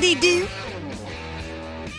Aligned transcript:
Howdy 0.00 0.14
do. 0.14 0.46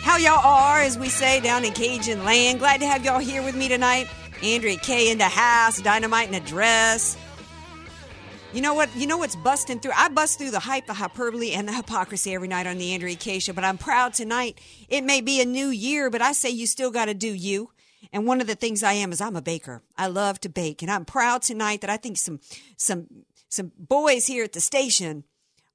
How 0.02 0.16
y'all 0.16 0.44
are, 0.44 0.80
as 0.80 0.98
we 0.98 1.08
say 1.08 1.38
down 1.38 1.64
in 1.64 1.72
Cajun 1.72 2.24
land. 2.24 2.58
Glad 2.58 2.80
to 2.80 2.86
have 2.88 3.04
y'all 3.04 3.20
here 3.20 3.44
with 3.44 3.54
me 3.54 3.68
tonight. 3.68 4.08
Andrea 4.42 4.76
Kaye 4.76 5.12
in 5.12 5.18
the 5.18 5.28
house, 5.28 5.80
dynamite 5.80 6.26
in 6.26 6.34
a 6.34 6.40
dress. 6.40 7.16
You 8.52 8.60
know 8.60 8.74
what? 8.74 8.90
You 8.96 9.06
know 9.06 9.18
what's 9.18 9.36
busting 9.36 9.78
through? 9.78 9.92
I 9.94 10.08
bust 10.08 10.38
through 10.38 10.50
the 10.50 10.58
hype, 10.58 10.86
the 10.86 10.94
hyperbole, 10.94 11.52
and 11.52 11.68
the 11.68 11.72
hypocrisy 11.72 12.34
every 12.34 12.48
night 12.48 12.66
on 12.66 12.76
the 12.78 12.92
Andrea 12.92 13.14
Kaye 13.14 13.38
show. 13.38 13.52
But 13.52 13.62
I'm 13.62 13.78
proud 13.78 14.14
tonight. 14.14 14.60
It 14.88 15.04
may 15.04 15.20
be 15.20 15.40
a 15.40 15.44
new 15.44 15.68
year, 15.68 16.10
but 16.10 16.20
I 16.20 16.32
say 16.32 16.50
you 16.50 16.66
still 16.66 16.90
got 16.90 17.04
to 17.04 17.14
do 17.14 17.32
you. 17.32 17.70
And 18.12 18.26
one 18.26 18.40
of 18.40 18.48
the 18.48 18.56
things 18.56 18.82
I 18.82 18.94
am 18.94 19.12
is 19.12 19.20
I'm 19.20 19.36
a 19.36 19.42
baker. 19.42 19.80
I 19.96 20.08
love 20.08 20.40
to 20.40 20.48
bake, 20.48 20.82
and 20.82 20.90
I'm 20.90 21.04
proud 21.04 21.42
tonight 21.42 21.82
that 21.82 21.90
I 21.90 21.98
think 21.98 22.18
some 22.18 22.40
some 22.76 23.06
some 23.48 23.70
boys 23.78 24.26
here 24.26 24.42
at 24.42 24.54
the 24.54 24.60
station 24.60 25.22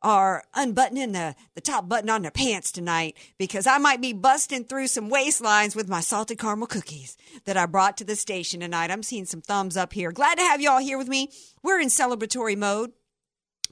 are 0.01 0.43
unbuttoning 0.53 1.11
the, 1.13 1.35
the 1.55 1.61
top 1.61 1.89
button 1.89 2.09
on 2.09 2.21
their 2.21 2.31
pants 2.31 2.71
tonight 2.71 3.17
because 3.37 3.65
I 3.65 3.77
might 3.77 4.01
be 4.01 4.13
busting 4.13 4.65
through 4.65 4.87
some 4.87 5.09
waistlines 5.09 5.75
with 5.75 5.89
my 5.89 6.01
salted 6.01 6.37
caramel 6.37 6.67
cookies 6.67 7.17
that 7.45 7.57
I 7.57 7.65
brought 7.65 7.97
to 7.97 8.03
the 8.03 8.15
station 8.15 8.59
tonight. 8.59 8.91
I'm 8.91 9.03
seeing 9.03 9.25
some 9.25 9.41
thumbs 9.41 9.75
up 9.75 9.93
here. 9.93 10.11
Glad 10.11 10.37
to 10.37 10.43
have 10.43 10.61
y'all 10.61 10.79
here 10.79 10.97
with 10.97 11.07
me. 11.07 11.31
We're 11.63 11.79
in 11.79 11.87
celebratory 11.87 12.57
mode 12.57 12.91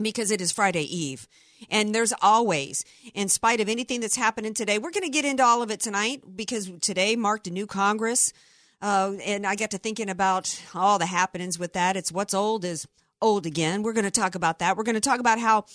because 0.01 0.31
it 0.31 0.41
is 0.41 0.51
Friday 0.51 0.83
Eve. 0.83 1.27
And 1.69 1.95
there's 1.95 2.13
always, 2.21 2.83
in 3.13 3.29
spite 3.29 3.61
of 3.61 3.69
anything 3.69 4.01
that's 4.01 4.17
happening 4.17 4.53
today, 4.53 4.77
we're 4.77 4.91
going 4.91 5.03
to 5.05 5.09
get 5.09 5.25
into 5.25 5.43
all 5.43 5.61
of 5.61 5.71
it 5.71 5.79
tonight 5.79 6.21
because 6.35 6.69
today 6.81 7.15
marked 7.15 7.47
a 7.47 7.51
new 7.51 7.65
Congress. 7.65 8.33
Uh, 8.81 9.13
and 9.23 9.47
I 9.47 9.55
got 9.55 9.71
to 9.71 9.77
thinking 9.77 10.09
about 10.09 10.61
all 10.73 10.99
the 10.99 11.05
happenings 11.05 11.57
with 11.57 11.73
that. 11.73 11.95
It's 11.95 12.11
what's 12.11 12.33
old 12.33 12.65
is 12.65 12.87
old 13.21 13.45
again. 13.45 13.83
We're 13.83 13.93
going 13.93 14.05
to 14.05 14.11
talk 14.11 14.35
about 14.35 14.59
that. 14.59 14.75
We're 14.75 14.83
going 14.83 14.95
to 14.95 15.01
talk 15.01 15.19
about 15.19 15.39
how 15.39 15.65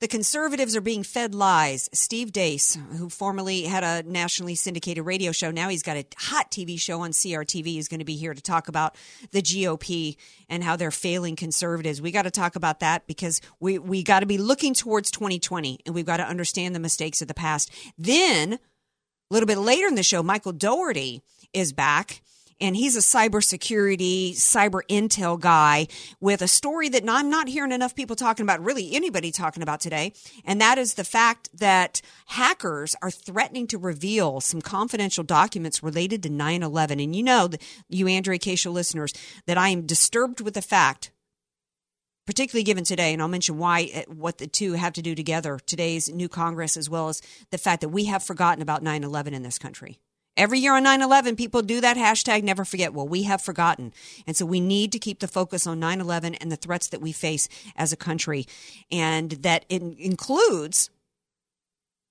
the 0.00 0.08
conservatives 0.08 0.76
are 0.76 0.82
being 0.82 1.02
fed 1.02 1.34
lies. 1.34 1.88
Steve 1.92 2.30
Deace, 2.30 2.76
who 2.96 3.08
formerly 3.08 3.62
had 3.62 3.82
a 3.82 4.08
nationally 4.08 4.54
syndicated 4.54 5.06
radio 5.06 5.32
show, 5.32 5.50
now 5.50 5.68
he's 5.68 5.82
got 5.82 5.96
a 5.96 6.04
hot 6.18 6.50
TV 6.50 6.78
show 6.78 7.00
on 7.00 7.12
CRTV, 7.12 7.78
is 7.78 7.88
going 7.88 8.00
to 8.00 8.04
be 8.04 8.16
here 8.16 8.34
to 8.34 8.42
talk 8.42 8.68
about 8.68 8.96
the 9.30 9.40
GOP 9.40 10.16
and 10.48 10.62
how 10.62 10.76
they're 10.76 10.90
failing 10.90 11.34
conservatives. 11.34 12.02
We 12.02 12.10
got 12.10 12.22
to 12.22 12.30
talk 12.30 12.56
about 12.56 12.80
that 12.80 13.06
because 13.06 13.40
we, 13.58 13.78
we 13.78 14.02
got 14.02 14.20
to 14.20 14.26
be 14.26 14.38
looking 14.38 14.74
towards 14.74 15.10
2020 15.10 15.80
and 15.86 15.94
we've 15.94 16.04
got 16.04 16.18
to 16.18 16.26
understand 16.26 16.74
the 16.74 16.80
mistakes 16.80 17.22
of 17.22 17.28
the 17.28 17.34
past. 17.34 17.72
Then, 17.96 18.54
a 18.54 18.58
little 19.30 19.46
bit 19.46 19.58
later 19.58 19.86
in 19.86 19.94
the 19.94 20.02
show, 20.02 20.22
Michael 20.22 20.52
Dougherty 20.52 21.22
is 21.54 21.72
back 21.72 22.22
and 22.60 22.76
he's 22.76 22.96
a 22.96 23.00
cybersecurity, 23.00 24.32
cyber 24.32 24.80
intel 24.88 25.38
guy 25.38 25.86
with 26.20 26.42
a 26.42 26.48
story 26.48 26.88
that 26.88 27.04
I'm 27.08 27.28
not 27.28 27.48
hearing 27.48 27.72
enough 27.72 27.94
people 27.94 28.16
talking 28.16 28.44
about, 28.44 28.64
really 28.64 28.94
anybody 28.94 29.30
talking 29.30 29.62
about 29.62 29.80
today. 29.80 30.12
And 30.44 30.60
that 30.60 30.78
is 30.78 30.94
the 30.94 31.04
fact 31.04 31.50
that 31.58 32.00
hackers 32.26 32.96
are 33.02 33.10
threatening 33.10 33.66
to 33.68 33.78
reveal 33.78 34.40
some 34.40 34.60
confidential 34.60 35.24
documents 35.24 35.82
related 35.82 36.22
to 36.22 36.30
9 36.30 36.62
11. 36.62 37.00
And 37.00 37.14
you 37.14 37.22
know, 37.22 37.50
you 37.88 38.08
Andrea 38.08 38.36
Acacia 38.36 38.70
listeners, 38.70 39.12
that 39.46 39.58
I 39.58 39.68
am 39.68 39.86
disturbed 39.86 40.40
with 40.40 40.54
the 40.54 40.62
fact 40.62 41.10
particularly 42.26 42.64
given 42.64 42.82
today, 42.82 43.12
and 43.12 43.22
I'll 43.22 43.28
mention 43.28 43.56
why, 43.56 43.88
uh, 43.94 44.12
what 44.12 44.38
the 44.38 44.48
two 44.48 44.72
have 44.72 44.92
to 44.94 45.02
do 45.02 45.14
together 45.14 45.60
today's 45.64 46.12
new 46.12 46.28
Congress, 46.28 46.76
as 46.76 46.90
well 46.90 47.08
as 47.08 47.22
the 47.50 47.58
fact 47.58 47.80
that 47.82 47.90
we 47.90 48.06
have 48.06 48.22
forgotten 48.22 48.60
about 48.60 48.82
9 48.82 49.04
11 49.04 49.32
in 49.32 49.44
this 49.44 49.58
country. 49.58 50.00
Every 50.36 50.58
year 50.58 50.74
on 50.74 50.82
9 50.82 51.00
11, 51.00 51.36
people 51.36 51.62
do 51.62 51.80
that 51.80 51.96
hashtag 51.96 52.42
never 52.42 52.64
forget. 52.64 52.92
Well, 52.92 53.08
we 53.08 53.22
have 53.22 53.40
forgotten. 53.40 53.92
And 54.26 54.36
so 54.36 54.44
we 54.44 54.60
need 54.60 54.92
to 54.92 54.98
keep 54.98 55.20
the 55.20 55.28
focus 55.28 55.66
on 55.66 55.80
9 55.80 56.00
11 56.00 56.34
and 56.36 56.52
the 56.52 56.56
threats 56.56 56.88
that 56.88 57.00
we 57.00 57.12
face 57.12 57.48
as 57.74 57.92
a 57.92 57.96
country. 57.96 58.46
And 58.90 59.30
that 59.30 59.64
includes 59.68 60.90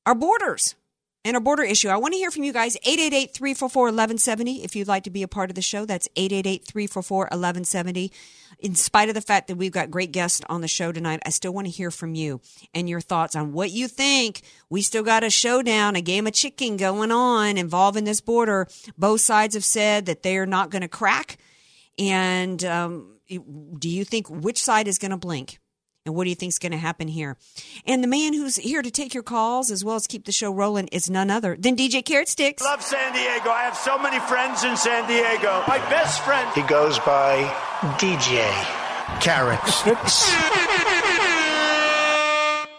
our 0.05 0.15
borders 0.15 0.75
and 1.25 1.35
a 1.35 1.41
border 1.41 1.63
issue. 1.63 1.89
I 1.89 1.97
want 1.97 2.13
to 2.13 2.17
hear 2.17 2.31
from 2.31 2.43
you 2.43 2.53
guys. 2.53 2.77
888 2.77 3.33
344 3.33 3.83
1170 3.83 4.63
if 4.63 4.75
you'd 4.75 4.87
like 4.87 5.03
to 5.03 5.09
be 5.09 5.23
a 5.23 5.27
part 5.27 5.49
of 5.49 5.55
the 5.55 5.61
show. 5.61 5.85
That's 5.85 6.07
888 6.15 6.63
344 6.63 7.17
1170 7.23 8.11
in 8.59 8.75
spite 8.75 9.09
of 9.09 9.15
the 9.15 9.21
fact 9.21 9.47
that 9.47 9.57
we've 9.57 9.71
got 9.71 9.91
great 9.91 10.11
guests 10.11 10.41
on 10.49 10.61
the 10.61 10.67
show 10.67 10.91
tonight, 10.91 11.21
I 11.25 11.29
still 11.29 11.53
want 11.53 11.67
to 11.67 11.71
hear 11.71 11.91
from 11.91 12.15
you 12.15 12.41
and 12.73 12.89
your 12.89 13.01
thoughts 13.01 13.35
on 13.35 13.53
what 13.53 13.71
you 13.71 13.87
think. 13.87 14.41
We 14.69 14.81
still 14.81 15.03
got 15.03 15.23
a 15.23 15.29
showdown, 15.29 15.95
a 15.95 16.01
game 16.01 16.27
of 16.27 16.33
chicken 16.33 16.77
going 16.77 17.11
on 17.11 17.57
involving 17.57 18.05
this 18.05 18.21
border. 18.21 18.67
Both 18.97 19.21
sides 19.21 19.55
have 19.55 19.65
said 19.65 20.05
that 20.05 20.23
they 20.23 20.37
are 20.37 20.45
not 20.45 20.69
going 20.69 20.81
to 20.81 20.87
crack. 20.87 21.37
And 21.97 22.63
um, 22.63 23.17
do 23.27 23.89
you 23.89 24.05
think 24.05 24.29
which 24.29 24.61
side 24.61 24.87
is 24.87 24.97
going 24.97 25.11
to 25.11 25.17
blink? 25.17 25.59
And 26.05 26.13
what 26.13 26.25
do 26.25 26.29
you 26.29 26.35
think 26.35 26.49
is 26.51 26.59
going 26.59 26.71
to 26.71 26.77
happen 26.77 27.07
here? 27.07 27.35
And 27.87 28.03
the 28.03 28.07
man 28.07 28.33
who's 28.33 28.55
here 28.57 28.83
to 28.83 28.91
take 28.91 29.13
your 29.15 29.23
calls 29.23 29.71
as 29.71 29.83
well 29.83 29.95
as 29.95 30.05
keep 30.05 30.25
the 30.25 30.31
show 30.31 30.51
rolling 30.51 30.87
is 30.89 31.09
none 31.09 31.31
other 31.31 31.55
than 31.59 31.75
DJ 31.75 32.05
Carrot 32.05 32.27
Sticks. 32.29 32.61
Love 32.63 32.83
San 32.83 33.11
Diego. 33.13 33.49
I 33.49 33.63
have 33.63 33.75
so 33.75 33.97
many 33.97 34.19
friends 34.19 34.63
in 34.63 34.77
San 34.77 35.07
Diego. 35.07 35.63
My 35.67 35.79
best 35.89 36.21
friend. 36.23 36.47
He 36.53 36.61
goes 36.63 36.99
by 36.99 37.43
DJ 37.97 38.45
Carrot 39.19 39.59
Sticks. 39.67 40.31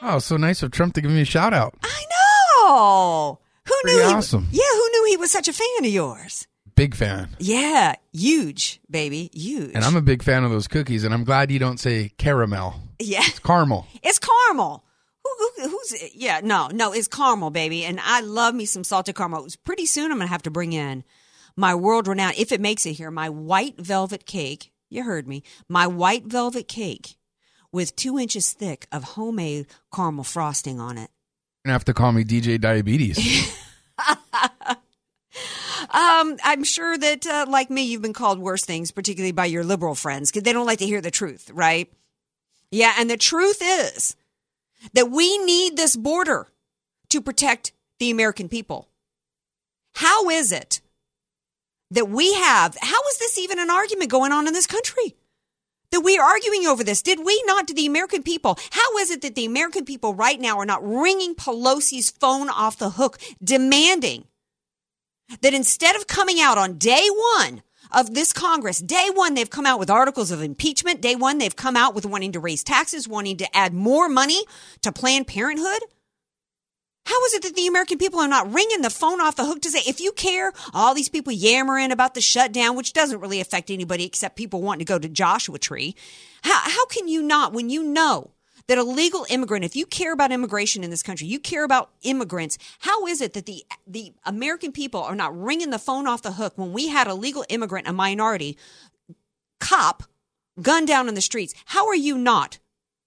Oh, 0.08 0.18
so 0.20 0.36
nice 0.36 0.62
of 0.62 0.70
Trump 0.70 0.94
to 0.94 1.00
give 1.00 1.10
me 1.10 1.22
a 1.22 1.24
shout 1.24 1.52
out. 1.52 1.74
I 1.82 2.04
know. 2.12 3.40
Who 3.66 3.74
Pretty 3.82 3.96
knew? 3.98 4.04
awesome. 4.04 4.46
He, 4.52 4.58
yeah, 4.58 4.62
who 4.72 4.88
knew 4.92 5.06
he 5.10 5.16
was 5.16 5.32
such 5.32 5.48
a 5.48 5.52
fan 5.52 5.66
of 5.80 5.86
yours? 5.86 6.46
Big 6.76 6.94
fan. 6.94 7.30
Yeah, 7.40 7.94
huge, 8.12 8.80
baby, 8.88 9.30
huge. 9.32 9.72
And 9.74 9.82
I'm 9.84 9.96
a 9.96 10.02
big 10.02 10.22
fan 10.22 10.44
of 10.44 10.52
those 10.52 10.68
cookies, 10.68 11.02
and 11.02 11.12
I'm 11.12 11.24
glad 11.24 11.50
you 11.50 11.58
don't 11.58 11.80
say 11.80 12.12
caramel. 12.18 12.80
Yeah, 12.98 13.20
It's 13.22 13.38
caramel. 13.38 13.86
it's 14.02 14.18
caramel. 14.18 14.84
Who, 15.24 15.50
who, 15.56 15.68
who's 15.68 16.14
yeah? 16.14 16.40
No, 16.42 16.68
no, 16.68 16.92
it's 16.92 17.08
caramel, 17.08 17.50
baby. 17.50 17.84
And 17.84 17.98
I 18.02 18.20
love 18.20 18.54
me 18.54 18.64
some 18.64 18.84
salted 18.84 19.16
caramel. 19.16 19.48
Pretty 19.64 19.86
soon, 19.86 20.10
I'm 20.12 20.18
gonna 20.18 20.28
have 20.28 20.42
to 20.42 20.50
bring 20.50 20.72
in 20.72 21.04
my 21.56 21.74
world 21.74 22.06
renowned, 22.06 22.36
if 22.38 22.52
it 22.52 22.60
makes 22.60 22.84
it 22.86 22.92
here, 22.92 23.10
my 23.10 23.28
white 23.28 23.76
velvet 23.78 24.26
cake. 24.26 24.72
You 24.90 25.02
heard 25.02 25.26
me. 25.26 25.42
My 25.68 25.86
white 25.86 26.26
velvet 26.26 26.68
cake 26.68 27.16
with 27.72 27.96
two 27.96 28.18
inches 28.18 28.52
thick 28.52 28.86
of 28.92 29.02
homemade 29.04 29.66
caramel 29.92 30.22
frosting 30.24 30.78
on 30.78 30.96
it. 30.98 31.10
You're 31.64 31.70
gonna 31.70 31.72
have 31.74 31.84
to 31.86 31.94
call 31.94 32.12
me 32.12 32.22
DJ 32.24 32.60
Diabetes. 32.60 33.18
Um, 35.90 36.36
I'm 36.42 36.64
sure 36.64 36.96
that, 36.98 37.26
uh, 37.26 37.46
like 37.48 37.70
me, 37.70 37.82
you've 37.84 38.02
been 38.02 38.12
called 38.12 38.38
worse 38.38 38.64
things, 38.64 38.90
particularly 38.90 39.32
by 39.32 39.46
your 39.46 39.64
liberal 39.64 39.94
friends, 39.94 40.30
because 40.30 40.42
they 40.42 40.52
don't 40.52 40.66
like 40.66 40.78
to 40.80 40.86
hear 40.86 41.00
the 41.00 41.10
truth, 41.10 41.50
right? 41.54 41.90
Yeah, 42.70 42.94
and 42.98 43.08
the 43.08 43.16
truth 43.16 43.62
is 43.62 44.16
that 44.92 45.10
we 45.10 45.38
need 45.38 45.76
this 45.76 45.96
border 45.96 46.48
to 47.10 47.20
protect 47.20 47.72
the 47.98 48.10
American 48.10 48.48
people. 48.48 48.88
How 49.94 50.28
is 50.28 50.52
it 50.52 50.80
that 51.90 52.08
we 52.08 52.34
have, 52.34 52.76
how 52.80 53.00
is 53.10 53.18
this 53.18 53.38
even 53.38 53.58
an 53.58 53.70
argument 53.70 54.10
going 54.10 54.32
on 54.32 54.46
in 54.46 54.52
this 54.52 54.66
country? 54.66 55.16
That 55.92 56.00
we 56.00 56.18
are 56.18 56.28
arguing 56.28 56.66
over 56.66 56.82
this. 56.82 57.00
Did 57.00 57.24
we 57.24 57.42
not, 57.46 57.68
to 57.68 57.74
the 57.74 57.86
American 57.86 58.22
people, 58.24 58.58
how 58.72 58.98
is 58.98 59.10
it 59.10 59.22
that 59.22 59.36
the 59.36 59.46
American 59.46 59.84
people 59.84 60.14
right 60.14 60.40
now 60.40 60.58
are 60.58 60.66
not 60.66 60.86
ringing 60.86 61.34
Pelosi's 61.34 62.10
phone 62.10 62.50
off 62.50 62.76
the 62.76 62.90
hook, 62.90 63.18
demanding 63.42 64.24
that 65.40 65.54
instead 65.54 65.96
of 65.96 66.06
coming 66.06 66.40
out 66.40 66.58
on 66.58 66.76
day 66.76 67.06
one 67.38 67.62
of 67.96 68.12
this 68.12 68.32
Congress, 68.32 68.78
day 68.78 69.08
one, 69.14 69.32
they've 69.32 69.48
come 69.48 69.64
out 69.64 69.78
with 69.78 69.88
articles 69.88 70.30
of 70.30 70.42
impeachment. 70.42 71.00
Day 71.00 71.16
one, 71.16 71.38
they've 71.38 71.56
come 71.56 71.76
out 71.76 71.94
with 71.94 72.04
wanting 72.04 72.32
to 72.32 72.40
raise 72.40 72.62
taxes, 72.62 73.08
wanting 73.08 73.38
to 73.38 73.56
add 73.56 73.72
more 73.72 74.06
money 74.06 74.42
to 74.82 74.92
Planned 74.92 75.26
Parenthood. 75.26 75.80
How 77.06 77.24
is 77.24 77.34
it 77.34 77.42
that 77.44 77.56
the 77.56 77.66
American 77.66 77.96
people 77.96 78.20
are 78.20 78.28
not 78.28 78.52
ringing 78.52 78.82
the 78.82 78.90
phone 78.90 79.20
off 79.20 79.36
the 79.36 79.46
hook 79.46 79.62
to 79.62 79.70
say, 79.70 79.80
if 79.86 80.00
you 80.00 80.12
care, 80.12 80.52
all 80.74 80.92
these 80.92 81.08
people 81.08 81.32
yammering 81.32 81.90
about 81.90 82.14
the 82.14 82.20
shutdown, 82.20 82.76
which 82.76 82.92
doesn't 82.92 83.20
really 83.20 83.40
affect 83.40 83.70
anybody 83.70 84.04
except 84.04 84.36
people 84.36 84.60
wanting 84.60 84.84
to 84.84 84.92
go 84.92 84.98
to 84.98 85.08
Joshua 85.08 85.58
Tree. 85.58 85.94
How, 86.42 86.68
how 86.68 86.84
can 86.86 87.08
you 87.08 87.22
not, 87.22 87.54
when 87.54 87.70
you 87.70 87.82
know 87.82 88.32
that 88.68 88.78
a 88.78 88.82
legal 88.82 89.26
immigrant, 89.30 89.64
if 89.64 89.76
you 89.76 89.86
care 89.86 90.12
about 90.12 90.32
immigration 90.32 90.82
in 90.82 90.90
this 90.90 91.02
country, 91.02 91.26
you 91.26 91.38
care 91.38 91.64
about 91.64 91.90
immigrants, 92.02 92.58
how 92.80 93.06
is 93.06 93.20
it 93.20 93.32
that 93.34 93.46
the 93.46 93.64
the 93.86 94.12
American 94.24 94.72
people 94.72 95.02
are 95.02 95.14
not 95.14 95.38
ringing 95.38 95.70
the 95.70 95.78
phone 95.78 96.06
off 96.06 96.22
the 96.22 96.32
hook 96.32 96.54
when 96.56 96.72
we 96.72 96.88
had 96.88 97.06
a 97.06 97.14
legal 97.14 97.44
immigrant, 97.48 97.88
a 97.88 97.92
minority 97.92 98.56
cop, 99.60 100.02
gunned 100.60 100.88
down 100.88 101.08
in 101.08 101.14
the 101.14 101.20
streets? 101.20 101.54
How 101.66 101.86
are 101.86 101.94
you 101.94 102.18
not 102.18 102.58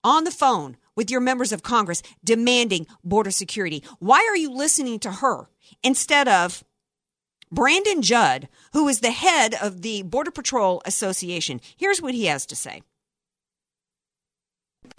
on 0.03 0.23
the 0.23 0.31
phone 0.31 0.77
with 0.95 1.11
your 1.11 1.21
members 1.21 1.51
of 1.51 1.63
Congress 1.63 2.01
demanding 2.23 2.87
border 3.03 3.31
security? 3.31 3.83
Why 3.99 4.25
are 4.29 4.37
you 4.37 4.51
listening 4.51 4.99
to 4.99 5.11
her 5.11 5.49
instead 5.83 6.27
of 6.27 6.63
Brandon 7.51 8.01
Judd, 8.01 8.47
who 8.73 8.87
is 8.87 8.99
the 8.99 9.11
head 9.11 9.55
of 9.59 9.81
the 9.81 10.03
Border 10.03 10.31
Patrol 10.31 10.81
Association? 10.85 11.59
Here's 11.75 12.01
what 12.01 12.13
he 12.13 12.25
has 12.25 12.45
to 12.47 12.55
say. 12.55 12.83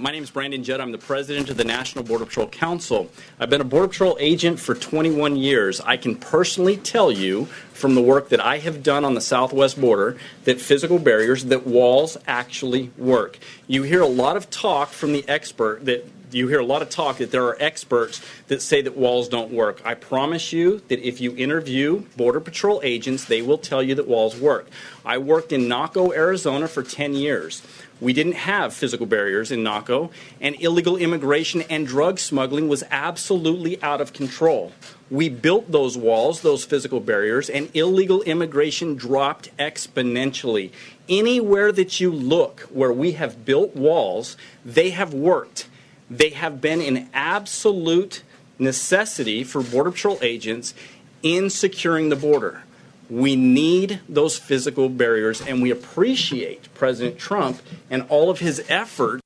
My 0.01 0.11
name 0.11 0.23
is 0.23 0.31
Brandon 0.31 0.65
Judd. 0.65 0.81
I'm 0.81 0.93
the 0.93 0.99
president 0.99 1.51
of 1.51 1.57
the 1.57 1.65
National 1.65 2.05
Border 2.05 2.25
Patrol 2.25 2.47
Council. 2.47 3.11
I've 3.39 3.51
been 3.51 3.61
a 3.61 3.65
Border 3.65 3.89
Patrol 3.89 4.17
agent 4.21 4.61
for 4.61 4.75
21 4.75 5.37
years. 5.37 5.81
I 5.81 5.97
can 5.97 6.17
personally 6.17 6.79
tell 6.79 7.13
you 7.13 7.47
from 7.73 7.95
the 7.95 8.03
work 8.03 8.29
that 8.31 8.41
I 8.41 8.59
have 8.59 8.83
done 8.83 9.05
on 9.05 9.15
the 9.15 9.21
southwest 9.21 9.81
border 9.81 10.19
that 10.45 10.61
physical 10.61 10.99
barriers, 10.99 11.47
that 11.47 11.67
walls 11.67 12.19
actually 12.27 12.91
work. 12.99 13.39
You 13.67 13.83
hear 13.83 14.01
a 14.01 14.07
lot 14.07 14.37
of 14.37 14.49
talk 14.49 14.91
from 14.91 15.13
the 15.13 15.27
expert 15.29 15.85
that 15.87 16.07
you 16.33 16.47
hear 16.49 16.61
a 16.61 16.65
lot 16.65 16.83
of 16.83 16.91
talk 16.91 17.19
that 17.19 17.31
there 17.31 17.45
are 17.45 17.57
experts 17.61 18.21
that 18.49 18.63
say 18.63 18.83
that 18.83 18.97
walls 18.97 19.29
don't 19.29 19.53
work. 19.53 19.83
I 19.85 19.95
promise 19.95 20.53
you 20.53 20.81
that 20.89 21.01
if 21.01 21.21
you 21.21 21.37
interview 21.37 22.05
Border 22.17 22.41
Patrol 22.41 22.81
agents, 22.85 23.25
they 23.25 23.43
will 23.43 23.59
tell 23.59 23.83
you 23.83 23.95
that 23.97 24.07
walls 24.07 24.37
work. 24.39 24.69
I 25.05 25.19
worked 25.19 25.53
in 25.53 25.63
Naco, 25.63 26.15
Arizona 26.15 26.69
for 26.69 26.83
10 26.83 27.15
years. 27.15 27.63
We 28.01 28.13
didn't 28.15 28.33
have 28.33 28.73
physical 28.73 29.07
barriers 29.07 29.51
in 29.51 29.63
Naco, 29.63 30.11
and 30.41 30.61
illegal 30.61 30.97
immigration 30.97 31.63
and 31.63 31.87
drug 31.87 32.19
smuggling 32.19 32.67
was 32.69 32.83
absolutely 32.91 33.83
out 33.83 34.01
of 34.01 34.13
control. 34.13 34.73
We 35.11 35.29
built 35.29 35.71
those 35.71 35.99
walls, 35.99 36.41
those 36.41 36.65
physical 36.65 37.01
barriers, 37.01 37.51
and 37.51 37.69
illegal 37.75 38.23
immigration 38.23 38.95
dropped 38.95 39.55
exponentially. 39.59 40.71
Anywhere 41.09 41.73
that 41.73 42.01
you 42.01 42.11
look 42.11 42.61
where 42.73 42.93
we 42.93 43.13
have 43.13 43.45
built 43.45 43.77
walls, 43.77 44.37
they 44.65 44.91
have 44.91 45.13
worked. 45.13 45.69
They 46.09 46.31
have 46.31 46.61
been 46.61 46.81
an 46.81 47.11
absolute 47.13 48.23
necessity 48.59 49.45
for 49.45 49.63
Border 49.63 49.91
Patrol 49.91 50.19
agents 50.23 50.75
in 51.23 51.51
securing 51.51 52.09
the 52.09 52.17
border. 52.17 52.63
We 53.11 53.37
need 53.37 54.01
those 54.09 54.39
physical 54.39 54.89
barriers, 54.89 55.41
and 55.41 55.61
we 55.61 55.71
appreciate 55.71 56.73
President 56.75 57.19
Trump 57.19 57.61
and 57.91 58.07
all 58.09 58.31
of 58.31 58.39
his 58.39 58.65
effort. 58.69 59.21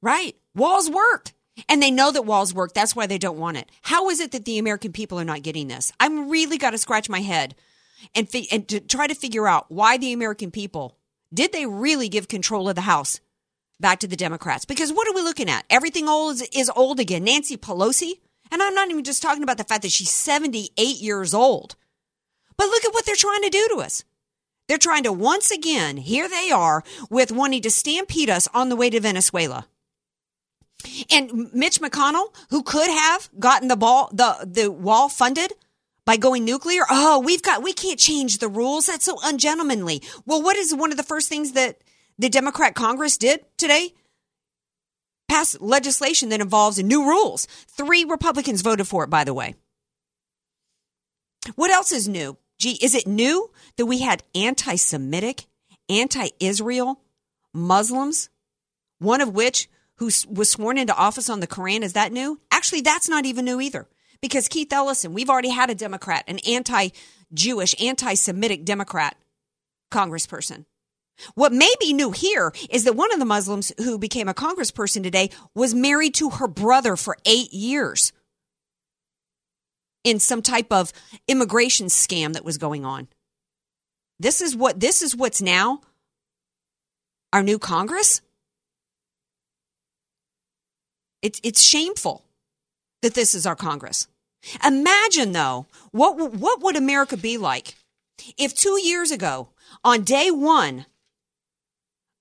Right. 0.00 0.36
Walls 0.54 0.90
work. 0.90 1.32
And 1.68 1.82
they 1.82 1.90
know 1.90 2.10
that 2.10 2.22
walls 2.22 2.52
work. 2.52 2.74
That's 2.74 2.94
why 2.94 3.06
they 3.06 3.18
don't 3.18 3.38
want 3.38 3.56
it. 3.56 3.70
How 3.82 4.10
is 4.10 4.20
it 4.20 4.32
that 4.32 4.44
the 4.44 4.58
American 4.58 4.92
people 4.92 5.18
are 5.18 5.24
not 5.24 5.42
getting 5.42 5.68
this? 5.68 5.92
I'm 6.00 6.28
really 6.28 6.58
got 6.58 6.70
to 6.70 6.78
scratch 6.78 7.08
my 7.08 7.20
head 7.20 7.54
and, 8.14 8.28
fi- 8.28 8.48
and 8.50 8.68
to 8.68 8.80
try 8.80 9.06
to 9.06 9.14
figure 9.14 9.48
out 9.48 9.66
why 9.70 9.96
the 9.96 10.12
American 10.12 10.50
people 10.50 10.96
did 11.32 11.52
they 11.52 11.66
really 11.66 12.08
give 12.08 12.28
control 12.28 12.68
of 12.68 12.74
the 12.74 12.82
House 12.82 13.20
back 13.80 14.00
to 14.00 14.06
the 14.06 14.16
Democrats? 14.16 14.64
Because 14.64 14.92
what 14.92 15.08
are 15.08 15.14
we 15.14 15.22
looking 15.22 15.50
at? 15.50 15.64
Everything 15.68 16.08
old 16.08 16.34
is, 16.34 16.42
is 16.52 16.70
old 16.74 17.00
again. 17.00 17.24
Nancy 17.24 17.56
Pelosi, 17.56 18.20
and 18.50 18.62
I'm 18.62 18.74
not 18.74 18.90
even 18.90 19.04
just 19.04 19.22
talking 19.22 19.42
about 19.42 19.58
the 19.58 19.64
fact 19.64 19.82
that 19.82 19.92
she's 19.92 20.10
78 20.10 20.96
years 21.00 21.34
old. 21.34 21.76
But 22.56 22.68
look 22.68 22.84
at 22.84 22.92
what 22.94 23.04
they're 23.04 23.14
trying 23.14 23.42
to 23.42 23.50
do 23.50 23.68
to 23.72 23.76
us. 23.76 24.04
They're 24.68 24.78
trying 24.78 25.04
to 25.04 25.12
once 25.12 25.50
again, 25.50 25.96
here 25.96 26.28
they 26.28 26.50
are 26.50 26.82
with 27.08 27.30
wanting 27.30 27.62
to 27.62 27.70
stampede 27.70 28.30
us 28.30 28.48
on 28.52 28.68
the 28.68 28.76
way 28.76 28.90
to 28.90 29.00
Venezuela. 29.00 29.66
And 31.10 31.52
Mitch 31.54 31.80
McConnell, 31.80 32.34
who 32.50 32.62
could 32.62 32.90
have 32.90 33.28
gotten 33.38 33.68
the 33.68 33.76
ball, 33.76 34.10
the, 34.12 34.36
the 34.44 34.70
wall 34.70 35.08
funded 35.08 35.52
by 36.04 36.16
going 36.16 36.44
nuclear. 36.44 36.82
Oh, 36.90 37.20
we've 37.20 37.42
got, 37.42 37.62
we 37.62 37.72
can't 37.72 37.98
change 37.98 38.38
the 38.38 38.48
rules. 38.48 38.86
That's 38.86 39.04
so 39.04 39.18
ungentlemanly. 39.22 40.02
Well, 40.24 40.42
what 40.42 40.56
is 40.56 40.74
one 40.74 40.90
of 40.90 40.96
the 40.96 41.02
first 41.02 41.28
things 41.28 41.52
that 41.52 41.82
the 42.18 42.28
Democrat 42.28 42.74
Congress 42.74 43.18
did 43.18 43.44
today? 43.56 43.94
Pass 45.28 45.60
legislation 45.60 46.28
that 46.28 46.40
involves 46.40 46.82
new 46.82 47.04
rules. 47.04 47.46
Three 47.46 48.04
Republicans 48.04 48.62
voted 48.62 48.86
for 48.86 49.04
it, 49.04 49.10
by 49.10 49.24
the 49.24 49.34
way. 49.34 49.54
What 51.56 51.70
else 51.70 51.92
is 51.92 52.06
new? 52.06 52.36
Gee, 52.58 52.78
is 52.80 52.94
it 52.94 53.06
new 53.06 53.50
that 53.76 53.86
we 53.86 54.00
had 54.00 54.22
anti 54.34 54.76
Semitic, 54.76 55.46
anti 55.88 56.28
Israel 56.40 57.00
Muslims, 57.52 58.28
one 58.98 59.20
of 59.20 59.34
which 59.34 59.68
who 59.96 60.10
was 60.28 60.50
sworn 60.50 60.78
into 60.78 60.94
office 60.94 61.28
on 61.28 61.40
the 61.40 61.46
Koran? 61.46 61.82
Is 61.82 61.92
that 61.94 62.12
new? 62.12 62.40
Actually, 62.50 62.82
that's 62.82 63.08
not 63.08 63.26
even 63.26 63.44
new 63.44 63.60
either. 63.60 63.86
Because 64.20 64.48
Keith 64.48 64.72
Ellison, 64.72 65.12
we've 65.12 65.30
already 65.30 65.50
had 65.50 65.70
a 65.70 65.74
Democrat, 65.74 66.24
an 66.26 66.38
anti 66.48 66.88
Jewish, 67.32 67.74
anti 67.80 68.14
Semitic 68.14 68.64
Democrat 68.64 69.16
congressperson. 69.90 70.64
What 71.34 71.52
may 71.52 71.72
be 71.80 71.92
new 71.92 72.10
here 72.10 72.52
is 72.70 72.84
that 72.84 72.96
one 72.96 73.12
of 73.12 73.18
the 73.18 73.24
Muslims 73.24 73.72
who 73.78 73.98
became 73.98 74.28
a 74.28 74.34
congressperson 74.34 75.02
today 75.02 75.30
was 75.54 75.74
married 75.74 76.14
to 76.16 76.30
her 76.30 76.46
brother 76.48 76.96
for 76.96 77.16
eight 77.24 77.52
years 77.52 78.12
in 80.06 80.20
some 80.20 80.40
type 80.40 80.70
of 80.70 80.92
immigration 81.26 81.88
scam 81.88 82.32
that 82.32 82.44
was 82.44 82.58
going 82.58 82.84
on. 82.84 83.08
This 84.20 84.40
is 84.40 84.54
what 84.54 84.78
this 84.78 85.02
is 85.02 85.16
what's 85.16 85.42
now 85.42 85.80
our 87.32 87.42
new 87.42 87.58
Congress. 87.58 88.20
It's 91.22 91.40
it's 91.42 91.60
shameful 91.60 92.22
that 93.02 93.14
this 93.14 93.34
is 93.34 93.46
our 93.46 93.56
Congress. 93.56 94.06
Imagine 94.64 95.32
though, 95.32 95.66
what 95.90 96.32
what 96.32 96.62
would 96.62 96.76
America 96.76 97.16
be 97.16 97.36
like 97.36 97.74
if 98.38 98.54
2 98.54 98.80
years 98.80 99.10
ago 99.10 99.48
on 99.82 100.02
day 100.02 100.30
1 100.30 100.86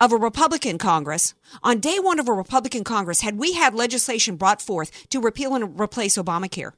of 0.02 0.12
a 0.12 0.18
Republican 0.18 0.80
Congress, 0.80 1.36
on 1.62 1.80
day 1.80 2.00
1 2.00 2.20
of 2.20 2.28
a 2.28 2.34
Republican 2.34 2.84
Congress 2.84 3.22
had 3.22 3.38
we 3.38 3.54
had 3.54 3.76
legislation 3.76 4.38
brought 4.38 4.62
forth 4.62 5.08
to 5.10 5.22
repeal 5.22 5.54
and 5.54 5.80
replace 5.80 6.18
Obamacare? 6.18 6.74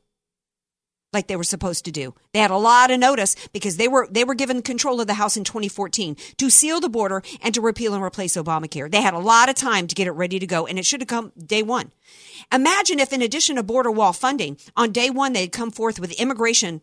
Like 1.17 1.25
they 1.25 1.35
were 1.35 1.43
supposed 1.43 1.83
to 1.85 1.91
do. 1.91 2.13
They 2.31 2.39
had 2.39 2.51
a 2.51 2.57
lot 2.57 2.91
of 2.91 2.99
notice 2.99 3.35
because 3.51 3.77
they 3.77 3.87
were 3.87 4.07
they 4.11 4.23
were 4.23 4.35
given 4.35 4.61
control 4.61 5.01
of 5.01 5.07
the 5.07 5.15
House 5.15 5.35
in 5.35 5.43
2014 5.43 6.15
to 6.37 6.49
seal 6.51 6.79
the 6.79 6.89
border 6.89 7.23
and 7.41 7.55
to 7.55 7.61
repeal 7.61 7.95
and 7.95 8.03
replace 8.03 8.37
Obamacare. 8.37 8.91
They 8.91 9.01
had 9.01 9.15
a 9.15 9.19
lot 9.19 9.49
of 9.49 9.55
time 9.55 9.87
to 9.87 9.95
get 9.95 10.05
it 10.05 10.11
ready 10.11 10.37
to 10.37 10.45
go, 10.45 10.67
and 10.67 10.77
it 10.77 10.85
should 10.85 11.01
have 11.01 11.07
come 11.07 11.31
day 11.35 11.63
one. 11.63 11.91
Imagine 12.53 12.99
if, 12.99 13.11
in 13.11 13.23
addition 13.23 13.55
to 13.55 13.63
border 13.63 13.89
wall 13.89 14.13
funding, 14.13 14.57
on 14.75 14.91
day 14.91 15.09
one 15.09 15.33
they'd 15.33 15.51
come 15.51 15.71
forth 15.71 15.99
with 15.99 16.19
immigration 16.19 16.81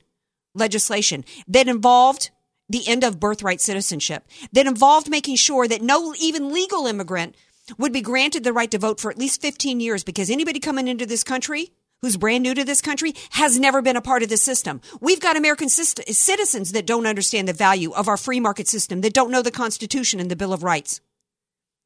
legislation 0.53 1.25
that 1.47 1.69
involved 1.69 2.31
the 2.69 2.89
end 2.89 3.05
of 3.05 3.21
birthright 3.21 3.61
citizenship, 3.61 4.26
that 4.53 4.67
involved 4.67 5.09
making 5.09 5.37
sure 5.37 5.69
that 5.69 5.81
no 5.81 6.12
even 6.19 6.53
legal 6.53 6.87
immigrant 6.87 7.37
would 7.79 7.93
be 7.93 8.00
granted 8.00 8.43
the 8.43 8.53
right 8.53 8.71
to 8.73 8.79
vote 8.79 8.99
for 8.99 9.12
at 9.12 9.19
least 9.19 9.41
15 9.41 9.79
years 9.79 10.03
because 10.03 10.29
anybody 10.29 10.59
coming 10.59 10.88
into 10.88 11.07
this 11.07 11.23
country 11.23 11.73
who's 12.04 12.18
brand 12.18 12.42
new 12.42 12.52
to 12.52 12.64
this 12.64 12.82
country 12.82 13.14
has 13.30 13.58
never 13.58 13.80
been 13.80 13.96
a 13.96 14.02
part 14.02 14.23
of 14.23 14.28
the 14.28 14.37
system. 14.37 14.82
We've 15.00 15.20
got 15.20 15.38
American 15.38 15.70
citizens 15.70 16.73
that 16.73 16.84
don't 16.84 17.06
understand 17.06 17.49
the 17.49 17.54
value 17.54 17.92
of 17.92 18.08
our 18.08 18.18
free 18.18 18.40
market 18.40 18.68
system, 18.68 19.00
that 19.00 19.14
don't 19.14 19.30
know 19.30 19.40
the 19.40 19.50
Constitution 19.50 20.20
and 20.20 20.30
the 20.30 20.37
Bill 20.37 20.52
of 20.52 20.62
Rights. 20.62 21.00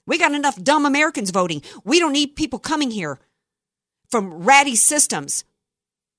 We 0.08 0.18
got 0.18 0.32
enough 0.32 0.60
dumb 0.60 0.84
Americans 0.84 1.30
voting. 1.30 1.62
We 1.84 2.00
don't 2.00 2.14
need 2.14 2.34
people 2.34 2.58
coming 2.58 2.90
here 2.90 3.20
from 4.10 4.42
ratty 4.42 4.75
systems 4.75 5.44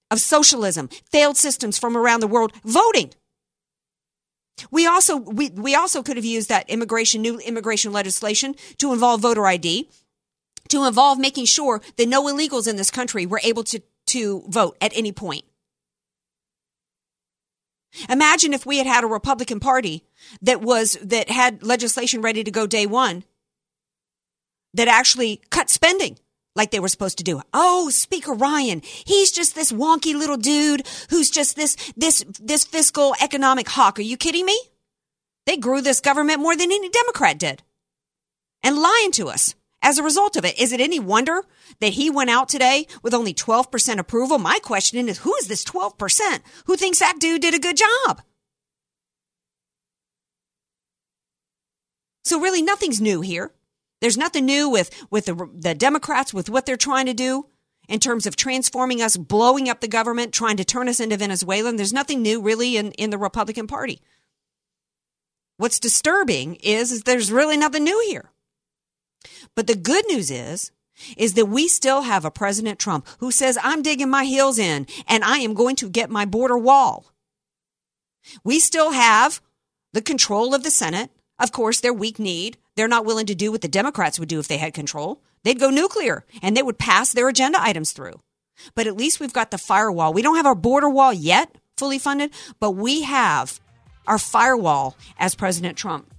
of 0.09 0.21
socialism, 0.21 0.87
failed 1.11 1.35
systems 1.35 1.77
from 1.77 1.97
around 1.97 2.21
the 2.21 2.27
world 2.27 2.53
voting. 2.63 3.11
We 4.71 4.87
also 4.87 5.17
we, 5.17 5.49
we 5.49 5.75
also 5.75 6.03
could 6.03 6.15
have 6.15 6.25
used 6.25 6.47
that 6.47 6.69
immigration 6.69 7.21
new 7.21 7.37
immigration 7.39 7.91
legislation 7.91 8.55
to 8.77 8.93
involve 8.93 9.19
voter 9.19 9.45
ID 9.45 9.89
to 10.69 10.85
involve 10.85 11.19
making 11.19 11.45
sure 11.45 11.81
that 11.97 12.07
no 12.07 12.23
illegals 12.25 12.67
in 12.67 12.75
this 12.75 12.91
country 12.91 13.25
were 13.25 13.41
able 13.43 13.63
to, 13.65 13.81
to 14.07 14.43
vote 14.47 14.77
at 14.81 14.95
any 14.95 15.11
point. 15.11 15.43
Imagine 18.07 18.53
if 18.53 18.65
we 18.65 18.77
had 18.77 18.87
had 18.87 19.03
a 19.03 19.07
Republican 19.07 19.59
Party 19.59 20.03
that 20.41 20.61
was, 20.61 20.97
that 21.01 21.29
had 21.29 21.63
legislation 21.63 22.21
ready 22.21 22.43
to 22.43 22.51
go 22.51 22.67
day 22.67 22.85
one 22.85 23.23
that 24.73 24.87
actually 24.87 25.41
cut 25.49 25.69
spending 25.69 26.17
like 26.55 26.71
they 26.71 26.79
were 26.79 26.87
supposed 26.87 27.17
to 27.17 27.23
do. 27.23 27.41
Oh, 27.53 27.89
Speaker 27.89 28.33
Ryan, 28.33 28.81
he's 28.83 29.31
just 29.31 29.55
this 29.55 29.71
wonky 29.71 30.13
little 30.13 30.37
dude 30.37 30.85
who's 31.09 31.31
just 31.31 31.55
this, 31.55 31.75
this, 31.95 32.23
this 32.39 32.63
fiscal 32.63 33.15
economic 33.21 33.67
hawk. 33.69 33.97
Are 33.97 34.03
you 34.03 34.17
kidding 34.17 34.45
me? 34.45 34.59
They 35.45 35.57
grew 35.57 35.81
this 35.81 35.99
government 35.99 36.41
more 36.41 36.55
than 36.55 36.71
any 36.71 36.89
Democrat 36.89 37.39
did 37.39 37.63
and 38.61 38.77
lying 38.77 39.11
to 39.13 39.29
us 39.29 39.55
as 39.81 39.97
a 39.97 40.03
result 40.03 40.35
of 40.35 40.45
it. 40.45 40.59
Is 40.59 40.71
it 40.71 40.81
any 40.81 40.99
wonder 40.99 41.43
that 41.79 41.93
he 41.93 42.09
went 42.09 42.29
out 42.29 42.49
today 42.49 42.87
with 43.01 43.13
only 43.13 43.33
12% 43.33 43.97
approval? 43.97 44.37
My 44.37 44.59
question 44.61 45.07
is, 45.07 45.19
who 45.19 45.35
is 45.35 45.47
this 45.47 45.63
12%? 45.63 46.39
Who 46.65 46.75
thinks 46.75 46.99
that 46.99 47.19
dude 47.19 47.41
did 47.41 47.53
a 47.53 47.59
good 47.59 47.77
job? 47.77 48.21
So 52.23 52.39
really 52.39 52.61
nothing's 52.61 53.01
new 53.01 53.21
here. 53.21 53.53
There's 54.01 54.17
nothing 54.17 54.45
new 54.45 54.69
with, 54.69 54.91
with 55.09 55.25
the, 55.25 55.49
the 55.53 55.75
Democrats, 55.75 56.33
with 56.33 56.49
what 56.49 56.65
they're 56.65 56.77
trying 56.77 57.07
to 57.07 57.13
do 57.13 57.47
in 57.87 57.99
terms 57.99 58.27
of 58.27 58.35
transforming 58.35 59.01
us, 59.01 59.17
blowing 59.17 59.67
up 59.67 59.81
the 59.81 59.87
government, 59.87 60.33
trying 60.33 60.57
to 60.57 60.63
turn 60.63 60.87
us 60.87 60.99
into 60.99 61.17
Venezuela. 61.17 61.73
There's 61.73 61.91
nothing 61.91 62.21
new 62.21 62.41
really 62.41 62.77
in, 62.77 62.91
in 62.93 63.09
the 63.09 63.17
Republican 63.17 63.67
Party. 63.67 64.01
What's 65.57 65.79
disturbing 65.79 66.55
is, 66.55 66.91
is 66.91 67.03
there's 67.03 67.31
really 67.31 67.57
nothing 67.57 67.83
new 67.83 68.05
here. 68.07 68.31
But 69.55 69.67
the 69.67 69.75
good 69.75 70.05
news 70.07 70.31
is, 70.31 70.71
is 71.17 71.33
that 71.33 71.45
we 71.45 71.67
still 71.67 72.01
have 72.01 72.25
a 72.25 72.31
President 72.31 72.79
Trump 72.79 73.07
who 73.19 73.31
says, 73.31 73.57
I'm 73.61 73.81
digging 73.81 74.09
my 74.09 74.25
heels 74.25 74.59
in 74.59 74.87
and 75.07 75.23
I 75.23 75.37
am 75.37 75.53
going 75.53 75.75
to 75.77 75.89
get 75.89 76.09
my 76.09 76.25
border 76.25 76.57
wall. 76.57 77.05
We 78.43 78.59
still 78.59 78.91
have 78.91 79.41
the 79.93 80.01
control 80.01 80.53
of 80.53 80.63
the 80.63 80.71
Senate. 80.71 81.09
Of 81.39 81.51
course, 81.51 81.79
they're 81.79 81.93
weak 81.93 82.19
kneed. 82.19 82.57
They're 82.75 82.87
not 82.87 83.05
willing 83.05 83.25
to 83.27 83.35
do 83.35 83.51
what 83.51 83.61
the 83.61 83.67
Democrats 83.67 84.19
would 84.19 84.29
do 84.29 84.39
if 84.39 84.47
they 84.47 84.57
had 84.57 84.73
control. 84.73 85.21
They'd 85.43 85.59
go 85.59 85.69
nuclear 85.69 86.25
and 86.41 86.55
they 86.55 86.63
would 86.63 86.77
pass 86.77 87.13
their 87.13 87.29
agenda 87.29 87.61
items 87.61 87.93
through. 87.93 88.19
But 88.75 88.87
at 88.87 88.97
least 88.97 89.19
we've 89.19 89.33
got 89.33 89.51
the 89.51 89.57
firewall. 89.57 90.13
We 90.13 90.21
don't 90.21 90.35
have 90.35 90.45
our 90.45 90.55
border 90.55 90.89
wall 90.89 91.13
yet 91.13 91.55
fully 91.77 91.97
funded, 91.97 92.31
but 92.59 92.71
we 92.71 93.03
have 93.03 93.61
our 94.05 94.17
firewall 94.17 94.97
as 95.17 95.33
President 95.33 95.77
Trump. 95.77 96.13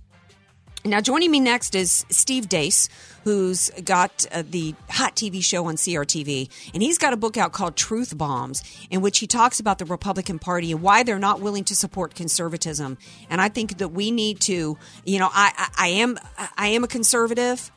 Now, 0.82 1.02
joining 1.02 1.30
me 1.30 1.40
next 1.40 1.74
is 1.74 2.06
Steve 2.08 2.48
Deace, 2.48 2.88
who's 3.24 3.68
got 3.84 4.24
uh, 4.32 4.42
the 4.48 4.74
hot 4.88 5.14
TV 5.14 5.44
show 5.44 5.66
on 5.66 5.76
CRTV, 5.76 6.48
and 6.72 6.82
he's 6.82 6.96
got 6.96 7.12
a 7.12 7.18
book 7.18 7.36
out 7.36 7.52
called 7.52 7.76
Truth 7.76 8.16
Bombs, 8.16 8.62
in 8.88 9.02
which 9.02 9.18
he 9.18 9.26
talks 9.26 9.60
about 9.60 9.78
the 9.78 9.84
Republican 9.84 10.38
Party 10.38 10.72
and 10.72 10.80
why 10.80 11.02
they're 11.02 11.18
not 11.18 11.40
willing 11.40 11.64
to 11.64 11.76
support 11.76 12.14
conservatism. 12.14 12.96
And 13.28 13.42
I 13.42 13.50
think 13.50 13.76
that 13.76 13.88
we 13.88 14.10
need 14.10 14.40
to, 14.40 14.78
you 15.04 15.18
know, 15.18 15.28
I, 15.30 15.52
I, 15.54 15.86
I 15.86 15.88
am 15.88 16.18
I 16.56 16.68
am 16.68 16.82
a 16.82 16.88
conservative. 16.88 17.70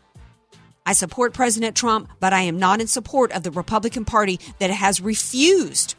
I 0.85 0.93
support 0.93 1.33
President 1.33 1.75
Trump, 1.75 2.09
but 2.21 2.31
I 2.31 2.43
am 2.43 2.57
not 2.57 2.79
in 2.79 2.87
support 2.87 3.33
of 3.33 3.43
the 3.43 3.51
Republican 3.51 4.05
Party 4.05 4.39
that 4.59 4.69
has 4.69 5.01
refused 5.01 5.95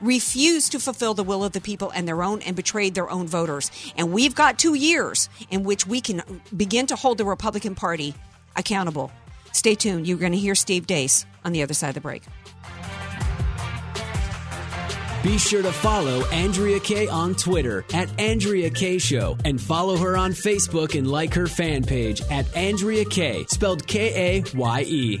refused 0.00 0.72
to 0.72 0.80
fulfill 0.80 1.14
the 1.14 1.24
will 1.24 1.44
of 1.44 1.52
the 1.52 1.60
people 1.60 1.90
and 1.90 2.06
their 2.06 2.22
own 2.22 2.42
and 2.42 2.56
betrayed 2.56 2.94
their 2.94 3.10
own 3.10 3.26
voters. 3.26 3.70
And 3.96 4.12
we've 4.12 4.34
got 4.34 4.58
two 4.58 4.74
years 4.74 5.28
in 5.50 5.64
which 5.64 5.86
we 5.86 6.00
can 6.00 6.22
begin 6.56 6.86
to 6.86 6.96
hold 6.96 7.18
the 7.18 7.24
Republican 7.24 7.74
Party 7.74 8.14
accountable. 8.56 9.10
Stay 9.52 9.74
tuned. 9.74 10.06
You're 10.06 10.18
going 10.18 10.32
to 10.32 10.38
hear 10.38 10.54
Steve 10.54 10.86
Deace 10.86 11.24
on 11.44 11.52
the 11.52 11.62
other 11.62 11.74
side 11.74 11.88
of 11.88 11.94
the 11.94 12.00
break. 12.00 12.22
Be 15.22 15.36
sure 15.36 15.60
to 15.62 15.70
follow 15.70 16.24
Andrea 16.28 16.80
Kaye 16.80 17.06
on 17.06 17.34
Twitter 17.34 17.84
at 17.92 18.18
Andrea 18.18 18.70
Kaye 18.70 18.96
Show 18.96 19.36
and 19.44 19.60
follow 19.60 19.98
her 19.98 20.16
on 20.16 20.32
Facebook 20.32 20.96
and 20.96 21.06
like 21.06 21.34
her 21.34 21.46
fan 21.46 21.84
page 21.84 22.22
at 22.30 22.56
Andrea 22.56 23.04
Kaye, 23.04 23.44
spelled 23.48 23.86
K 23.86 24.38
A 24.38 24.56
Y 24.56 24.80
E. 24.88 25.20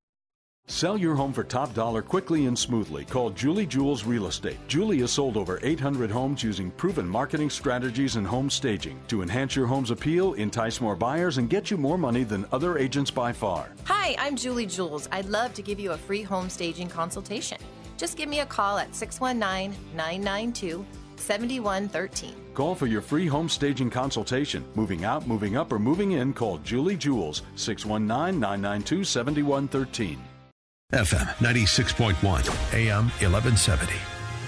Sell 0.69 0.99
your 0.99 1.15
home 1.15 1.33
for 1.33 1.45
top 1.45 1.73
dollar 1.75 2.03
quickly 2.03 2.47
and 2.47 2.59
smoothly. 2.59 3.05
Call 3.05 3.31
Julie 3.31 3.67
Jules 3.67 4.03
Real 4.03 4.27
Estate. 4.27 4.59
Julie 4.67 4.99
has 4.99 5.13
sold 5.13 5.37
over 5.37 5.61
800 5.63 6.11
homes 6.11 6.43
using 6.43 6.73
proven 6.73 7.09
marketing 7.09 7.51
strategies 7.51 8.17
and 8.17 8.27
home 8.27 8.51
staging 8.51 8.99
to 9.07 9.23
enhance 9.23 9.55
your 9.55 9.67
home's 9.69 9.93
appeal, 9.93 10.33
entice 10.35 10.81
more 10.81 10.97
buyers, 10.97 11.39
and 11.39 11.49
get 11.49 11.71
you 11.71 11.77
more 11.77 11.97
money 11.97 12.25
than 12.25 12.47
other 12.51 12.79
agents 12.79 13.13
by 13.13 13.33
far. 13.33 13.71
Hi, 13.85 14.17
I'm 14.19 14.35
Julie 14.35 14.67
Jules. 14.67 15.09
I'd 15.13 15.27
love 15.27 15.55
to 15.55 15.63
give 15.63 15.79
you 15.79 15.93
a 15.93 15.97
free 15.97 16.23
home 16.23 16.51
staging 16.51 16.89
consultation. 16.89 17.59
Just 17.97 18.17
give 18.17 18.29
me 18.29 18.41
a 18.41 18.47
call 18.47 18.79
at 18.79 18.93
619 18.93 19.79
992 19.95 20.85
7113. 21.17 22.35
Call 22.55 22.75
for 22.75 22.87
your 22.87 23.03
free 23.03 23.27
home 23.27 23.49
staging 23.49 23.91
consultation. 23.91 24.65
Moving 24.75 25.05
out, 25.05 25.27
moving 25.27 25.57
up, 25.57 25.73
or 25.73 25.79
moving 25.79 26.13
in, 26.13 26.33
call 26.33 26.59
Julie 26.59 26.97
Jules, 26.97 27.43
619 27.57 28.41
992 28.41 29.05
7113. 29.05 30.19
FM 30.93 31.27
96.1, 31.39 32.75
AM 32.75 33.05
1170. 33.09 33.93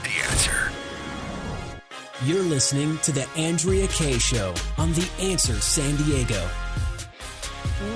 The 0.05 0.31
answer. 0.31 0.71
You're 2.25 2.43
listening 2.43 2.99
to 2.99 3.13
the 3.13 3.29
Andrea 3.37 3.87
Kaye 3.89 4.19
Show 4.19 4.55
on 4.77 4.93
The 4.93 5.09
Answer 5.21 5.55
San 5.61 5.97
Diego. 5.97 6.49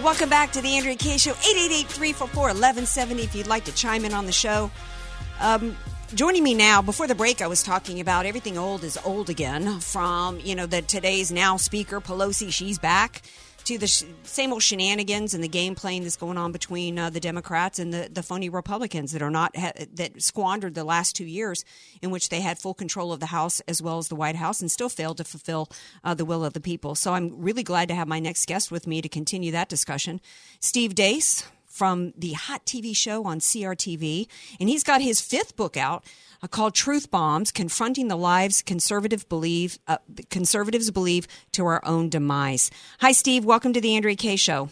Welcome 0.03 0.29
back 0.29 0.53
to 0.53 0.61
the 0.61 0.77
Andrea 0.77 0.95
Kaye 0.95 1.19
Show, 1.19 1.33
888-344-1170 1.33 3.25
if 3.25 3.35
you'd 3.35 3.47
like 3.49 3.65
to 3.65 3.75
chime 3.75 4.05
in 4.05 4.13
on 4.13 4.27
the 4.27 4.33
show. 4.33 4.71
Um, 5.41 5.77
joining 6.15 6.45
me 6.45 6.55
now, 6.55 6.83
before 6.83 7.07
the 7.07 7.15
break, 7.15 7.41
I 7.41 7.47
was 7.47 7.63
talking 7.63 8.01
about 8.01 8.27
everything 8.27 8.59
old 8.59 8.85
is 8.85 8.99
old 9.05 9.31
again 9.31 9.81
from, 9.81 10.41
you 10.41 10.55
know, 10.55 10.67
the 10.67 10.83
today's 10.83 11.33
now 11.33 11.57
speaker, 11.57 12.01
Pelosi, 12.01 12.53
she's 12.53 12.79
back 12.79 13.23
to 13.65 13.79
the 13.79 13.87
sh- 13.87 14.05
same 14.25 14.53
old 14.53 14.63
shenanigans 14.63 15.35
and 15.35 15.43
the 15.43 15.49
game 15.49 15.75
playing 15.75 16.03
that's 16.03 16.17
going 16.17 16.37
on 16.37 16.53
between 16.53 16.99
uh, 16.99 17.11
the 17.11 17.21
Democrats 17.21 17.79
and 17.79 17.95
the, 17.95 18.09
the 18.11 18.23
phony 18.23 18.49
Republicans 18.49 19.13
that 19.13 19.23
are 19.23 19.31
not 19.31 19.57
ha- 19.57 19.73
that 19.95 20.21
squandered 20.21 20.75
the 20.75 20.85
last 20.85 21.15
two 21.15 21.25
years 21.25 21.65
in 22.03 22.11
which 22.11 22.29
they 22.29 22.41
had 22.41 22.59
full 22.59 22.75
control 22.75 23.13
of 23.13 23.21
the 23.21 23.27
House 23.27 23.61
as 23.69 23.81
well 23.81 23.99
as 23.99 24.09
the 24.09 24.17
White 24.17 24.37
House 24.37 24.61
and 24.61 24.71
still 24.71 24.89
failed 24.89 25.19
to 25.19 25.25
fulfill 25.25 25.69
uh, 26.05 26.15
the 26.15 26.25
will 26.25 26.45
of 26.45 26.53
the 26.53 26.61
people. 26.61 26.95
So 26.95 27.15
I'm 27.15 27.41
really 27.41 27.63
glad 27.63 27.89
to 27.89 27.95
have 27.95 28.09
my 28.09 28.19
next 28.19 28.47
guest 28.47 28.71
with 28.71 28.87
me 28.87 29.01
to 29.01 29.09
continue 29.09 29.53
that 29.53 29.69
discussion. 29.69 30.21
Steve 30.61 30.95
Deace 30.95 31.45
from 31.73 32.13
the 32.17 32.33
hot 32.33 32.67
TV 32.67 32.95
show 32.95 33.25
on 33.25 33.41
CRTV. 33.41 34.29
And 34.61 34.69
he's 34.69 34.85
got 34.85 35.01
his 35.01 35.21
fifth 35.21 35.57
book 35.57 35.77
out 35.77 36.05
uh, 36.43 36.47
called 36.47 36.75
Truth 36.75 37.11
Bombs 37.11 37.51
Confronting 37.51 38.09
the 38.09 38.17
Lives 38.17 38.63
Conservative 38.63 39.29
Believe, 39.29 39.79
uh, 39.89 39.99
Conservatives 40.31 40.91
Believe 40.91 41.27
to 41.53 41.65
Our 41.65 41.85
Own 41.85 42.09
Demise. 42.09 42.71
Hi, 43.01 43.13
Steve. 43.13 43.45
Welcome 43.45 43.73
to 43.73 43.81
the 43.81 43.97
Andrea 43.97 44.17
Kaye 44.17 44.37
Show. 44.37 44.69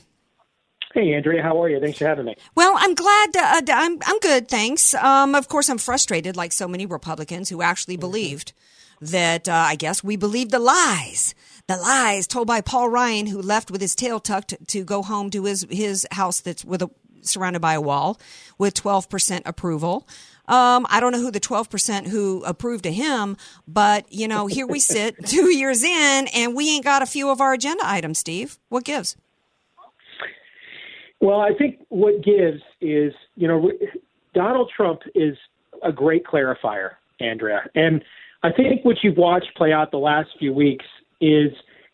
Hey, 0.93 1.15
Andrea, 1.15 1.41
how 1.41 1.63
are 1.63 1.69
you? 1.69 1.79
Thanks 1.79 1.99
for 1.99 2.07
having 2.07 2.25
me. 2.25 2.35
Well, 2.57 2.75
I'm 2.77 2.95
glad. 2.95 3.37
Uh, 3.37 3.63
I'm 3.69 3.99
I'm 4.05 4.19
good, 4.19 4.49
thanks. 4.49 4.93
Um, 4.95 5.37
of 5.37 5.47
course, 5.47 5.69
I'm 5.69 5.79
frustrated, 5.79 6.37
like 6.37 6.51
so 6.51 6.67
many 6.67 6.85
Republicans 6.85 7.49
who 7.49 7.63
actually 7.63 7.95
mm-hmm. 7.95 8.01
believed 8.01 8.53
that. 9.01 9.49
Uh, 9.49 9.53
I 9.53 9.77
guess 9.77 10.03
we 10.03 10.17
believed 10.17 10.51
the 10.51 10.59
lies, 10.59 11.35
the 11.71 11.77
lies 11.77 12.27
told 12.27 12.49
by 12.49 12.61
Paul 12.61 12.89
Ryan, 12.89 13.27
who 13.27 13.41
left 13.41 13.71
with 13.71 13.81
his 13.81 13.95
tail 13.95 14.19
tucked 14.19 14.55
to 14.69 14.83
go 14.83 15.03
home 15.03 15.31
to 15.31 15.45
his 15.45 15.65
his 15.71 16.05
house 16.11 16.41
that's 16.41 16.65
with 16.65 16.83
a 16.83 16.91
surrounded 17.23 17.61
by 17.61 17.75
a 17.75 17.81
wall 17.81 18.19
with 18.59 18.75
12% 18.75 19.43
approval. 19.45 20.09
Um, 20.49 20.85
I 20.91 20.99
don't 20.99 21.13
know 21.13 21.21
who 21.21 21.31
the 21.31 21.39
12% 21.39 22.09
who 22.09 22.43
approved 22.45 22.87
of 22.87 22.95
him, 22.95 23.37
but 23.69 24.11
you 24.13 24.27
know, 24.27 24.49
here 24.49 24.67
we 24.67 24.81
sit 24.81 25.15
two 25.27 25.55
years 25.55 25.85
in 25.85 26.27
and 26.35 26.57
we 26.57 26.71
ain't 26.71 26.85
got 26.85 27.03
a 27.03 27.07
few 27.07 27.29
of 27.29 27.41
our 27.41 27.53
agenda 27.53 27.85
items, 27.87 28.19
Steve. 28.19 28.59
What 28.69 28.85
gives? 28.85 29.17
Well, 31.21 31.41
I 31.41 31.51
think 31.57 31.79
what 31.89 32.25
gives 32.25 32.63
is, 32.81 33.13
you 33.37 33.47
know, 33.47 33.71
Donald 34.35 34.73
Trump 34.75 35.03
is 35.15 35.37
a 35.85 35.93
great 35.93 36.25
clarifier, 36.25 36.93
Andrea. 37.21 37.69
And 37.77 38.03
I 38.43 38.51
think 38.51 38.85
what 38.85 38.97
you've 39.05 39.19
watched 39.19 39.55
play 39.57 39.73
out 39.73 39.93
the 39.93 39.99
last 39.99 40.31
few 40.39 40.53
weeks 40.53 40.87
is 41.21 41.53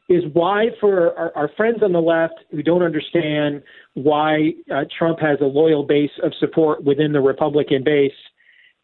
is 0.09 0.23
why 0.33 0.66
for 0.80 1.16
our, 1.18 1.33
our 1.37 1.50
friends 1.56 1.78
on 1.83 1.92
the 1.92 2.00
left 2.00 2.35
who 2.52 2.62
don't 2.62 2.83
understand 2.83 3.62
why 3.95 4.52
uh, 4.73 4.85
Trump 4.97 5.18
has 5.21 5.38
a 5.40 5.45
loyal 5.45 5.83
base 5.83 6.12
of 6.23 6.33
support 6.38 6.85
within 6.85 7.12
the 7.12 7.21
Republican 7.21 7.83
base, 7.83 8.12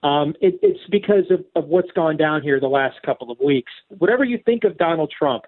um, 0.03 0.35
it, 0.41 0.59
it's 0.63 0.81
because 0.91 1.31
of, 1.31 1.45
of 1.55 1.69
what's 1.69 1.93
gone 1.93 2.17
down 2.17 2.43
here 2.43 2.59
the 2.59 2.67
last 2.67 2.97
couple 3.07 3.31
of 3.31 3.39
weeks. 3.39 3.71
Whatever 3.99 4.25
you 4.25 4.39
think 4.45 4.65
of 4.65 4.77
Donald 4.79 5.13
Trump, 5.17 5.45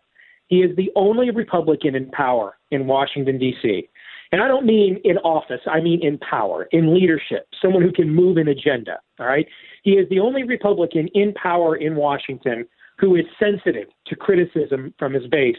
he 0.46 0.58
is 0.58 0.76
the 0.76 0.90
only 0.94 1.30
Republican 1.30 1.96
in 1.96 2.10
power 2.10 2.56
in 2.70 2.86
Washington, 2.86 3.38
D.C. 3.38 3.88
And 4.30 4.42
I 4.42 4.48
don't 4.48 4.66
mean 4.66 5.00
in 5.04 5.18
office, 5.18 5.60
I 5.66 5.80
mean 5.80 6.04
in 6.04 6.18
power, 6.18 6.68
in 6.70 6.94
leadership, 6.94 7.48
someone 7.60 7.82
who 7.82 7.92
can 7.92 8.14
move 8.14 8.36
an 8.36 8.48
agenda. 8.48 8.98
All 9.18 9.26
right. 9.26 9.46
He 9.82 9.92
is 9.92 10.08
the 10.08 10.20
only 10.20 10.44
Republican 10.44 11.08
in 11.14 11.32
power 11.34 11.76
in 11.76 11.96
Washington 11.96 12.66
who 12.98 13.16
is 13.16 13.24
sensitive 13.38 13.88
to 14.06 14.16
criticism 14.16 14.94
from 14.98 15.12
his 15.12 15.26
base. 15.26 15.56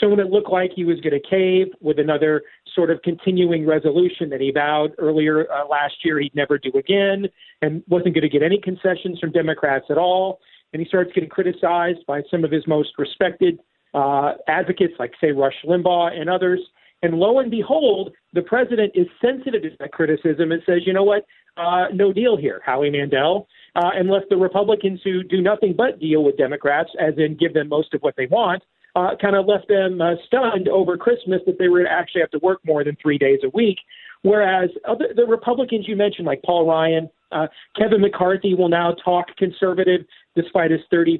So 0.00 0.08
when 0.08 0.20
it 0.20 0.30
looked 0.30 0.50
like 0.50 0.72
he 0.74 0.84
was 0.84 1.00
going 1.00 1.20
to 1.20 1.28
cave 1.28 1.68
with 1.80 1.98
another 1.98 2.42
sort 2.74 2.90
of 2.90 3.00
continuing 3.02 3.66
resolution 3.66 4.28
that 4.30 4.40
he 4.40 4.50
vowed 4.52 4.92
earlier 4.98 5.50
uh, 5.50 5.66
last 5.66 5.94
year 6.04 6.20
he'd 6.20 6.34
never 6.34 6.58
do 6.58 6.70
again 6.76 7.26
and 7.62 7.82
wasn't 7.88 8.14
going 8.14 8.22
to 8.22 8.28
get 8.28 8.42
any 8.42 8.60
concessions 8.60 9.18
from 9.18 9.32
Democrats 9.32 9.86
at 9.90 9.98
all, 9.98 10.40
and 10.72 10.80
he 10.82 10.86
starts 10.86 11.10
getting 11.14 11.30
criticized 11.30 12.04
by 12.06 12.22
some 12.30 12.44
of 12.44 12.50
his 12.50 12.66
most 12.66 12.90
respected 12.98 13.58
uh, 13.94 14.32
advocates 14.46 14.94
like, 14.98 15.12
say, 15.20 15.32
Rush 15.32 15.54
Limbaugh 15.64 16.12
and 16.12 16.28
others. 16.28 16.60
And 17.02 17.14
lo 17.14 17.38
and 17.38 17.50
behold, 17.50 18.12
the 18.32 18.42
president 18.42 18.92
is 18.94 19.06
sensitive 19.20 19.62
to 19.62 19.70
that 19.78 19.92
criticism 19.92 20.52
and 20.52 20.62
says, 20.66 20.80
you 20.86 20.92
know 20.92 21.04
what, 21.04 21.24
uh, 21.56 21.86
no 21.92 22.12
deal 22.12 22.36
here, 22.36 22.60
Howie 22.64 22.90
Mandel. 22.90 23.48
Uh, 23.76 23.90
unless 23.94 24.22
the 24.30 24.36
Republicans 24.36 25.00
who 25.04 25.22
do 25.22 25.42
nothing 25.42 25.74
but 25.76 26.00
deal 26.00 26.24
with 26.24 26.38
Democrats, 26.38 26.88
as 26.98 27.12
in 27.18 27.36
give 27.36 27.52
them 27.52 27.68
most 27.68 27.92
of 27.92 28.00
what 28.00 28.14
they 28.16 28.24
want, 28.26 28.62
uh, 28.94 29.10
kind 29.20 29.36
of 29.36 29.44
left 29.44 29.68
them 29.68 30.00
uh, 30.00 30.14
stunned 30.26 30.66
over 30.66 30.96
Christmas 30.96 31.42
that 31.44 31.58
they 31.58 31.68
were 31.68 31.80
going 31.80 31.86
to 31.86 31.92
actually 31.92 32.22
have 32.22 32.30
to 32.30 32.38
work 32.38 32.58
more 32.64 32.82
than 32.82 32.96
three 33.00 33.18
days 33.18 33.40
a 33.44 33.50
week. 33.50 33.76
Whereas 34.22 34.70
other, 34.88 35.08
the 35.14 35.26
Republicans 35.26 35.86
you 35.86 35.94
mentioned, 35.94 36.26
like 36.26 36.42
Paul 36.42 36.66
Ryan, 36.66 37.10
uh, 37.30 37.48
Kevin 37.78 38.00
McCarthy, 38.00 38.54
will 38.54 38.70
now 38.70 38.94
talk 39.04 39.26
conservative 39.36 40.06
despite 40.34 40.70
his 40.70 40.80
30% 40.90 41.18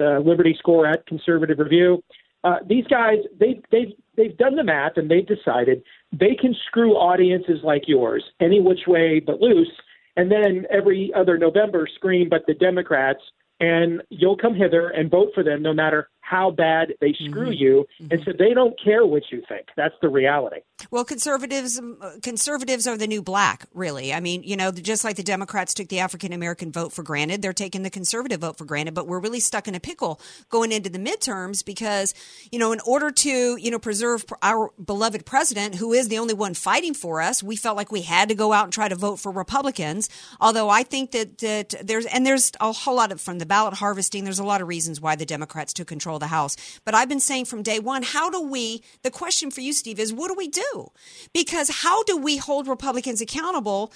uh, 0.00 0.18
Liberty 0.18 0.56
score 0.58 0.86
at 0.86 1.06
Conservative 1.06 1.60
Review. 1.60 2.02
Uh, 2.42 2.56
these 2.68 2.84
guys, 2.88 3.18
they've 3.38 3.62
they've 3.70 3.92
they've 4.16 4.36
done 4.36 4.56
the 4.56 4.64
math 4.64 4.96
and 4.96 5.08
they've 5.08 5.26
decided 5.26 5.84
they 6.10 6.34
can 6.34 6.52
screw 6.66 6.94
audiences 6.94 7.60
like 7.62 7.84
yours 7.86 8.24
any 8.40 8.60
which 8.60 8.80
way 8.88 9.20
but 9.24 9.40
loose, 9.40 9.70
and 10.16 10.30
then 10.30 10.66
every 10.70 11.12
other 11.14 11.38
November 11.38 11.88
scream, 11.94 12.28
but 12.28 12.42
the 12.46 12.54
Democrats, 12.54 13.20
and 13.60 14.02
you'll 14.10 14.36
come 14.36 14.54
hither 14.54 14.88
and 14.88 15.10
vote 15.10 15.28
for 15.34 15.42
them 15.42 15.62
no 15.62 15.72
matter 15.72 16.10
how 16.32 16.50
bad 16.50 16.94
they 17.02 17.12
screw 17.12 17.50
mm-hmm. 17.50 17.52
you, 17.52 17.86
and 18.00 18.10
mm-hmm. 18.10 18.22
so 18.24 18.32
they 18.38 18.54
don't 18.54 18.74
care 18.82 19.04
what 19.04 19.24
you 19.30 19.42
think. 19.46 19.66
That's 19.76 19.94
the 20.00 20.08
reality. 20.08 20.60
Well, 20.90 21.04
conservatives 21.04 21.78
conservatives 22.22 22.86
are 22.86 22.96
the 22.96 23.06
new 23.06 23.22
black, 23.22 23.66
really. 23.74 24.14
I 24.14 24.20
mean, 24.20 24.42
you 24.42 24.56
know, 24.56 24.72
just 24.72 25.04
like 25.04 25.16
the 25.16 25.22
Democrats 25.22 25.74
took 25.74 25.88
the 25.88 26.00
African 26.00 26.32
American 26.32 26.72
vote 26.72 26.92
for 26.92 27.02
granted, 27.02 27.42
they're 27.42 27.52
taking 27.52 27.82
the 27.82 27.90
conservative 27.90 28.40
vote 28.40 28.56
for 28.56 28.64
granted. 28.64 28.94
But 28.94 29.06
we're 29.06 29.20
really 29.20 29.40
stuck 29.40 29.68
in 29.68 29.74
a 29.74 29.80
pickle 29.80 30.20
going 30.48 30.72
into 30.72 30.88
the 30.88 30.98
midterms 30.98 31.62
because, 31.62 32.14
you 32.50 32.58
know, 32.58 32.72
in 32.72 32.80
order 32.86 33.10
to 33.10 33.56
you 33.56 33.70
know 33.70 33.78
preserve 33.78 34.24
our 34.40 34.70
beloved 34.82 35.26
president, 35.26 35.74
who 35.74 35.92
is 35.92 36.08
the 36.08 36.18
only 36.18 36.34
one 36.34 36.54
fighting 36.54 36.94
for 36.94 37.20
us, 37.20 37.42
we 37.42 37.56
felt 37.56 37.76
like 37.76 37.92
we 37.92 38.02
had 38.02 38.30
to 38.30 38.34
go 38.34 38.54
out 38.54 38.64
and 38.64 38.72
try 38.72 38.88
to 38.88 38.96
vote 38.96 39.16
for 39.16 39.30
Republicans. 39.30 40.08
Although 40.40 40.70
I 40.70 40.82
think 40.82 41.10
that 41.10 41.38
that 41.38 41.74
there's 41.82 42.06
and 42.06 42.24
there's 42.24 42.52
a 42.58 42.72
whole 42.72 42.96
lot 42.96 43.12
of 43.12 43.20
from 43.20 43.38
the 43.38 43.46
ballot 43.46 43.74
harvesting. 43.74 44.24
There's 44.24 44.38
a 44.38 44.44
lot 44.44 44.62
of 44.62 44.68
reasons 44.68 44.98
why 44.98 45.14
the 45.14 45.26
Democrats 45.26 45.74
took 45.74 45.88
control 45.88 46.21
the 46.22 46.28
House. 46.28 46.56
But 46.84 46.94
I've 46.94 47.08
been 47.08 47.20
saying 47.20 47.44
from 47.44 47.62
day 47.62 47.78
one, 47.78 48.02
how 48.02 48.30
do 48.30 48.40
we, 48.40 48.82
the 49.02 49.10
question 49.10 49.50
for 49.50 49.60
you, 49.60 49.74
Steve, 49.74 49.98
is 49.98 50.12
what 50.12 50.28
do 50.28 50.34
we 50.34 50.48
do? 50.48 50.90
Because 51.34 51.68
how 51.82 52.02
do 52.04 52.16
we 52.16 52.38
hold 52.38 52.66
Republicans 52.66 53.20
accountable? 53.20 53.92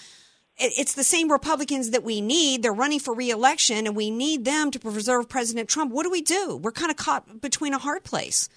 It's 0.59 0.95
the 0.95 1.05
same 1.05 1.31
Republicans 1.31 1.91
that 1.91 2.03
we 2.03 2.21
need. 2.21 2.63
They're 2.63 2.73
running 2.73 2.99
for 2.99 3.15
reelection, 3.15 3.87
and 3.87 3.95
we 3.95 4.11
need 4.11 4.45
them 4.45 4.71
to 4.71 4.79
preserve 4.79 5.29
President 5.29 5.69
Trump. 5.69 5.93
What 5.93 6.05
do 6.05 6.11
we 6.11 6.23
do? 6.23 6.57
We're 6.57 6.73
kind 6.73 6.91
of 6.91 6.97
caught 6.97 7.41
between 7.41 7.75
a 7.75 7.79
hard 7.79 8.05
place. 8.05 8.49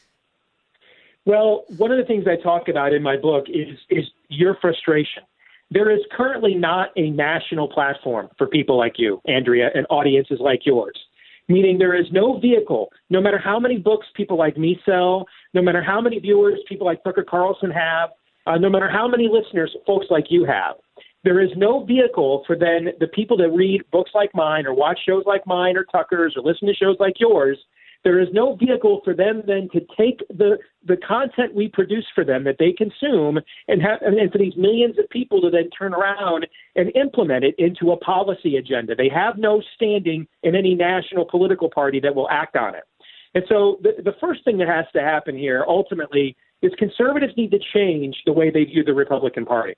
Well, 1.26 1.66
one 1.78 1.92
of 1.92 1.98
the 1.98 2.06
things 2.06 2.26
I 2.26 2.42
talk 2.42 2.70
about 2.70 2.94
in 2.94 3.04
my 3.04 3.18
book 3.18 3.46
is 3.50 3.78
is 3.90 4.06
your 4.30 4.56
frustration. 4.62 5.24
There 5.72 5.92
is 5.92 6.00
currently 6.12 6.56
not 6.56 6.90
a 6.96 7.10
national 7.12 7.68
platform 7.68 8.30
for 8.38 8.48
people 8.48 8.78
like 8.78 8.94
you, 8.98 9.22
Andrea, 9.28 9.70
and 9.76 9.86
audiences 9.90 10.40
like 10.40 10.66
yours 10.66 10.98
meaning 11.50 11.78
there 11.78 12.00
is 12.00 12.06
no 12.12 12.40
vehicle, 12.40 12.90
no 13.10 13.20
matter 13.20 13.38
how 13.38 13.60
many 13.60 13.78
books 13.78 14.08
people 14.16 14.38
like 14.38 14.58
me 14.58 14.80
sell, 14.86 15.26
no 15.54 15.62
matter 15.62 15.84
how 15.84 16.00
many 16.00 16.20
viewers 16.20 16.60
people 16.70 16.86
like 16.86 17.04
Tucker 17.04 17.26
Carlson 17.28 17.72
have, 17.72 18.12
uh, 18.46 18.58
no 18.58 18.70
matter 18.70 18.90
how 18.90 19.08
many 19.08 19.28
listeners 19.28 19.76
folks 19.86 20.06
like 20.10 20.26
you 20.30 20.46
have, 20.46 20.76
there 21.24 21.42
is 21.42 21.50
no 21.58 21.84
vehicle 21.84 22.44
for 22.48 22.56
then 22.56 22.90
the 23.00 23.08
people 23.08 23.36
that 23.38 23.50
read 23.50 23.82
books 23.92 24.12
like 24.14 24.30
mine 24.34 24.66
or 24.66 24.74
watch 24.74 25.00
shows 25.06 25.24
like 25.26 25.46
mine 25.46 25.76
or 25.76 25.84
Tucker's 25.84 26.36
or 26.38 26.44
listen 26.44 26.68
to 26.68 26.74
shows 26.74 26.96
like 27.00 27.16
yours 27.20 27.58
there 28.04 28.20
is 28.20 28.30
no 28.32 28.56
vehicle 28.56 29.02
for 29.04 29.14
them 29.14 29.44
then 29.46 29.68
to 29.74 29.82
take 29.98 30.20
the 30.30 30.58
the 30.86 30.98
content 30.98 31.54
we 31.54 31.68
produce 31.68 32.06
for 32.16 32.24
them 32.24 32.44
that 32.46 32.56
they 32.58 32.72
consume 32.72 33.40
and 33.68 33.82
have 33.82 34.02
and 34.02 34.32
for 34.32 34.38
these 34.38 34.56
millions 34.56 34.98
of 34.98 35.10
people 35.10 35.42
to 35.42 35.50
then 35.50 35.70
turn 35.78 35.94
around 35.94 36.48
and 36.76 36.96
implement 36.96 37.44
it 37.44 37.56
into 37.58 37.92
a 37.92 37.98
policy 37.98 38.58
agenda. 38.58 38.96
They 38.96 39.10
have 39.10 39.38
no 39.38 39.62
standing 39.76 40.28
in 40.44 40.56
any 40.56 40.76
national 40.76 41.26
political 41.26 41.70
party 41.70 42.00
that 42.00 42.16
will 42.16 42.30
act 42.30 42.56
on 42.56 42.76
it. 42.76 42.84
And 43.36 43.44
so 43.48 43.80
the, 43.84 44.02
the 44.02 44.16
first 44.20 44.44
thing 44.44 44.58
that 44.60 44.68
has 44.68 44.86
to 44.94 45.02
happen 45.02 45.38
here 45.38 45.66
ultimately 45.68 46.36
is 46.62 46.72
conservatives 46.78 47.34
need 47.38 47.52
to 47.52 47.60
change 47.74 48.16
the 48.26 48.34
way 48.34 48.50
they 48.50 48.64
view 48.64 48.84
the 48.84 48.94
Republican 48.94 49.46
Party. 49.46 49.76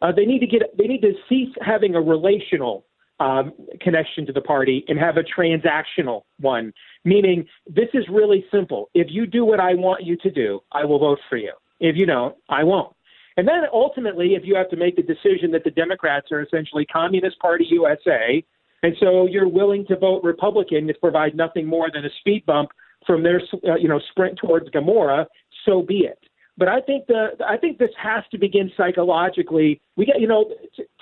Uh, 0.00 0.12
they 0.12 0.24
need 0.24 0.40
to 0.40 0.46
get 0.46 0.76
they 0.76 0.86
need 0.86 1.00
to 1.00 1.12
cease 1.28 1.54
having 1.64 1.94
a 1.94 2.00
relational 2.00 2.84
um, 3.20 3.52
connection 3.80 4.26
to 4.26 4.32
the 4.32 4.40
party 4.40 4.84
and 4.88 4.98
have 4.98 5.16
a 5.16 5.22
transactional 5.22 6.22
one, 6.40 6.72
meaning 7.04 7.46
this 7.66 7.88
is 7.94 8.04
really 8.08 8.44
simple. 8.50 8.90
If 8.94 9.08
you 9.10 9.26
do 9.26 9.44
what 9.44 9.60
I 9.60 9.74
want 9.74 10.04
you 10.04 10.16
to 10.18 10.30
do, 10.30 10.60
I 10.72 10.84
will 10.84 10.98
vote 10.98 11.18
for 11.28 11.36
you. 11.36 11.52
If 11.80 11.96
you 11.96 12.06
don't, 12.06 12.36
I 12.48 12.64
won't. 12.64 12.94
And 13.36 13.48
then 13.48 13.62
ultimately, 13.72 14.34
if 14.34 14.42
you 14.44 14.54
have 14.56 14.68
to 14.70 14.76
make 14.76 14.96
the 14.96 15.02
decision 15.02 15.50
that 15.52 15.64
the 15.64 15.70
Democrats 15.70 16.30
are 16.30 16.42
essentially 16.42 16.84
Communist 16.86 17.38
Party 17.38 17.66
USA, 17.70 18.44
and 18.82 18.94
so 19.00 19.26
you're 19.26 19.48
willing 19.48 19.86
to 19.86 19.96
vote 19.96 20.22
Republican 20.22 20.86
to 20.88 20.94
provide 20.94 21.34
nothing 21.34 21.66
more 21.66 21.90
than 21.92 22.04
a 22.04 22.10
speed 22.20 22.44
bump 22.46 22.70
from 23.06 23.22
their 23.22 23.40
uh, 23.66 23.76
you 23.76 23.88
know 23.88 24.00
sprint 24.10 24.38
towards 24.38 24.68
Gomorrah, 24.70 25.26
so 25.64 25.82
be 25.82 26.00
it. 26.00 26.18
But 26.58 26.68
I 26.68 26.80
think 26.82 27.06
the 27.06 27.30
I 27.46 27.56
think 27.56 27.78
this 27.78 27.90
has 28.00 28.24
to 28.30 28.38
begin 28.38 28.70
psychologically. 28.76 29.80
We 29.96 30.04
get 30.04 30.20
you 30.20 30.28
know 30.28 30.50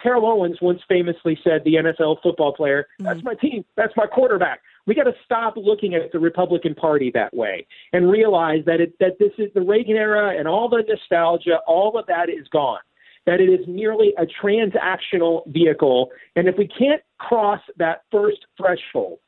Terrell 0.03 0.27
Owens 0.27 0.59
once 0.63 0.81
famously 0.89 1.39
said 1.43 1.63
the 1.65 1.75
NFL 1.75 2.23
football 2.23 2.53
player 2.55 2.87
that's 2.99 3.19
mm-hmm. 3.19 3.27
my 3.27 3.35
team 3.35 3.65
that's 3.77 3.93
my 3.97 4.07
quarterback. 4.07 4.61
We 4.87 4.95
got 4.95 5.05
to 5.05 5.14
stop 5.25 5.55
looking 5.57 5.95
at 5.95 6.12
the 6.12 6.19
Republican 6.19 6.75
Party 6.75 7.11
that 7.14 7.35
way 7.35 7.66
and 7.93 8.11
realize 8.11 8.64
that 8.66 8.81
it 8.81 8.95
that 9.01 9.19
this 9.19 9.33
is 9.38 9.53
the 9.55 9.61
Reagan 9.61 9.97
era 9.97 10.38
and 10.38 10.49
all 10.49 10.69
the 10.69 10.83
nostalgia, 10.88 11.59
all 11.66 11.99
of 11.99 12.07
that 12.07 12.29
is 12.29 12.47
gone. 12.49 12.81
That 13.27 13.40
it 13.40 13.51
is 13.51 13.66
merely 13.69 14.14
a 14.19 14.27
transactional 14.43 15.47
vehicle, 15.53 16.11
and 16.37 16.49
if 16.49 16.57
we 16.57 16.66
can't 16.66 17.03
cross 17.19 17.61
that 17.77 18.03
first 18.11 18.38
threshold, 18.57 19.19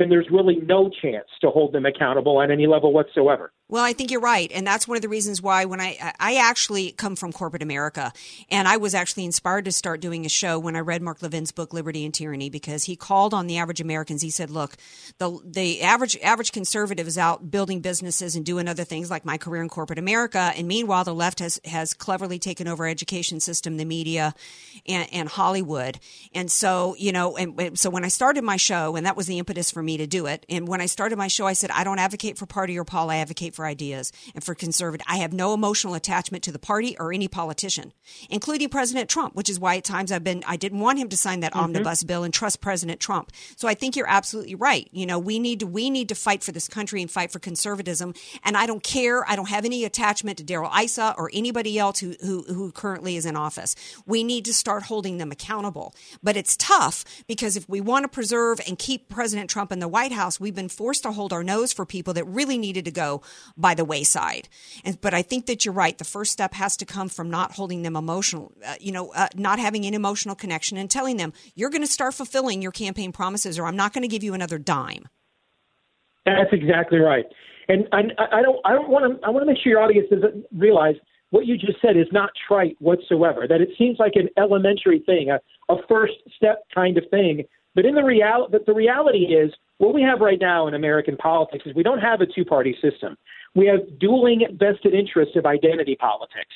then 0.00 0.08
there's 0.08 0.28
really 0.30 0.56
no 0.56 0.88
chance 0.88 1.28
to 1.42 1.50
hold 1.50 1.72
them 1.72 1.84
accountable 1.84 2.40
at 2.40 2.50
any 2.50 2.66
level 2.66 2.92
whatsoever. 2.92 3.52
Well, 3.68 3.84
I 3.84 3.92
think 3.92 4.10
you're 4.10 4.20
right, 4.20 4.50
and 4.52 4.66
that's 4.66 4.88
one 4.88 4.96
of 4.96 5.02
the 5.02 5.08
reasons 5.08 5.40
why 5.40 5.64
when 5.64 5.80
I 5.80 6.12
I 6.18 6.36
actually 6.36 6.90
come 6.90 7.14
from 7.14 7.32
corporate 7.32 7.62
America, 7.62 8.12
and 8.50 8.66
I 8.66 8.78
was 8.78 8.96
actually 8.96 9.24
inspired 9.24 9.66
to 9.66 9.72
start 9.72 10.00
doing 10.00 10.26
a 10.26 10.28
show 10.28 10.58
when 10.58 10.74
I 10.74 10.80
read 10.80 11.02
Mark 11.02 11.22
Levin's 11.22 11.52
book 11.52 11.72
Liberty 11.72 12.04
and 12.04 12.12
Tyranny 12.12 12.50
because 12.50 12.84
he 12.84 12.96
called 12.96 13.32
on 13.32 13.46
the 13.46 13.58
average 13.58 13.80
Americans. 13.80 14.22
He 14.22 14.30
said, 14.30 14.50
"Look, 14.50 14.76
the 15.18 15.38
the 15.44 15.82
average 15.82 16.18
average 16.20 16.50
conservative 16.50 17.06
is 17.06 17.16
out 17.16 17.52
building 17.52 17.80
businesses 17.80 18.34
and 18.34 18.44
doing 18.44 18.66
other 18.66 18.82
things 18.82 19.08
like 19.08 19.24
my 19.24 19.38
career 19.38 19.62
in 19.62 19.68
corporate 19.68 20.00
America, 20.00 20.52
and 20.56 20.66
meanwhile 20.66 21.04
the 21.04 21.14
left 21.14 21.38
has 21.38 21.60
has 21.64 21.94
cleverly 21.94 22.40
taken 22.40 22.66
over 22.66 22.88
education 22.88 23.38
system, 23.38 23.76
the 23.76 23.84
media, 23.84 24.34
and, 24.88 25.08
and 25.12 25.28
Hollywood. 25.28 26.00
And 26.34 26.50
so 26.50 26.96
you 26.98 27.12
know, 27.12 27.36
and 27.36 27.78
so 27.78 27.88
when 27.88 28.04
I 28.04 28.08
started 28.08 28.42
my 28.42 28.56
show, 28.56 28.96
and 28.96 29.06
that 29.06 29.16
was 29.16 29.28
the 29.28 29.38
impetus 29.38 29.70
for 29.70 29.82
me 29.82 29.89
to 29.98 30.08
do 30.08 30.26
it, 30.26 30.44
and 30.48 30.66
when 30.66 30.80
I 30.80 30.86
started 30.86 31.16
my 31.16 31.28
show, 31.28 31.46
I 31.46 31.52
said 31.52 31.70
I 31.70 31.84
don't 31.84 32.00
advocate 32.00 32.36
for 32.36 32.46
party 32.46 32.76
or 32.76 32.84
Paul, 32.84 33.10
I 33.10 33.16
advocate 33.16 33.54
for 33.54 33.60
for 33.60 33.66
ideas 33.66 34.10
and 34.34 34.42
for 34.42 34.54
conservative. 34.54 35.04
I 35.06 35.18
have 35.18 35.34
no 35.34 35.52
emotional 35.52 35.92
attachment 35.92 36.42
to 36.44 36.52
the 36.52 36.58
party 36.58 36.96
or 36.98 37.12
any 37.12 37.28
politician, 37.28 37.92
including 38.30 38.70
President 38.70 39.10
Trump, 39.10 39.34
which 39.34 39.50
is 39.50 39.60
why 39.60 39.76
at 39.76 39.84
times 39.84 40.10
I've 40.10 40.24
been, 40.24 40.42
I 40.46 40.56
didn't 40.56 40.80
want 40.80 40.98
him 40.98 41.10
to 41.10 41.16
sign 41.16 41.40
that 41.40 41.52
mm-hmm. 41.52 41.64
omnibus 41.64 42.02
bill 42.04 42.24
and 42.24 42.32
trust 42.32 42.62
President 42.62 42.98
Trump. 42.98 43.32
So 43.56 43.68
I 43.68 43.74
think 43.74 43.96
you're 43.96 44.08
absolutely 44.08 44.54
right. 44.54 44.88
You 44.92 45.04
know, 45.04 45.18
we 45.18 45.38
need 45.38 45.60
to, 45.60 45.66
we 45.66 45.90
need 45.90 46.08
to 46.08 46.14
fight 46.14 46.42
for 46.42 46.52
this 46.52 46.68
country 46.68 47.02
and 47.02 47.10
fight 47.10 47.30
for 47.30 47.38
conservatism. 47.38 48.14
And 48.42 48.56
I 48.56 48.64
don't 48.64 48.82
care. 48.82 49.28
I 49.28 49.36
don't 49.36 49.50
have 49.50 49.66
any 49.66 49.84
attachment 49.84 50.38
to 50.38 50.44
Darrell 50.44 50.72
Issa 50.74 51.14
or 51.18 51.30
anybody 51.34 51.78
else 51.78 51.98
who, 52.00 52.14
who, 52.22 52.44
who 52.44 52.72
currently 52.72 53.16
is 53.16 53.26
in 53.26 53.36
office. 53.36 53.76
We 54.06 54.24
need 54.24 54.46
to 54.46 54.54
start 54.54 54.84
holding 54.84 55.18
them 55.18 55.30
accountable. 55.30 55.94
But 56.22 56.38
it's 56.38 56.56
tough 56.56 57.04
because 57.26 57.58
if 57.58 57.68
we 57.68 57.82
want 57.82 58.04
to 58.04 58.08
preserve 58.08 58.58
and 58.66 58.78
keep 58.78 59.10
President 59.10 59.50
Trump 59.50 59.70
in 59.70 59.79
the 59.80 59.88
White 59.88 60.12
House, 60.12 60.38
we've 60.38 60.54
been 60.54 60.68
forced 60.68 61.02
to 61.02 61.12
hold 61.12 61.32
our 61.32 61.42
nose 61.42 61.72
for 61.72 61.84
people 61.84 62.14
that 62.14 62.24
really 62.24 62.58
needed 62.58 62.84
to 62.84 62.90
go 62.90 63.22
by 63.56 63.74
the 63.74 63.84
wayside. 63.84 64.48
And, 64.84 65.00
but 65.00 65.14
I 65.14 65.22
think 65.22 65.46
that 65.46 65.64
you're 65.64 65.74
right. 65.74 65.96
The 65.96 66.04
first 66.04 66.32
step 66.32 66.54
has 66.54 66.76
to 66.78 66.86
come 66.86 67.08
from 67.08 67.30
not 67.30 67.52
holding 67.52 67.82
them 67.82 67.96
emotional, 67.96 68.52
uh, 68.64 68.74
you 68.80 68.92
know, 68.92 69.12
uh, 69.12 69.28
not 69.34 69.58
having 69.58 69.84
an 69.86 69.94
emotional 69.94 70.34
connection 70.34 70.76
and 70.76 70.90
telling 70.90 71.16
them 71.16 71.32
you're 71.54 71.70
going 71.70 71.82
to 71.82 71.86
start 71.86 72.14
fulfilling 72.14 72.62
your 72.62 72.72
campaign 72.72 73.12
promises 73.12 73.58
or 73.58 73.66
I'm 73.66 73.76
not 73.76 73.92
going 73.92 74.02
to 74.02 74.08
give 74.08 74.22
you 74.22 74.34
another 74.34 74.58
dime. 74.58 75.08
That's 76.24 76.52
exactly 76.52 76.98
right. 76.98 77.24
And 77.68 77.88
I, 77.92 77.98
I 78.32 78.42
don't, 78.42 78.58
I 78.64 78.72
don't 78.72 78.88
want 78.88 79.20
to, 79.20 79.26
I 79.26 79.30
want 79.30 79.42
to 79.42 79.46
make 79.46 79.58
sure 79.62 79.70
your 79.70 79.82
audience 79.82 80.08
doesn't 80.10 80.44
realize 80.56 80.96
what 81.30 81.46
you 81.46 81.56
just 81.56 81.80
said 81.80 81.96
is 81.96 82.06
not 82.12 82.30
trite 82.46 82.76
whatsoever. 82.80 83.46
That 83.48 83.60
it 83.60 83.70
seems 83.78 83.98
like 83.98 84.12
an 84.16 84.28
elementary 84.36 85.00
thing, 85.06 85.30
a, 85.30 85.40
a 85.72 85.76
first 85.88 86.14
step 86.36 86.64
kind 86.74 86.98
of 86.98 87.04
thing. 87.10 87.44
But 87.74 87.86
in 87.86 87.94
the 87.94 88.02
reality, 88.02 88.58
the 88.66 88.74
reality 88.74 89.26
is 89.26 89.52
what 89.80 89.94
we 89.94 90.02
have 90.02 90.20
right 90.20 90.38
now 90.38 90.66
in 90.66 90.74
American 90.74 91.16
politics 91.16 91.64
is 91.64 91.74
we 91.74 91.82
don't 91.82 92.00
have 92.00 92.20
a 92.20 92.26
two 92.26 92.44
party 92.44 92.76
system. 92.82 93.16
We 93.54 93.66
have 93.66 93.98
dueling 93.98 94.42
vested 94.52 94.92
interests 94.92 95.36
of 95.36 95.46
identity 95.46 95.96
politics. 95.96 96.54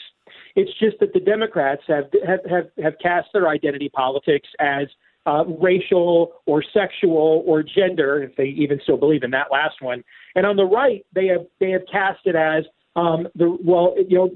It's 0.56 0.70
just 0.78 1.00
that 1.00 1.14
the 1.14 1.20
Democrats 1.20 1.82
have 1.88 2.04
have 2.26 2.40
have, 2.48 2.66
have 2.82 2.92
cast 3.02 3.28
their 3.32 3.48
identity 3.48 3.88
politics 3.88 4.48
as 4.60 4.88
uh, 5.24 5.44
racial 5.58 6.34
or 6.44 6.62
sexual 6.62 7.42
or 7.46 7.62
gender, 7.62 8.22
if 8.22 8.36
they 8.36 8.44
even 8.44 8.78
still 8.82 8.98
believe 8.98 9.22
in 9.22 9.30
that 9.30 9.46
last 9.50 9.80
one. 9.80 10.04
And 10.34 10.44
on 10.44 10.56
the 10.56 10.66
right, 10.66 11.06
they 11.14 11.26
have 11.28 11.46
they 11.60 11.70
have 11.70 11.82
cast 11.90 12.26
it 12.26 12.36
as 12.36 12.64
um, 12.94 13.26
the 13.34 13.56
well, 13.64 13.94
you 14.06 14.18
know, 14.18 14.30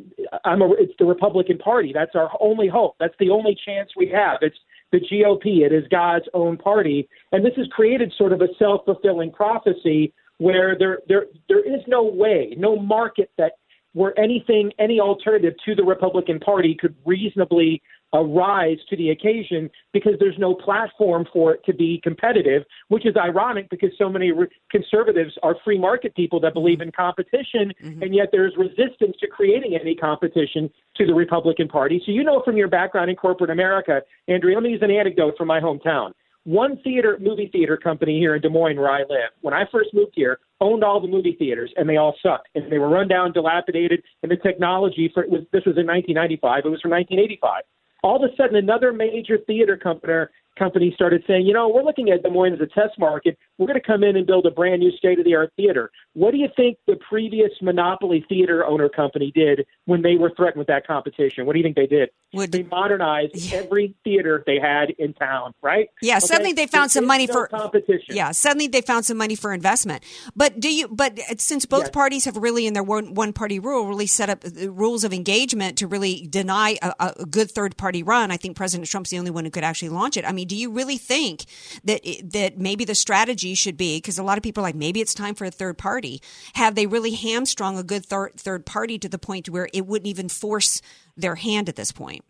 I'm 0.46 0.62
a, 0.62 0.72
it's 0.72 0.94
the 0.98 1.04
Republican 1.04 1.58
Party. 1.58 1.92
That's 1.92 2.14
our 2.14 2.30
only 2.40 2.68
hope. 2.68 2.96
That's 2.98 3.14
the 3.20 3.28
only 3.28 3.54
chance 3.66 3.90
we 3.98 4.08
have. 4.08 4.38
It's 4.40 4.56
the 4.92 5.00
GOP. 5.00 5.66
It 5.66 5.72
is 5.72 5.84
God's 5.90 6.26
own 6.34 6.56
party, 6.56 7.08
and 7.32 7.44
this 7.44 7.54
has 7.56 7.66
created 7.68 8.12
sort 8.16 8.32
of 8.32 8.40
a 8.40 8.48
self 8.58 8.84
fulfilling 8.84 9.32
prophecy 9.32 10.12
where 10.38 10.76
there 10.78 10.98
there 11.08 11.26
there 11.48 11.60
is 11.60 11.80
no 11.86 12.02
way, 12.02 12.54
no 12.56 12.78
market 12.78 13.30
that 13.38 13.52
where 13.94 14.18
anything, 14.18 14.70
any 14.78 15.00
alternative 15.00 15.54
to 15.64 15.74
the 15.74 15.82
Republican 15.82 16.38
Party 16.38 16.76
could 16.78 16.94
reasonably 17.04 17.82
uh, 18.14 18.20
rise 18.20 18.78
to 18.88 18.96
the 18.96 19.10
occasion 19.10 19.70
because 19.92 20.12
there's 20.18 20.38
no 20.38 20.54
platform 20.54 21.26
for 21.32 21.52
it 21.54 21.64
to 21.64 21.74
be 21.74 22.00
competitive, 22.02 22.62
which 22.88 23.06
is 23.06 23.16
ironic 23.16 23.68
because 23.70 23.90
so 23.98 24.08
many 24.08 24.32
re- 24.32 24.48
conservatives 24.70 25.32
are 25.42 25.56
free 25.64 25.78
market 25.78 26.14
people 26.14 26.40
that 26.40 26.54
believe 26.54 26.80
in 26.80 26.90
competition, 26.92 27.72
mm-hmm. 27.82 28.02
and 28.02 28.14
yet 28.14 28.28
there's 28.32 28.54
resistance 28.56 29.16
to 29.20 29.26
creating 29.26 29.78
any 29.80 29.94
competition 29.94 30.70
to 30.96 31.06
the 31.06 31.14
Republican 31.14 31.68
Party. 31.68 32.02
So 32.04 32.12
you 32.12 32.24
know 32.24 32.42
from 32.44 32.56
your 32.56 32.68
background 32.68 33.10
in 33.10 33.16
corporate 33.16 33.50
America, 33.50 34.02
Andrea, 34.26 34.56
let 34.56 34.62
me 34.62 34.70
use 34.70 34.82
an 34.82 34.90
anecdote 34.90 35.34
from 35.36 35.48
my 35.48 35.60
hometown 35.60 36.12
one 36.48 36.80
theater 36.82 37.18
movie 37.20 37.50
theater 37.52 37.76
company 37.76 38.18
here 38.18 38.34
in 38.34 38.40
Des 38.40 38.48
Moines 38.48 38.78
where 38.78 38.90
I 38.90 39.00
live, 39.00 39.30
when 39.42 39.52
I 39.52 39.64
first 39.70 39.90
moved 39.92 40.12
here, 40.14 40.38
owned 40.62 40.82
all 40.82 40.98
the 40.98 41.06
movie 41.06 41.36
theaters 41.38 41.70
and 41.76 41.86
they 41.86 41.98
all 41.98 42.16
sucked 42.22 42.48
and 42.54 42.72
they 42.72 42.78
were 42.78 42.88
run 42.88 43.06
down, 43.06 43.32
dilapidated, 43.32 44.02
and 44.22 44.32
the 44.32 44.36
technology 44.36 45.10
for 45.12 45.22
it 45.22 45.28
was 45.28 45.42
this 45.52 45.66
was 45.66 45.76
in 45.76 45.86
1995. 45.86 46.64
It 46.64 46.68
was 46.70 46.80
from 46.80 46.92
1985. 46.92 47.64
All 48.02 48.22
of 48.22 48.30
a 48.30 48.34
sudden, 48.36 48.56
another 48.56 48.92
major 48.92 49.38
theater 49.46 49.76
company 49.76 50.26
companies 50.58 50.94
started 50.94 51.22
saying, 51.26 51.46
you 51.46 51.54
know, 51.54 51.68
we're 51.68 51.84
looking 51.84 52.10
at 52.10 52.22
Des 52.22 52.30
Moines 52.30 52.54
as 52.54 52.60
a 52.60 52.66
test 52.66 52.98
market. 52.98 53.38
We're 53.58 53.66
going 53.66 53.80
to 53.80 53.86
come 53.86 54.04
in 54.04 54.16
and 54.16 54.26
build 54.26 54.46
a 54.46 54.52
brand 54.52 54.80
new 54.80 54.92
state 54.92 55.18
of 55.18 55.24
the 55.24 55.34
art 55.34 55.52
theater. 55.56 55.90
What 56.14 56.30
do 56.30 56.38
you 56.38 56.48
think 56.56 56.78
the 56.86 56.96
previous 57.08 57.50
monopoly 57.60 58.24
theater 58.28 58.64
owner 58.64 58.88
company 58.88 59.32
did 59.34 59.66
when 59.84 60.02
they 60.02 60.16
were 60.16 60.32
threatened 60.36 60.58
with 60.58 60.68
that 60.68 60.86
competition? 60.86 61.44
What 61.44 61.54
do 61.54 61.58
you 61.58 61.64
think 61.64 61.74
they 61.74 61.86
did? 61.86 62.10
Would, 62.34 62.52
they 62.52 62.62
modernized 62.62 63.34
yeah. 63.34 63.58
every 63.58 63.94
theater 64.04 64.44
they 64.46 64.58
had 64.60 64.90
in 64.90 65.12
town, 65.14 65.54
right? 65.60 65.88
Yeah, 66.00 66.18
okay? 66.18 66.26
suddenly 66.26 66.52
they 66.52 66.66
found 66.66 66.92
some 66.92 67.06
money 67.06 67.26
no 67.26 67.32
for 67.32 67.46
competition. 67.48 68.14
Yeah, 68.14 68.30
suddenly 68.30 68.68
they 68.68 68.80
found 68.80 69.06
some 69.06 69.16
money 69.16 69.34
for 69.34 69.52
investment. 69.52 70.04
But 70.36 70.60
do 70.60 70.72
you? 70.72 70.88
But 70.88 71.18
since 71.40 71.66
both 71.66 71.84
yes. 71.84 71.90
parties 71.90 72.24
have 72.26 72.36
really, 72.36 72.66
in 72.66 72.74
their 72.74 72.82
one, 72.82 73.14
one 73.14 73.32
party 73.32 73.58
rule, 73.58 73.86
really 73.86 74.06
set 74.06 74.30
up 74.30 74.44
rules 74.66 75.04
of 75.04 75.12
engagement 75.12 75.78
to 75.78 75.86
really 75.86 76.26
deny 76.28 76.76
a, 76.82 77.14
a 77.18 77.26
good 77.26 77.50
third 77.50 77.76
party 77.76 78.02
run, 78.02 78.30
I 78.30 78.36
think 78.36 78.56
President 78.56 78.88
Trump's 78.88 79.10
the 79.10 79.18
only 79.18 79.30
one 79.30 79.44
who 79.44 79.50
could 79.50 79.64
actually 79.64 79.88
launch 79.88 80.16
it. 80.16 80.24
I 80.24 80.32
mean, 80.32 80.46
do 80.46 80.56
you 80.56 80.70
really 80.70 80.98
think 80.98 81.46
that 81.84 82.02
that 82.32 82.58
maybe 82.58 82.84
the 82.84 82.94
strategy 82.94 83.47
should 83.54 83.76
be 83.76 83.98
because 83.98 84.18
a 84.18 84.22
lot 84.22 84.38
of 84.38 84.42
people 84.42 84.62
are 84.62 84.66
like 84.66 84.74
maybe 84.74 85.00
it's 85.00 85.14
time 85.14 85.34
for 85.34 85.44
a 85.44 85.50
third 85.50 85.78
party? 85.78 86.20
Have 86.54 86.74
they 86.74 86.86
really 86.86 87.12
hamstrung 87.12 87.78
a 87.78 87.82
good 87.82 88.04
third 88.04 88.34
third 88.36 88.66
party 88.66 88.98
to 88.98 89.08
the 89.08 89.18
point 89.18 89.48
where 89.48 89.68
it 89.72 89.86
wouldn't 89.86 90.08
even 90.08 90.28
force 90.28 90.80
their 91.16 91.36
hand 91.36 91.68
at 91.68 91.76
this 91.76 91.92
point? 91.92 92.24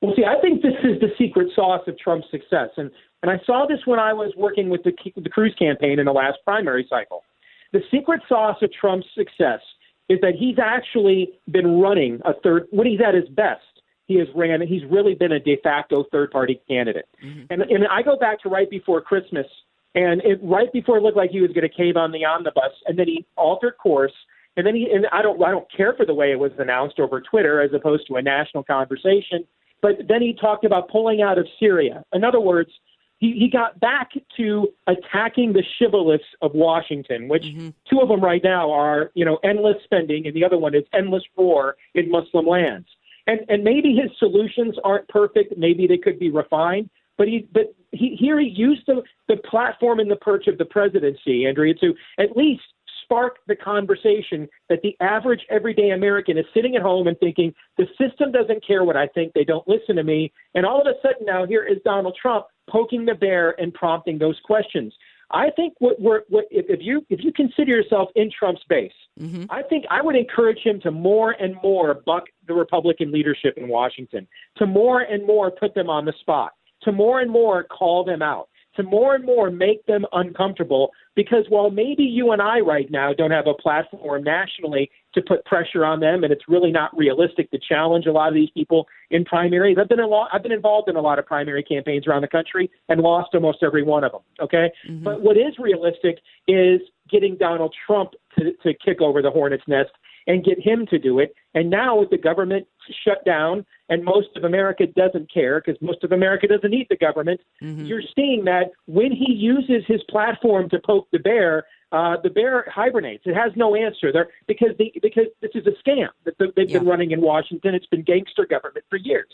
Well, 0.00 0.12
see, 0.16 0.24
I 0.24 0.40
think 0.40 0.62
this 0.62 0.74
is 0.82 1.00
the 1.00 1.08
secret 1.16 1.48
sauce 1.54 1.82
of 1.86 1.98
Trump's 1.98 2.26
success, 2.30 2.70
and 2.76 2.90
and 3.22 3.30
I 3.30 3.40
saw 3.46 3.66
this 3.66 3.80
when 3.86 3.98
I 3.98 4.12
was 4.12 4.32
working 4.36 4.68
with 4.68 4.82
the 4.84 4.92
the 5.16 5.30
Cruz 5.30 5.54
campaign 5.58 5.98
in 5.98 6.06
the 6.06 6.12
last 6.12 6.38
primary 6.44 6.86
cycle. 6.88 7.24
The 7.72 7.80
secret 7.90 8.20
sauce 8.28 8.58
of 8.62 8.70
Trump's 8.72 9.06
success 9.14 9.60
is 10.08 10.20
that 10.20 10.34
he's 10.38 10.58
actually 10.58 11.32
been 11.50 11.80
running 11.80 12.20
a 12.24 12.34
third 12.42 12.66
when 12.70 12.86
he's 12.86 13.00
at 13.00 13.14
his 13.14 13.28
best 13.30 13.62
he 14.06 14.18
has 14.18 14.28
ran. 14.34 14.60
He's 14.60 14.84
really 14.90 15.14
been 15.14 15.32
a 15.32 15.40
de 15.40 15.56
facto 15.62 16.04
third 16.12 16.30
party 16.30 16.60
candidate. 16.68 17.08
Mm-hmm. 17.24 17.44
And 17.50 17.62
and 17.62 17.86
I 17.90 18.02
go 18.02 18.16
back 18.16 18.40
to 18.42 18.48
right 18.48 18.68
before 18.68 19.00
Christmas, 19.00 19.46
and 19.94 20.20
it, 20.22 20.40
right 20.42 20.72
before 20.72 20.98
it 20.98 21.02
looked 21.02 21.16
like 21.16 21.30
he 21.30 21.40
was 21.40 21.50
going 21.52 21.68
to 21.68 21.74
cave 21.74 21.96
on 21.96 22.12
the 22.12 22.24
omnibus, 22.24 22.72
and 22.86 22.98
then 22.98 23.06
he 23.06 23.24
altered 23.36 23.76
course. 23.78 24.12
And 24.56 24.66
then 24.66 24.74
he 24.74 24.88
and 24.90 25.06
I 25.12 25.22
don't 25.22 25.42
I 25.42 25.50
don't 25.50 25.70
care 25.70 25.94
for 25.94 26.06
the 26.06 26.14
way 26.14 26.30
it 26.30 26.38
was 26.38 26.52
announced 26.58 27.00
over 27.00 27.20
Twitter 27.20 27.60
as 27.60 27.72
opposed 27.72 28.06
to 28.08 28.16
a 28.16 28.22
national 28.22 28.62
conversation. 28.62 29.44
But 29.82 30.08
then 30.08 30.22
he 30.22 30.32
talked 30.32 30.64
about 30.64 30.88
pulling 30.88 31.22
out 31.22 31.38
of 31.38 31.46
Syria. 31.58 32.04
In 32.12 32.24
other 32.24 32.40
words, 32.40 32.70
he, 33.18 33.32
he 33.32 33.48
got 33.48 33.78
back 33.80 34.12
to 34.36 34.68
attacking 34.86 35.52
the 35.52 35.62
shibboleths 35.78 36.20
of 36.40 36.52
Washington, 36.54 37.28
which 37.28 37.44
mm-hmm. 37.44 37.70
two 37.90 38.00
of 38.00 38.08
them 38.08 38.20
right 38.20 38.42
now 38.42 38.70
are, 38.70 39.10
you 39.14 39.24
know, 39.24 39.38
endless 39.44 39.76
spending, 39.84 40.26
and 40.26 40.34
the 40.34 40.44
other 40.44 40.58
one 40.58 40.74
is 40.74 40.84
endless 40.92 41.22
war 41.36 41.76
in 41.94 42.10
Muslim 42.10 42.46
lands. 42.46 42.86
And 43.26 43.40
and 43.48 43.64
maybe 43.64 43.94
his 43.94 44.10
solutions 44.18 44.76
aren't 44.84 45.08
perfect. 45.08 45.56
Maybe 45.56 45.86
they 45.86 45.98
could 45.98 46.18
be 46.18 46.30
refined. 46.30 46.90
But 47.16 47.28
he 47.28 47.48
but 47.52 47.74
he 47.92 48.16
here 48.18 48.40
he 48.40 48.48
used 48.48 48.82
the 48.86 49.02
the 49.28 49.36
platform 49.36 50.00
and 50.00 50.10
the 50.10 50.16
perch 50.16 50.46
of 50.46 50.58
the 50.58 50.64
presidency, 50.64 51.46
Andrea, 51.46 51.74
to 51.74 51.94
at 52.18 52.36
least 52.36 52.62
spark 53.02 53.36
the 53.46 53.54
conversation 53.54 54.48
that 54.68 54.80
the 54.82 54.96
average 55.00 55.40
everyday 55.50 55.90
American 55.90 56.38
is 56.38 56.46
sitting 56.54 56.74
at 56.74 56.82
home 56.82 57.06
and 57.06 57.18
thinking 57.18 57.54
the 57.76 57.86
system 58.00 58.32
doesn't 58.32 58.66
care 58.66 58.82
what 58.82 58.96
I 58.96 59.06
think, 59.08 59.32
they 59.34 59.44
don't 59.44 59.66
listen 59.68 59.96
to 59.96 60.02
me, 60.02 60.32
and 60.54 60.64
all 60.64 60.80
of 60.80 60.86
a 60.86 60.94
sudden 61.02 61.26
now 61.26 61.46
here 61.46 61.64
is 61.64 61.78
Donald 61.84 62.16
Trump 62.20 62.46
poking 62.68 63.04
the 63.04 63.14
bear 63.14 63.60
and 63.60 63.72
prompting 63.74 64.18
those 64.18 64.40
questions. 64.44 64.92
I 65.30 65.50
think 65.50 65.74
what 65.78 66.00
we're 66.00 66.22
what, 66.28 66.46
if, 66.50 66.66
if 66.68 66.80
you 66.82 67.04
if 67.10 67.22
you 67.22 67.32
consider 67.32 67.70
yourself 67.72 68.10
in 68.14 68.30
Trump's 68.30 68.62
base, 68.68 68.92
mm-hmm. 69.20 69.44
I 69.50 69.62
think 69.62 69.84
I 69.90 70.00
would 70.00 70.16
encourage 70.16 70.60
him 70.60 70.80
to 70.82 70.90
more 70.90 71.32
and 71.32 71.56
more 71.62 71.94
buck 71.94 72.24
the 72.46 72.54
Republican 72.54 73.10
leadership 73.10 73.54
in 73.56 73.68
Washington, 73.68 74.26
to 74.56 74.66
more 74.66 75.00
and 75.00 75.26
more 75.26 75.50
put 75.50 75.74
them 75.74 75.88
on 75.88 76.04
the 76.04 76.12
spot, 76.20 76.52
to 76.82 76.92
more 76.92 77.20
and 77.20 77.30
more 77.30 77.64
call 77.64 78.04
them 78.04 78.22
out, 78.22 78.48
to 78.76 78.82
more 78.82 79.14
and 79.14 79.24
more 79.24 79.50
make 79.50 79.84
them 79.86 80.04
uncomfortable 80.12 80.90
because 81.16 81.44
while 81.48 81.70
maybe 81.70 82.02
you 82.02 82.32
and 82.32 82.42
I 82.42 82.58
right 82.60 82.90
now 82.90 83.12
don't 83.12 83.30
have 83.30 83.46
a 83.46 83.54
platform 83.54 84.24
nationally 84.24 84.90
to 85.14 85.22
put 85.22 85.44
pressure 85.44 85.84
on 85.84 86.00
them, 86.00 86.24
and 86.24 86.32
it's 86.32 86.48
really 86.48 86.72
not 86.72 86.96
realistic 86.96 87.50
to 87.52 87.58
challenge 87.58 88.06
a 88.06 88.12
lot 88.12 88.28
of 88.28 88.34
these 88.34 88.50
people 88.50 88.86
in 89.10 89.24
primaries. 89.24 89.76
I've 89.80 89.88
been 89.88 90.00
a 90.00 90.06
lot, 90.06 90.28
I've 90.32 90.42
been 90.42 90.52
involved 90.52 90.88
in 90.88 90.96
a 90.96 91.00
lot 91.00 91.18
of 91.18 91.26
primary 91.26 91.62
campaigns 91.62 92.06
around 92.06 92.22
the 92.22 92.28
country 92.28 92.70
and 92.88 93.00
lost 93.00 93.30
almost 93.34 93.58
every 93.62 93.84
one 93.84 94.02
of 94.02 94.12
them. 94.12 94.22
Okay, 94.40 94.70
mm-hmm. 94.88 95.04
but 95.04 95.22
what 95.22 95.36
is 95.36 95.54
realistic 95.58 96.18
is 96.48 96.80
getting 97.08 97.36
Donald 97.36 97.74
Trump 97.86 98.12
to, 98.38 98.52
to 98.62 98.74
kick 98.84 99.00
over 99.00 99.22
the 99.22 99.30
hornet's 99.30 99.62
nest 99.68 99.90
and 100.26 100.44
get 100.44 100.58
him 100.58 100.86
to 100.90 100.98
do 100.98 101.18
it. 101.18 101.34
And 101.54 101.70
now 101.70 101.98
with 101.98 102.10
the 102.10 102.18
government 102.18 102.66
shut 103.04 103.24
down 103.24 103.64
and 103.88 104.04
most 104.04 104.28
of 104.36 104.44
America 104.44 104.86
doesn't 104.86 105.32
care 105.32 105.60
because 105.60 105.80
most 105.80 106.02
of 106.04 106.12
America 106.12 106.46
doesn't 106.48 106.70
need 106.70 106.86
the 106.88 106.96
government, 106.96 107.40
mm-hmm. 107.62 107.84
you're 107.84 108.02
seeing 108.14 108.44
that 108.44 108.72
when 108.86 109.12
he 109.12 109.32
uses 109.32 109.84
his 109.86 110.02
platform 110.08 110.68
to 110.70 110.78
poke 110.84 111.08
the 111.12 111.18
bear, 111.18 111.64
uh, 111.92 112.16
the 112.22 112.30
bear 112.30 112.66
hibernates. 112.74 113.24
It 113.26 113.34
has 113.34 113.52
no 113.56 113.76
answer 113.76 114.12
there 114.12 114.28
because 114.48 114.70
the 114.78 114.92
because 115.00 115.26
this 115.40 115.52
is 115.54 115.66
a 115.66 115.88
scam 115.88 116.08
that 116.24 116.34
they've 116.38 116.68
yeah. 116.68 116.78
been 116.78 116.88
running 116.88 117.12
in 117.12 117.20
Washington. 117.20 117.74
It's 117.74 117.86
been 117.86 118.02
gangster 118.02 118.46
government 118.46 118.84
for 118.90 118.96
years. 118.96 119.28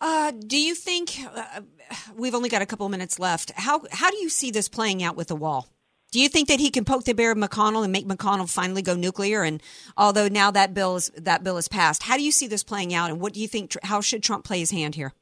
Uh, 0.00 0.30
do 0.30 0.56
you 0.56 0.74
think 0.74 1.18
uh, 1.34 1.60
we've 2.16 2.34
only 2.34 2.48
got 2.48 2.62
a 2.62 2.66
couple 2.66 2.86
of 2.86 2.92
minutes 2.92 3.18
left? 3.18 3.52
How 3.56 3.82
how 3.90 4.10
do 4.10 4.16
you 4.18 4.28
see 4.28 4.50
this 4.50 4.68
playing 4.68 5.02
out 5.02 5.16
with 5.16 5.28
the 5.28 5.36
wall? 5.36 5.66
Do 6.10 6.20
you 6.20 6.28
think 6.28 6.48
that 6.48 6.58
he 6.58 6.70
can 6.70 6.84
poke 6.84 7.04
the 7.04 7.12
bear 7.12 7.32
of 7.32 7.38
McConnell 7.38 7.84
and 7.84 7.92
make 7.92 8.06
McConnell 8.06 8.50
finally 8.50 8.80
go 8.80 8.94
nuclear? 8.94 9.42
And 9.42 9.62
although 9.96 10.28
now 10.28 10.50
that 10.50 10.72
bill 10.72 10.96
is 10.96 11.10
that 11.16 11.44
bill 11.44 11.58
is 11.58 11.68
passed, 11.68 12.04
how 12.04 12.16
do 12.16 12.22
you 12.22 12.32
see 12.32 12.46
this 12.46 12.64
playing 12.64 12.94
out? 12.94 13.10
And 13.10 13.20
what 13.20 13.34
do 13.34 13.40
you 13.40 13.48
think? 13.48 13.76
How 13.82 14.00
should 14.00 14.22
Trump 14.22 14.44
play 14.44 14.58
his 14.58 14.70
hand 14.70 14.94
here? 14.94 15.12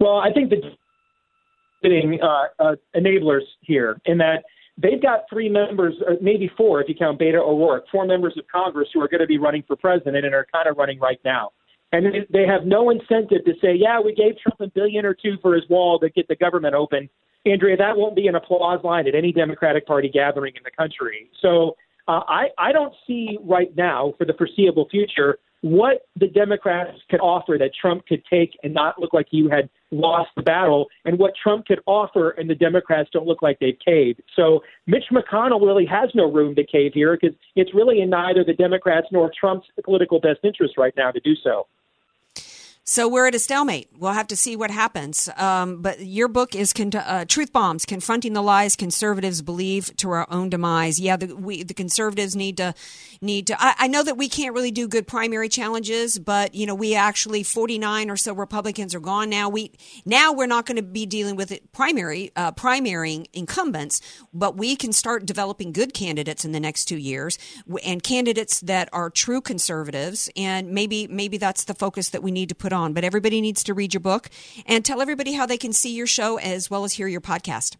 Well, 0.00 0.16
I 0.16 0.32
think 0.32 0.50
the 0.50 2.18
uh, 2.22 2.62
uh, 2.62 2.74
enablers 2.96 3.42
here 3.60 4.00
in 4.04 4.18
that 4.18 4.44
they've 4.76 5.00
got 5.00 5.24
three 5.30 5.48
members, 5.48 5.94
or 6.06 6.16
maybe 6.20 6.50
four 6.56 6.80
if 6.80 6.88
you 6.88 6.94
count 6.96 7.20
Beto 7.20 7.40
O'Rourke, 7.40 7.84
four 7.90 8.04
members 8.04 8.34
of 8.36 8.44
Congress 8.48 8.88
who 8.92 9.00
are 9.00 9.08
going 9.08 9.20
to 9.20 9.26
be 9.26 9.38
running 9.38 9.62
for 9.66 9.76
president 9.76 10.24
and 10.24 10.34
are 10.34 10.46
kind 10.52 10.68
of 10.68 10.76
running 10.76 10.98
right 10.98 11.20
now. 11.24 11.50
And 11.92 12.06
they 12.32 12.46
have 12.46 12.64
no 12.64 12.90
incentive 12.90 13.44
to 13.44 13.52
say, 13.60 13.74
yeah, 13.74 14.00
we 14.00 14.14
gave 14.14 14.38
Trump 14.38 14.60
a 14.60 14.66
billion 14.74 15.04
or 15.04 15.14
two 15.14 15.36
for 15.42 15.54
his 15.54 15.68
wall 15.68 16.00
to 16.00 16.08
get 16.08 16.26
the 16.26 16.36
government 16.36 16.74
open 16.74 17.08
Andrea, 17.44 17.76
that 17.76 17.96
won't 17.96 18.14
be 18.14 18.28
an 18.28 18.34
applause 18.34 18.82
line 18.84 19.08
at 19.08 19.14
any 19.14 19.32
Democratic 19.32 19.86
Party 19.86 20.08
gathering 20.08 20.54
in 20.56 20.62
the 20.64 20.70
country. 20.70 21.28
So 21.40 21.76
uh, 22.08 22.20
I, 22.28 22.48
I 22.58 22.72
don't 22.72 22.94
see 23.06 23.38
right 23.42 23.74
now, 23.76 24.14
for 24.18 24.24
the 24.24 24.34
foreseeable 24.34 24.88
future, 24.90 25.38
what 25.62 26.08
the 26.18 26.26
Democrats 26.26 26.98
could 27.08 27.20
offer 27.20 27.56
that 27.58 27.70
Trump 27.80 28.04
could 28.06 28.22
take 28.28 28.58
and 28.64 28.74
not 28.74 29.00
look 29.00 29.12
like 29.12 29.28
you 29.30 29.48
had 29.48 29.68
lost 29.92 30.30
the 30.36 30.42
battle, 30.42 30.86
and 31.04 31.18
what 31.18 31.32
Trump 31.40 31.66
could 31.66 31.80
offer 31.86 32.30
and 32.30 32.50
the 32.50 32.54
Democrats 32.54 33.08
don't 33.12 33.26
look 33.26 33.42
like 33.42 33.58
they've 33.60 33.78
caved. 33.84 34.22
So 34.34 34.60
Mitch 34.86 35.04
McConnell 35.12 35.64
really 35.64 35.86
has 35.86 36.10
no 36.14 36.30
room 36.30 36.54
to 36.56 36.64
cave 36.66 36.92
here 36.94 37.16
because 37.20 37.36
it's 37.54 37.72
really 37.74 38.00
in 38.00 38.10
neither 38.10 38.42
the 38.42 38.54
Democrats 38.54 39.06
nor 39.12 39.30
Trump's 39.38 39.68
political 39.84 40.20
best 40.20 40.40
interest 40.42 40.74
right 40.76 40.94
now 40.96 41.12
to 41.12 41.20
do 41.20 41.34
so. 41.44 41.66
So 42.84 43.06
we're 43.06 43.28
at 43.28 43.34
a 43.36 43.38
stalemate. 43.38 43.90
We'll 43.96 44.12
have 44.12 44.26
to 44.28 44.36
see 44.36 44.56
what 44.56 44.72
happens. 44.72 45.28
Um, 45.36 45.82
but 45.82 46.04
your 46.04 46.26
book 46.26 46.56
is 46.56 46.72
con- 46.72 46.90
uh, 46.92 47.24
Truth 47.28 47.52
Bombs: 47.52 47.86
Confronting 47.86 48.32
the 48.32 48.42
Lies 48.42 48.74
Conservatives 48.74 49.40
Believe 49.40 49.96
to 49.98 50.10
Our 50.10 50.26
Own 50.28 50.50
Demise. 50.50 50.98
Yeah, 50.98 51.16
the, 51.16 51.36
we, 51.36 51.62
the 51.62 51.74
conservatives 51.74 52.34
need 52.34 52.56
to 52.56 52.74
need 53.20 53.46
to. 53.46 53.62
I, 53.62 53.74
I, 53.78 53.86
know 53.86 54.02
that 54.02 54.16
we 54.16 54.28
can't 54.28 54.52
really 54.52 54.72
do 54.72 54.88
good 54.88 55.06
primary 55.06 55.48
challenges, 55.48 56.18
but 56.18 56.56
you 56.56 56.66
know 56.66 56.74
we 56.74 56.96
actually 56.96 57.44
49 57.44 58.10
or 58.10 58.16
so 58.16 58.32
Republicans 58.32 58.96
are 58.96 59.00
gone 59.00 59.30
now. 59.30 59.48
We 59.48 59.70
now 60.04 60.32
we're 60.32 60.46
not 60.48 60.66
going 60.66 60.76
to 60.76 60.82
be 60.82 61.06
dealing 61.06 61.36
with 61.36 61.52
it 61.52 61.70
primary 61.72 62.32
uh, 62.34 62.50
incumbents, 63.32 64.00
but 64.34 64.56
we 64.56 64.74
can 64.74 64.92
start 64.92 65.24
developing 65.24 65.70
good 65.70 65.94
candidates 65.94 66.44
in 66.44 66.50
the 66.50 66.58
next 66.58 66.86
two 66.86 66.98
years 66.98 67.38
and 67.84 68.02
candidates 68.02 68.60
that 68.62 68.88
are 68.92 69.08
true 69.08 69.40
conservatives. 69.40 70.28
And 70.36 70.72
maybe 70.72 71.06
maybe 71.06 71.36
that's 71.36 71.62
the 71.62 71.74
focus 71.74 72.08
that 72.08 72.24
we 72.24 72.32
need 72.32 72.48
to 72.48 72.56
put 72.56 72.71
put 72.72 72.76
on. 72.76 72.92
But 72.92 73.04
everybody 73.04 73.40
needs 73.40 73.62
to 73.64 73.74
read 73.74 73.94
your 73.94 74.00
book 74.00 74.28
and 74.66 74.84
tell 74.84 75.00
everybody 75.00 75.32
how 75.32 75.46
they 75.46 75.58
can 75.58 75.72
see 75.72 75.94
your 75.94 76.06
show 76.06 76.38
as 76.38 76.70
well 76.70 76.84
as 76.84 76.94
hear 76.94 77.06
your 77.06 77.20
podcast. 77.20 77.76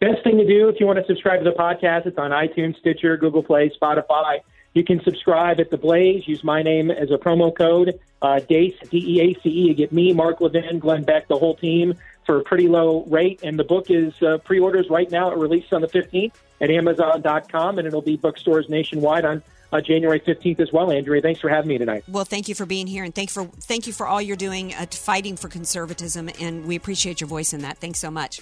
Best 0.00 0.24
thing 0.24 0.38
to 0.38 0.46
do 0.46 0.68
if 0.68 0.80
you 0.80 0.86
want 0.86 0.98
to 0.98 1.06
subscribe 1.06 1.42
to 1.42 1.44
the 1.44 1.56
podcast, 1.56 2.06
it's 2.06 2.18
on 2.18 2.30
iTunes, 2.30 2.78
Stitcher, 2.78 3.16
Google 3.16 3.42
Play, 3.42 3.70
Spotify. 3.80 4.40
You 4.74 4.84
can 4.84 5.02
subscribe 5.02 5.60
at 5.60 5.70
The 5.70 5.76
Blaze. 5.76 6.26
Use 6.26 6.44
my 6.44 6.62
name 6.62 6.90
as 6.90 7.10
a 7.10 7.16
promo 7.16 7.56
code, 7.56 7.98
uh, 8.22 8.40
DEACE, 8.40 8.74
D-E-A-C-E. 8.90 9.68
You 9.68 9.74
get 9.74 9.92
me, 9.92 10.12
Mark 10.12 10.40
Levin, 10.40 10.78
Glenn 10.78 11.04
Beck, 11.04 11.26
the 11.28 11.36
whole 11.36 11.56
team 11.56 11.94
for 12.26 12.38
a 12.38 12.42
pretty 12.42 12.68
low 12.68 13.04
rate. 13.04 13.40
And 13.42 13.58
the 13.58 13.64
book 13.64 13.90
is 13.90 14.12
uh, 14.22 14.38
pre-orders 14.38 14.90
right 14.90 15.10
now. 15.10 15.30
It 15.30 15.38
released 15.38 15.72
on 15.72 15.80
the 15.80 15.88
15th 15.88 16.34
at 16.60 16.70
Amazon.com, 16.70 17.78
and 17.78 17.86
it'll 17.86 18.02
be 18.02 18.16
bookstores 18.16 18.68
nationwide 18.68 19.24
on 19.24 19.42
uh, 19.72 19.80
January 19.80 20.20
15th 20.20 20.60
as 20.60 20.72
well. 20.72 20.90
Andrea, 20.90 21.20
thanks 21.20 21.40
for 21.40 21.48
having 21.48 21.68
me 21.68 21.78
tonight. 21.78 22.04
Well, 22.08 22.24
thank 22.24 22.48
you 22.48 22.54
for 22.54 22.66
being 22.66 22.86
here, 22.86 23.04
and 23.04 23.14
thank 23.14 23.30
for 23.30 23.44
thank 23.44 23.86
you 23.86 23.92
for 23.92 24.06
all 24.06 24.20
you're 24.20 24.36
doing 24.36 24.74
uh, 24.74 24.86
fighting 24.90 25.36
for 25.36 25.48
conservatism, 25.48 26.30
and 26.40 26.66
we 26.66 26.76
appreciate 26.76 27.20
your 27.20 27.28
voice 27.28 27.52
in 27.52 27.62
that. 27.62 27.78
Thanks 27.78 27.98
so 27.98 28.10
much. 28.10 28.40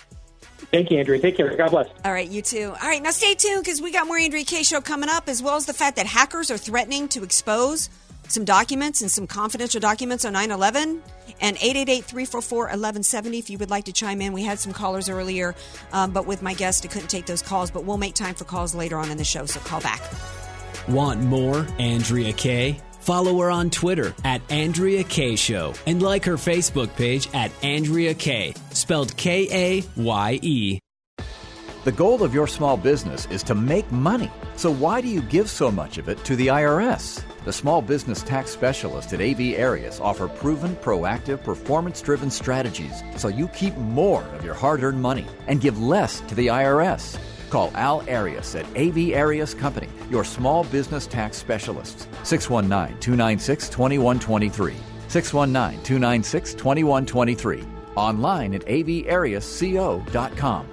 Thank 0.70 0.90
you, 0.90 0.98
Andrea. 0.98 1.20
Take 1.20 1.36
care. 1.36 1.54
God 1.54 1.70
bless. 1.70 1.88
All 2.04 2.12
right, 2.12 2.28
you 2.28 2.42
too. 2.42 2.74
All 2.80 2.88
right, 2.88 3.02
now 3.02 3.10
stay 3.10 3.34
tuned 3.34 3.62
because 3.62 3.82
we 3.82 3.92
got 3.92 4.06
more 4.06 4.18
Andrea 4.18 4.44
Kaye 4.44 4.62
show 4.62 4.80
coming 4.80 5.08
up, 5.08 5.28
as 5.28 5.42
well 5.42 5.56
as 5.56 5.66
the 5.66 5.74
fact 5.74 5.96
that 5.96 6.06
hackers 6.06 6.50
are 6.50 6.58
threatening 6.58 7.08
to 7.08 7.22
expose 7.22 7.90
some 8.28 8.44
documents 8.44 9.02
and 9.02 9.10
some 9.10 9.26
confidential 9.26 9.80
documents 9.80 10.24
on 10.24 10.32
9 10.32 10.50
11 10.50 11.02
and 11.40 11.56
888 11.56 12.04
344 12.04 12.58
1170 12.58 13.38
if 13.38 13.50
you 13.50 13.58
would 13.58 13.70
like 13.70 13.84
to 13.84 13.92
chime 13.92 14.20
in. 14.20 14.32
We 14.32 14.42
had 14.42 14.58
some 14.58 14.72
callers 14.72 15.08
earlier, 15.08 15.54
um, 15.92 16.12
but 16.12 16.26
with 16.26 16.42
my 16.42 16.54
guest, 16.54 16.84
I 16.84 16.88
couldn't 16.88 17.08
take 17.08 17.26
those 17.26 17.42
calls, 17.42 17.70
but 17.70 17.84
we'll 17.84 17.98
make 17.98 18.14
time 18.14 18.34
for 18.34 18.44
calls 18.44 18.74
later 18.74 18.98
on 18.98 19.10
in 19.10 19.18
the 19.18 19.24
show, 19.24 19.46
so 19.46 19.60
call 19.60 19.80
back. 19.80 20.00
Want 20.88 21.20
more 21.20 21.66
Andrea 21.78 22.32
Kaye? 22.32 22.80
Follow 23.00 23.38
her 23.40 23.50
on 23.50 23.70
Twitter 23.70 24.14
at 24.24 24.40
Andrea 24.50 25.02
Kaye 25.02 25.36
Show 25.36 25.74
and 25.86 26.00
like 26.00 26.24
her 26.24 26.36
Facebook 26.36 26.94
page 26.96 27.28
at 27.34 27.50
Andrea 27.64 28.14
Kaye, 28.14 28.54
spelled 28.70 29.16
K 29.16 29.48
A 29.50 29.84
Y 30.00 30.38
E. 30.42 30.78
The 31.84 31.92
goal 31.92 32.22
of 32.22 32.34
your 32.34 32.46
small 32.48 32.76
business 32.76 33.26
is 33.26 33.44
to 33.44 33.54
make 33.54 33.90
money. 33.92 34.30
So 34.56 34.72
why 34.72 35.00
do 35.00 35.08
you 35.08 35.22
give 35.22 35.48
so 35.48 35.70
much 35.70 35.98
of 35.98 36.08
it 36.08 36.22
to 36.24 36.34
the 36.34 36.48
IRS? 36.48 37.22
The 37.44 37.52
small 37.52 37.80
business 37.80 38.22
tax 38.22 38.50
specialists 38.50 39.12
at 39.12 39.20
AV 39.20 39.58
Arias 39.58 40.00
offer 40.00 40.26
proven, 40.26 40.74
proactive, 40.76 41.44
performance 41.44 42.00
driven 42.00 42.30
strategies 42.30 43.04
so 43.16 43.28
you 43.28 43.46
keep 43.48 43.76
more 43.76 44.22
of 44.22 44.44
your 44.44 44.54
hard 44.54 44.82
earned 44.82 45.00
money 45.00 45.26
and 45.46 45.60
give 45.60 45.80
less 45.80 46.20
to 46.22 46.34
the 46.34 46.48
IRS. 46.48 47.16
Call 47.50 47.70
Al 47.74 48.02
Arias 48.08 48.54
at 48.54 48.64
AV 48.76 49.14
Arias 49.14 49.54
Company, 49.54 49.88
your 50.10 50.24
small 50.24 50.64
business 50.64 51.06
tax 51.06 51.36
specialists. 51.36 52.08
619 52.22 52.98
296 53.00 53.68
2123. 53.68 54.74
619 55.08 55.82
296 55.82 56.54
2123. 56.54 57.64
Online 57.96 58.54
at 58.54 58.62
avariasco.com. 58.66 60.66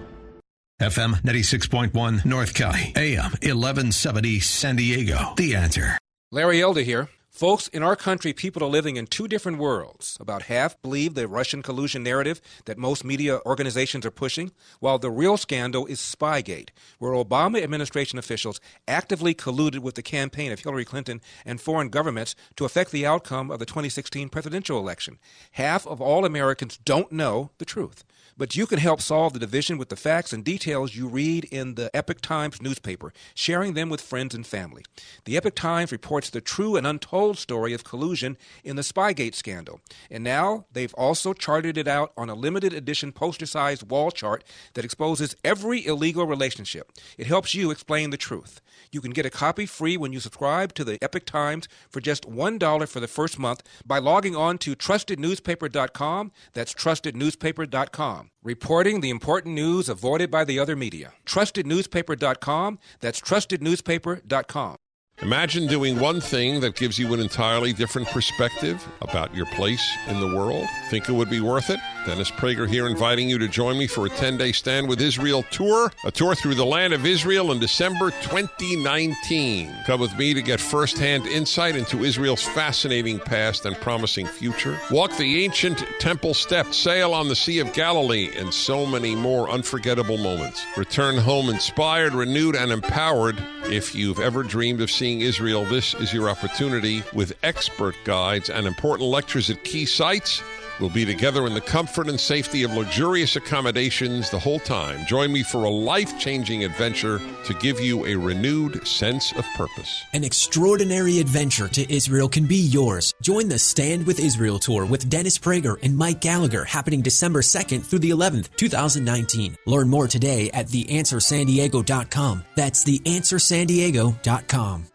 FM 0.81 1.11
96.1 1.21 2.25
North 2.25 2.53
County, 2.53 2.91
AM 2.97 3.31
1170 3.41 4.39
San 4.41 4.75
Diego. 4.75 5.33
The 5.37 5.55
answer. 5.55 5.97
Larry 6.31 6.61
Elder 6.61 6.81
here. 6.81 7.07
Folks, 7.33 7.67
in 7.69 7.81
our 7.81 7.95
country, 7.95 8.31
people 8.31 8.63
are 8.63 8.69
living 8.69 8.95
in 8.95 9.07
two 9.07 9.27
different 9.27 9.57
worlds. 9.57 10.19
About 10.19 10.43
half 10.43 10.79
believe 10.83 11.15
the 11.15 11.27
Russian 11.27 11.63
collusion 11.63 12.03
narrative 12.03 12.39
that 12.65 12.77
most 12.77 13.03
media 13.03 13.39
organizations 13.43 14.05
are 14.05 14.11
pushing, 14.11 14.51
while 14.79 14.99
the 14.99 15.09
real 15.09 15.35
scandal 15.35 15.87
is 15.87 15.99
Spygate, 15.99 16.69
where 16.99 17.13
Obama 17.13 17.63
administration 17.63 18.19
officials 18.19 18.59
actively 18.87 19.33
colluded 19.33 19.79
with 19.79 19.95
the 19.95 20.03
campaign 20.03 20.51
of 20.51 20.59
Hillary 20.59 20.85
Clinton 20.85 21.21
and 21.43 21.59
foreign 21.59 21.89
governments 21.89 22.35
to 22.55 22.65
affect 22.65 22.91
the 22.91 23.07
outcome 23.07 23.49
of 23.49 23.57
the 23.57 23.65
2016 23.65 24.29
presidential 24.29 24.77
election. 24.77 25.17
Half 25.53 25.87
of 25.87 25.99
all 25.99 26.25
Americans 26.25 26.77
don't 26.77 27.11
know 27.11 27.49
the 27.57 27.65
truth. 27.65 28.03
But 28.37 28.55
you 28.55 28.65
can 28.65 28.79
help 28.79 29.01
solve 29.01 29.33
the 29.33 29.39
division 29.39 29.77
with 29.77 29.89
the 29.89 29.95
facts 29.95 30.33
and 30.33 30.43
details 30.43 30.95
you 30.95 31.07
read 31.07 31.45
in 31.45 31.75
the 31.75 31.95
Epoch 31.95 32.21
Times 32.21 32.61
newspaper, 32.61 33.13
sharing 33.35 33.73
them 33.73 33.89
with 33.89 34.01
friends 34.01 34.33
and 34.33 34.45
family. 34.45 34.83
The 35.25 35.37
Epoch 35.37 35.55
Times 35.55 35.91
reports 35.91 36.29
the 36.29 36.41
true 36.41 36.75
and 36.75 36.87
untold 36.87 37.37
story 37.37 37.73
of 37.73 37.83
collusion 37.83 38.37
in 38.63 38.75
the 38.75 38.81
Spygate 38.81 39.35
scandal. 39.35 39.81
And 40.09 40.23
now 40.23 40.65
they've 40.71 40.93
also 40.95 41.33
charted 41.33 41.77
it 41.77 41.87
out 41.87 42.11
on 42.17 42.29
a 42.29 42.35
limited 42.35 42.73
edition 42.73 43.11
poster 43.11 43.45
sized 43.45 43.89
wall 43.89 44.09
chart 44.11 44.43
that 44.73 44.85
exposes 44.85 45.35
every 45.43 45.85
illegal 45.85 46.25
relationship. 46.25 46.91
It 47.17 47.27
helps 47.27 47.53
you 47.53 47.71
explain 47.71 48.09
the 48.09 48.17
truth. 48.17 48.61
You 48.91 49.01
can 49.01 49.11
get 49.11 49.25
a 49.25 49.29
copy 49.29 49.65
free 49.65 49.97
when 49.97 50.13
you 50.13 50.19
subscribe 50.19 50.73
to 50.75 50.83
the 50.83 50.97
Epoch 51.03 51.25
Times 51.25 51.67
for 51.89 51.99
just 51.99 52.29
$1 52.29 52.87
for 52.87 52.99
the 52.99 53.07
first 53.07 53.39
month 53.39 53.63
by 53.85 53.99
logging 53.99 54.35
on 54.35 54.57
to 54.59 54.75
trustednewspaper.com. 54.75 56.31
That's 56.53 56.73
trustednewspaper.com. 56.73 58.29
Reporting 58.43 59.01
the 59.01 59.09
important 59.09 59.55
news 59.55 59.89
avoided 59.89 60.29
by 60.29 60.43
the 60.43 60.59
other 60.59 60.75
media. 60.75 61.13
Trustednewspaper.com. 61.25 62.79
That's 62.99 63.21
trustednewspaper.com. 63.21 64.75
Imagine 65.21 65.67
doing 65.67 65.99
one 65.99 66.19
thing 66.19 66.59
that 66.61 66.75
gives 66.75 66.97
you 66.97 67.13
an 67.13 67.19
entirely 67.19 67.71
different 67.71 68.07
perspective 68.07 68.85
about 69.01 69.33
your 69.35 69.45
place 69.45 69.81
in 70.07 70.19
the 70.19 70.35
world. 70.35 70.67
Think 70.89 71.07
it 71.07 71.13
would 71.13 71.29
be 71.29 71.39
worth 71.39 71.69
it? 71.69 71.79
Dennis 72.05 72.31
Prager 72.31 72.67
here, 72.67 72.87
inviting 72.87 73.29
you 73.29 73.37
to 73.37 73.47
join 73.47 73.77
me 73.77 73.87
for 73.87 74.05
a 74.05 74.09
10 74.09 74.37
day 74.37 74.51
Stand 74.51 74.89
with 74.89 74.99
Israel 74.99 75.43
tour, 75.51 75.91
a 76.05 76.11
tour 76.11 76.35
through 76.35 76.55
the 76.55 76.65
land 76.65 76.93
of 76.93 77.05
Israel 77.05 77.51
in 77.51 77.59
December 77.59 78.11
2019. 78.21 79.73
Come 79.85 80.01
with 80.01 80.17
me 80.17 80.33
to 80.33 80.41
get 80.41 80.59
firsthand 80.59 81.25
insight 81.27 81.75
into 81.75 82.03
Israel's 82.03 82.43
fascinating 82.43 83.19
past 83.19 83.65
and 83.65 83.75
promising 83.77 84.27
future. 84.27 84.77
Walk 84.91 85.15
the 85.17 85.43
ancient 85.43 85.79
temple 85.99 86.33
steps, 86.33 86.77
sail 86.77 87.13
on 87.13 87.29
the 87.29 87.35
Sea 87.35 87.59
of 87.59 87.71
Galilee, 87.73 88.31
and 88.37 88.53
so 88.53 88.85
many 88.85 89.15
more 89.15 89.49
unforgettable 89.49 90.17
moments. 90.17 90.65
Return 90.75 91.17
home 91.17 91.49
inspired, 91.49 92.13
renewed, 92.13 92.55
and 92.55 92.71
empowered. 92.71 93.37
If 93.65 93.95
you've 93.95 94.19
ever 94.19 94.43
dreamed 94.43 94.81
of 94.81 94.91
seeing 94.91 95.21
Israel, 95.21 95.63
this 95.65 95.93
is 95.93 96.13
your 96.13 96.29
opportunity 96.29 97.01
with 97.13 97.37
expert 97.43 97.95
guides 98.03 98.49
and 98.49 98.67
important 98.67 99.09
lectures 99.09 99.49
at 99.49 99.63
key 99.63 99.85
sites. 99.85 100.41
We'll 100.83 100.91
be 100.91 101.05
together 101.05 101.47
in 101.47 101.53
the 101.53 101.61
comfort 101.61 102.09
and 102.09 102.19
safety 102.19 102.63
of 102.63 102.73
luxurious 102.73 103.37
accommodations 103.37 104.29
the 104.29 104.37
whole 104.37 104.59
time. 104.59 105.05
Join 105.05 105.31
me 105.31 105.41
for 105.41 105.63
a 105.63 105.69
life 105.69 106.19
changing 106.19 106.65
adventure 106.65 107.21
to 107.45 107.53
give 107.53 107.79
you 107.79 108.05
a 108.05 108.17
renewed 108.17 108.85
sense 108.85 109.31
of 109.31 109.45
purpose. 109.55 110.03
An 110.11 110.25
extraordinary 110.25 111.19
adventure 111.19 111.69
to 111.69 111.89
Israel 111.89 112.27
can 112.27 112.47
be 112.47 112.57
yours. 112.57 113.13
Join 113.21 113.47
the 113.47 113.59
Stand 113.59 114.05
with 114.05 114.19
Israel 114.19 114.59
tour 114.59 114.83
with 114.83 115.09
Dennis 115.09 115.39
Prager 115.39 115.77
and 115.81 115.97
Mike 115.97 116.19
Gallagher 116.19 116.65
happening 116.65 117.01
December 117.01 117.41
2nd 117.41 117.85
through 117.85 117.99
the 117.99 118.09
11th, 118.09 118.53
2019. 118.57 119.55
Learn 119.65 119.87
more 119.87 120.09
today 120.09 120.51
at 120.51 120.67
theanswersandiego.com. 120.67 122.43
That's 122.57 122.83
theanswersandiego.com. 122.83 124.85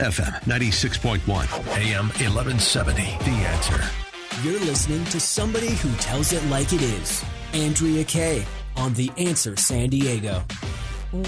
FM 0.00 0.42
96.1, 0.42 1.76
AM 1.76 2.08
1170. 2.08 3.02
The 3.02 3.46
answer. 3.46 4.07
You're 4.44 4.60
listening 4.60 5.04
to 5.06 5.18
somebody 5.18 5.70
who 5.70 5.92
tells 5.96 6.32
it 6.32 6.44
like 6.46 6.72
it 6.72 6.80
is. 6.80 7.24
Andrea 7.54 8.04
Kaye 8.04 8.44
on 8.76 8.94
The 8.94 9.10
Answer 9.16 9.56
San 9.56 9.88
Diego. 9.88 10.44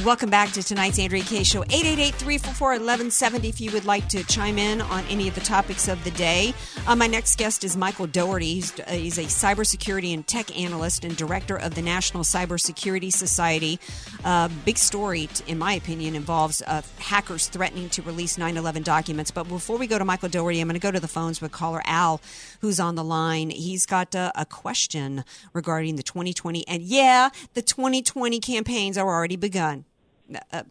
Welcome 0.05 0.29
back 0.29 0.53
to 0.53 0.63
tonight's 0.63 0.99
Andrea 0.99 1.23
Kaye 1.23 1.43
Show. 1.43 1.63
888-344-1170 1.63 3.49
if 3.49 3.63
you 3.63 3.73
would 3.73 3.87
like 3.87 4.07
to 4.11 4.23
chime 4.25 4.59
in 4.59 4.83
on 4.83 5.05
any 5.07 5.27
of 5.27 5.35
the 5.35 5.41
topics 5.41 5.89
of 5.89 6.05
the 6.05 6.11
day. 6.11 6.53
Uh, 6.87 6.95
my 6.95 7.07
next 7.07 7.39
guest 7.39 7.65
is 7.65 7.79
Michael 7.79 8.07
Dougherty. 8.07 8.53
He's, 8.57 8.79
uh, 8.79 8.91
he's 8.91 9.17
a 9.17 9.23
cybersecurity 9.23 10.13
and 10.13 10.27
tech 10.27 10.55
analyst 10.55 11.03
and 11.03 11.17
director 11.17 11.57
of 11.57 11.77
the 11.77 11.81
National 11.81 12.25
Cybersecurity 12.25 13.11
Society. 13.11 13.81
Uh, 14.23 14.49
big 14.67 14.77
story, 14.77 15.31
in 15.47 15.59
my 15.59 15.73
opinion, 15.73 16.15
involves 16.15 16.61
uh, 16.61 16.83
hackers 16.99 17.49
threatening 17.49 17.89
to 17.89 18.03
release 18.03 18.37
9-11 18.37 18.85
documents. 18.85 19.31
But 19.31 19.49
before 19.49 19.79
we 19.79 19.87
go 19.87 19.99
to 19.99 20.05
Michael 20.05 20.29
Dougherty, 20.29 20.61
I'm 20.61 20.69
going 20.69 20.75
to 20.75 20.79
go 20.79 20.91
to 20.91 21.01
the 21.01 21.09
phones 21.09 21.41
with 21.41 21.53
caller 21.53 21.81
Al, 21.87 22.21
who's 22.61 22.81
on 22.81 22.95
the 22.95 23.05
line. 23.05 23.51
He's 23.51 23.87
got 23.87 24.15
uh, 24.15 24.33
a 24.35 24.47
question 24.47 25.25
regarding 25.53 25.97
the 25.97 26.03
2020. 26.03 26.67
And 26.69 26.83
yeah, 26.83 27.31
the 27.55 27.63
2020 27.63 28.39
campaigns 28.41 28.97
are 28.97 29.09
already 29.09 29.37
begun. 29.37 29.85
Uh, 30.53 30.63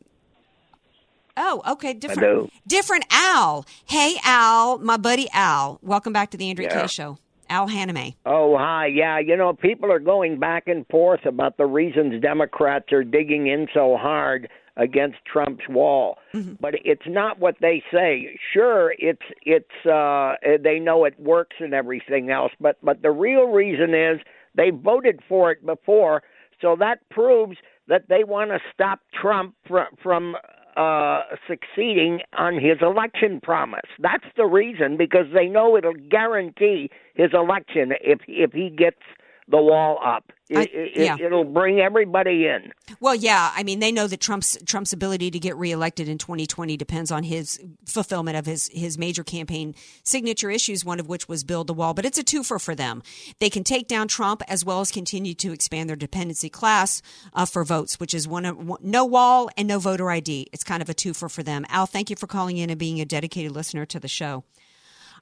oh, 1.37 1.61
okay, 1.71 1.93
different, 1.93 2.21
Hello. 2.21 2.49
different 2.67 3.05
Al. 3.11 3.65
Hey, 3.85 4.15
Al, 4.23 4.77
my 4.79 4.97
buddy 4.97 5.27
Al. 5.33 5.79
Welcome 5.81 6.13
back 6.13 6.31
to 6.31 6.37
the 6.37 6.49
Andrea 6.49 6.69
Yeah. 6.69 6.81
Kaye 6.81 6.87
Show. 6.87 7.17
Al 7.51 7.67
Haname. 7.67 8.15
Oh, 8.27 8.55
hi. 8.59 8.85
Yeah, 8.85 9.17
you 9.17 9.35
know, 9.35 9.53
people 9.53 9.91
are 9.91 9.99
going 9.99 10.37
back 10.39 10.67
and 10.67 10.85
forth 10.87 11.25
about 11.25 11.57
the 11.57 11.65
reasons 11.65 12.21
Democrats 12.21 12.91
are 12.91 13.03
digging 13.03 13.47
in 13.47 13.67
so 13.73 13.97
hard 13.97 14.49
against 14.79 15.17
Trump's 15.31 15.67
wall. 15.69 16.17
But 16.59 16.73
it's 16.83 17.07
not 17.07 17.39
what 17.39 17.55
they 17.61 17.83
say. 17.93 18.39
Sure, 18.53 18.93
it's 18.97 19.21
it's 19.43 19.85
uh 19.85 20.35
they 20.63 20.79
know 20.79 21.05
it 21.05 21.19
works 21.19 21.57
and 21.59 21.73
everything 21.73 22.31
else, 22.31 22.53
but 22.59 22.77
but 22.81 23.01
the 23.01 23.11
real 23.11 23.45
reason 23.47 23.93
is 23.93 24.19
they 24.55 24.71
voted 24.71 25.19
for 25.27 25.51
it 25.51 25.63
before, 25.65 26.23
so 26.61 26.75
that 26.79 27.07
proves 27.09 27.57
that 27.87 28.03
they 28.09 28.23
want 28.23 28.51
to 28.51 28.59
stop 28.73 29.01
Trump 29.19 29.55
from 29.67 29.87
from 30.01 30.35
uh, 30.77 31.21
succeeding 31.47 32.21
on 32.37 32.53
his 32.53 32.77
election 32.81 33.41
promise. 33.41 33.89
That's 33.99 34.25
the 34.37 34.45
reason 34.45 34.95
because 34.97 35.25
they 35.33 35.47
know 35.47 35.75
it'll 35.75 35.93
guarantee 35.93 36.89
his 37.15 37.31
election 37.33 37.91
if 38.01 38.19
if 38.27 38.53
he 38.53 38.69
gets 38.69 39.01
the 39.49 39.57
wall 39.57 39.99
up. 40.05 40.31
I- 40.57 40.69
it, 40.71 40.91
yeah. 40.95 41.17
It'll 41.19 41.43
bring 41.43 41.79
everybody 41.79 42.47
in. 42.47 42.71
Well, 42.99 43.15
yeah, 43.15 43.51
I 43.55 43.63
mean, 43.63 43.79
they 43.79 43.91
know 43.91 44.07
that 44.07 44.19
Trump's 44.19 44.57
Trump's 44.65 44.93
ability 44.93 45.31
to 45.31 45.39
get 45.39 45.55
reelected 45.57 46.09
in 46.09 46.17
2020 46.17 46.75
depends 46.75 47.11
on 47.11 47.23
his 47.23 47.59
fulfillment 47.85 48.37
of 48.37 48.45
his 48.45 48.69
his 48.73 48.97
major 48.97 49.23
campaign 49.23 49.75
signature 50.03 50.49
issues, 50.49 50.83
one 50.83 50.99
of 50.99 51.07
which 51.07 51.27
was 51.27 51.43
build 51.43 51.67
the 51.67 51.73
wall. 51.73 51.93
But 51.93 52.05
it's 52.05 52.17
a 52.17 52.23
twofer 52.23 52.59
for 52.59 52.73
them. 52.75 53.03
They 53.39 53.49
can 53.49 53.63
take 53.63 53.87
down 53.87 54.07
Trump 54.07 54.41
as 54.47 54.65
well 54.65 54.81
as 54.81 54.91
continue 54.91 55.33
to 55.35 55.51
expand 55.53 55.89
their 55.89 55.95
dependency 55.95 56.49
class 56.49 57.01
uh, 57.33 57.45
for 57.45 57.63
votes, 57.63 57.99
which 57.99 58.13
is 58.13 58.27
one 58.27 58.45
of 58.45 58.57
one, 58.57 58.79
no 58.81 59.05
wall 59.05 59.49
and 59.55 59.67
no 59.67 59.79
voter 59.79 60.09
ID. 60.09 60.47
It's 60.51 60.63
kind 60.63 60.81
of 60.81 60.89
a 60.89 60.93
twofer 60.93 61.29
for 61.31 61.43
them. 61.43 61.65
Al, 61.69 61.85
thank 61.85 62.09
you 62.09 62.15
for 62.15 62.27
calling 62.27 62.57
in 62.57 62.69
and 62.69 62.79
being 62.79 62.99
a 62.99 63.05
dedicated 63.05 63.51
listener 63.51 63.85
to 63.85 63.99
the 63.99 64.07
show. 64.07 64.43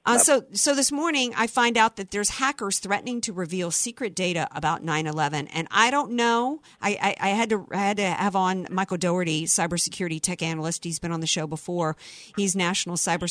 Uh, 0.06 0.18
so, 0.18 0.44
so 0.52 0.74
this 0.74 0.90
morning 0.90 1.32
I 1.36 1.46
find 1.46 1.76
out 1.76 1.96
that 1.96 2.10
there's 2.10 2.30
hackers 2.30 2.78
threatening 2.78 3.20
to 3.22 3.32
reveal 3.32 3.70
secret 3.70 4.14
data 4.14 4.48
about 4.52 4.84
9/11, 4.84 5.48
and 5.52 5.68
I 5.70 5.90
don't 5.90 6.12
know. 6.12 6.60
I, 6.80 7.16
I, 7.20 7.28
I 7.28 7.28
had 7.30 7.50
to 7.50 7.66
I 7.72 7.76
had 7.78 7.96
to 7.98 8.06
have 8.06 8.36
on 8.36 8.66
Michael 8.70 8.96
Dougherty, 8.96 9.44
cybersecurity 9.44 10.20
tech 10.20 10.42
analyst. 10.42 10.84
He's 10.84 10.98
been 10.98 11.12
on 11.12 11.20
the 11.20 11.26
show 11.26 11.46
before. 11.46 11.96
He's 12.36 12.56
national 12.56 12.96
cyber 12.96 13.28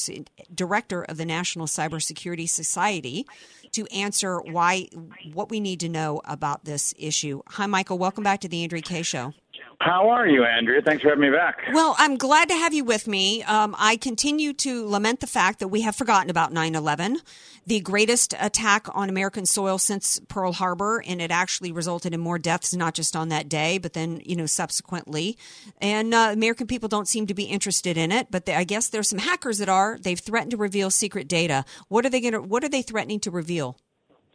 director 0.53 1.03
of 1.03 1.17
the 1.17 1.25
National 1.25 1.65
Cybersecurity 1.67 2.49
Society 2.49 3.25
to 3.71 3.85
answer 3.87 4.39
why 4.39 4.87
what 5.33 5.49
we 5.49 5.59
need 5.59 5.79
to 5.81 5.89
know 5.89 6.21
about 6.25 6.65
this 6.65 6.93
issue. 6.97 7.41
Hi, 7.49 7.65
Michael. 7.65 7.97
Welcome 7.97 8.23
back 8.23 8.41
to 8.41 8.47
the 8.47 8.63
Andrea 8.63 8.81
Kaye 8.81 9.01
Show. 9.01 9.33
How 9.79 10.09
are 10.09 10.27
you, 10.27 10.43
Andrea? 10.43 10.81
Thanks 10.81 11.03
for 11.03 11.09
having 11.09 11.21
me 11.21 11.29
back. 11.29 11.61
Well, 11.71 11.95
I'm 11.99 12.17
glad 12.17 12.49
to 12.49 12.55
have 12.55 12.73
you 12.73 12.83
with 12.83 13.07
me. 13.07 13.43
Um, 13.43 13.75
I 13.77 13.95
continue 13.95 14.53
to 14.53 14.87
lament 14.87 15.19
the 15.19 15.27
fact 15.27 15.59
that 15.59 15.67
we 15.67 15.81
have 15.81 15.95
forgotten 15.95 16.29
about 16.29 16.51
9 16.51 16.73
11, 16.73 17.19
the 17.65 17.79
greatest 17.81 18.33
attack 18.39 18.87
on 18.95 19.07
American 19.09 19.45
soil 19.45 19.77
since 19.77 20.19
Pearl 20.27 20.53
Harbor, 20.53 21.03
and 21.05 21.21
it 21.21 21.29
actually 21.29 21.71
resulted 21.71 22.13
in 22.13 22.19
more 22.19 22.39
deaths, 22.39 22.75
not 22.75 22.95
just 22.95 23.15
on 23.15 23.29
that 23.29 23.47
day, 23.47 23.77
but 23.77 23.93
then, 23.93 24.19
you 24.25 24.35
know, 24.35 24.47
subsequently. 24.47 25.37
And 25.79 26.13
uh, 26.13 26.31
American 26.33 26.65
people 26.65 26.89
don't 26.89 27.07
seem 27.07 27.27
to 27.27 27.35
be 27.35 27.43
interested 27.43 27.97
in 27.97 28.11
it, 28.11 28.31
but 28.31 28.47
they, 28.47 28.55
I 28.55 28.63
guess 28.63 28.89
there's 28.89 29.09
some 29.09 29.19
hackers 29.19 29.59
that 29.59 29.69
are. 29.69 29.99
They've 30.01 30.19
threatened 30.19 30.51
to 30.51 30.57
reveal 30.57 30.89
secret 30.89 31.27
data. 31.27 31.65
What 31.87 32.05
are 32.05 32.09
they 32.09 32.21
going 32.21 32.33
to, 32.33 32.41
what 32.41 32.63
are 32.63 32.69
they 32.69 32.81
threatening 32.81 33.19
to 33.21 33.31
reveal? 33.31 33.77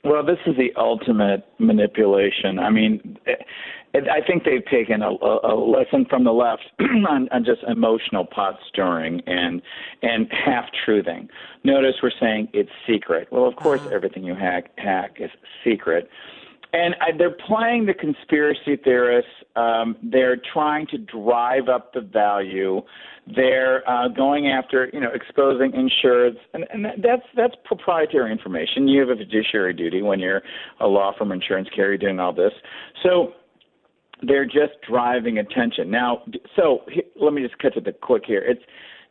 Well, 0.04 0.24
this 0.24 0.38
is 0.46 0.56
the 0.56 0.72
ultimate 0.76 1.44
manipulation. 1.58 2.58
I 2.58 2.70
mean, 2.70 3.18
I 3.94 4.26
think 4.26 4.44
they've 4.44 4.64
taken 4.64 5.02
a, 5.02 5.10
a 5.10 5.54
lesson 5.54 6.06
from 6.08 6.24
the 6.24 6.32
left 6.32 6.62
on, 6.80 7.28
on 7.30 7.44
just 7.44 7.62
emotional 7.64 8.24
pot 8.24 8.58
stirring 8.68 9.20
and 9.26 9.60
and 10.02 10.28
half 10.32 10.64
truthing. 10.86 11.28
Notice 11.62 11.96
we're 12.02 12.10
saying 12.18 12.48
it's 12.52 12.70
secret. 12.86 13.28
Well, 13.30 13.46
of 13.46 13.56
course, 13.56 13.82
everything 13.92 14.24
you 14.24 14.34
hack 14.34 14.70
hack 14.78 15.16
is 15.18 15.30
secret. 15.62 16.08
And 16.74 16.94
I, 17.02 17.16
they're 17.16 17.36
playing 17.46 17.84
the 17.84 17.92
conspiracy 17.92 18.76
theorists. 18.82 19.30
Um, 19.56 19.94
they're 20.02 20.40
trying 20.54 20.86
to 20.86 20.96
drive 20.96 21.68
up 21.68 21.92
the 21.92 22.00
value. 22.00 22.80
They're 23.36 23.88
uh, 23.88 24.08
going 24.08 24.48
after, 24.48 24.88
you 24.94 25.00
know, 25.00 25.10
exposing 25.14 25.72
insureds, 25.72 26.38
and, 26.54 26.64
and 26.72 26.86
that's 27.04 27.22
that's 27.36 27.54
proprietary 27.64 28.32
information. 28.32 28.88
You 28.88 29.00
have 29.00 29.10
a 29.10 29.16
fiduciary 29.16 29.74
duty 29.74 30.00
when 30.00 30.18
you're 30.18 30.40
a 30.80 30.86
law 30.86 31.12
firm 31.16 31.30
insurance 31.30 31.68
carrier 31.76 31.98
doing 31.98 32.18
all 32.18 32.32
this. 32.32 32.52
So 33.02 33.34
they're 34.22 34.46
just 34.46 34.80
driving 34.88 35.38
attention. 35.38 35.90
Now, 35.90 36.22
so 36.56 36.80
let 37.20 37.32
me 37.32 37.42
just 37.42 37.58
cut 37.58 37.74
to 37.74 37.80
the 37.80 37.92
quick 37.92 38.22
here. 38.26 38.40
It's 38.40 38.62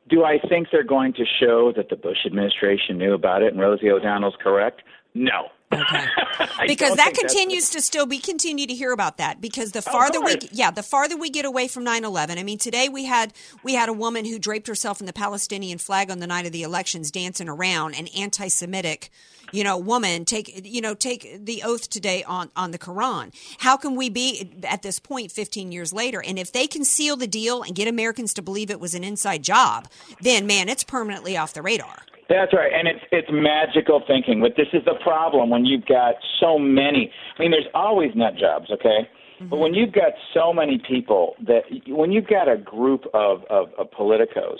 do 0.10 0.24
I 0.24 0.40
think 0.50 0.68
they're 0.72 0.84
going 0.84 1.14
to 1.14 1.24
show 1.40 1.72
that 1.76 1.90
the 1.90 1.96
Bush 1.96 2.26
administration 2.26 2.98
knew 2.98 3.14
about 3.14 3.44
it 3.44 3.54
and 3.54 3.62
Rosie 3.62 3.90
O'Donnell's 3.90 4.36
correct? 4.42 4.82
No. 5.14 5.50
I 6.58 6.66
because 6.68 6.96
that 6.98 7.14
continues 7.14 7.70
to 7.72 7.82
still 7.82 8.06
be 8.06 8.20
continue 8.20 8.68
to 8.68 8.74
hear 8.74 8.92
about 8.92 9.18
that 9.18 9.40
because 9.40 9.72
the 9.72 9.82
farther 9.82 10.20
we 10.22 10.38
yeah 10.52 10.72
the 10.72 10.84
farther 10.84 11.18
we 11.18 11.30
get 11.30 11.46
away 11.46 11.68
from 11.68 11.86
9/11 11.86 12.38
I 12.38 12.44
mean 12.44 12.58
today 12.58 12.90
we 12.90 13.06
had 13.06 13.34
we 13.64 13.74
had 13.76 13.90
a 13.90 13.94
woman 13.94 14.26
who 14.26 14.38
draped 14.38 14.68
herself 14.68 15.00
in 15.00 15.06
the 15.06 15.14
Palestinian 15.14 15.78
flag 15.78 16.12
on 16.12 16.20
the 16.20 16.28
night 16.28 16.46
of 16.46 16.52
the 16.52 16.64
elections 16.64 17.12
dancing 17.12 17.48
around 17.48 17.96
an 17.96 18.08
anti-semitic 18.18 19.10
you 19.52 19.64
know 19.64 19.78
woman. 19.78 20.26
Take 20.26 20.66
you 20.66 20.82
know 20.82 20.94
take 20.94 21.46
the 21.46 21.64
oath 21.64 21.90
today 21.90 22.24
on 22.24 22.50
on 22.56 22.72
the 22.72 22.80
Quran. 22.80 23.34
How 23.60 23.78
can 23.78 23.96
we 23.96 24.10
be 24.10 24.52
at 24.64 24.82
this 24.82 25.00
point 25.00 25.32
15 25.32 25.72
years 25.72 25.94
later? 25.94 26.22
And 26.22 26.38
if 26.38 26.52
they 26.52 26.68
can 26.68 26.84
seal 26.84 27.16
the 27.16 27.28
deal 27.28 27.64
and 27.64 27.76
get 27.76 27.88
Americans 27.88 28.34
to 28.36 28.42
believe 28.42 28.70
it 28.70 28.80
was 28.80 28.94
an 28.94 29.04
inside 29.04 29.44
job 29.44 29.88
then 30.22 30.48
man 30.48 30.70
it's 30.70 30.84
permanently 30.84 31.38
off 31.38 31.54
the 31.54 31.62
radar 31.62 32.04
That's 32.32 32.54
right, 32.54 32.72
and 32.72 32.88
it's 32.88 33.04
it's 33.12 33.28
magical 33.30 34.02
thinking. 34.08 34.40
But 34.40 34.54
this 34.56 34.68
is 34.72 34.86
the 34.86 34.96
problem 35.04 35.50
when 35.50 35.66
you've 35.66 35.86
got 35.86 36.16
so 36.40 36.58
many. 36.58 37.12
I 37.38 37.42
mean, 37.42 37.52
there's 37.52 37.68
always 37.74 38.12
nut 38.16 38.36
jobs, 38.40 38.72
okay? 38.72 39.10
But 39.50 39.58
when 39.58 39.74
you've 39.74 39.92
got 39.92 40.14
so 40.34 40.54
many 40.54 40.82
people 40.88 41.36
that 41.46 41.64
when 41.88 42.12
you've 42.12 42.28
got 42.28 42.48
a 42.48 42.58
group 42.58 43.06
of, 43.14 43.44
of, 43.50 43.70
of 43.78 43.90
politicos 43.92 44.60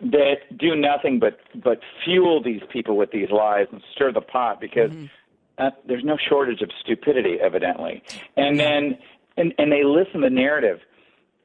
that 0.00 0.58
do 0.58 0.74
nothing 0.74 1.18
but 1.18 1.38
but 1.62 1.78
fuel 2.04 2.42
these 2.42 2.60
people 2.70 2.96
with 2.96 3.12
these 3.12 3.30
lies 3.30 3.66
and 3.72 3.80
stir 3.94 4.12
the 4.12 4.20
pot 4.20 4.60
because 4.60 4.90
uh, 5.58 5.70
there's 5.86 6.04
no 6.04 6.18
shortage 6.28 6.60
of 6.60 6.70
stupidity, 6.82 7.38
evidently. 7.40 8.02
And 8.36 8.60
then, 8.60 8.98
and, 9.38 9.54
and 9.58 9.72
they 9.72 9.84
listen 9.84 10.20
to 10.20 10.28
the 10.28 10.34
narrative. 10.34 10.80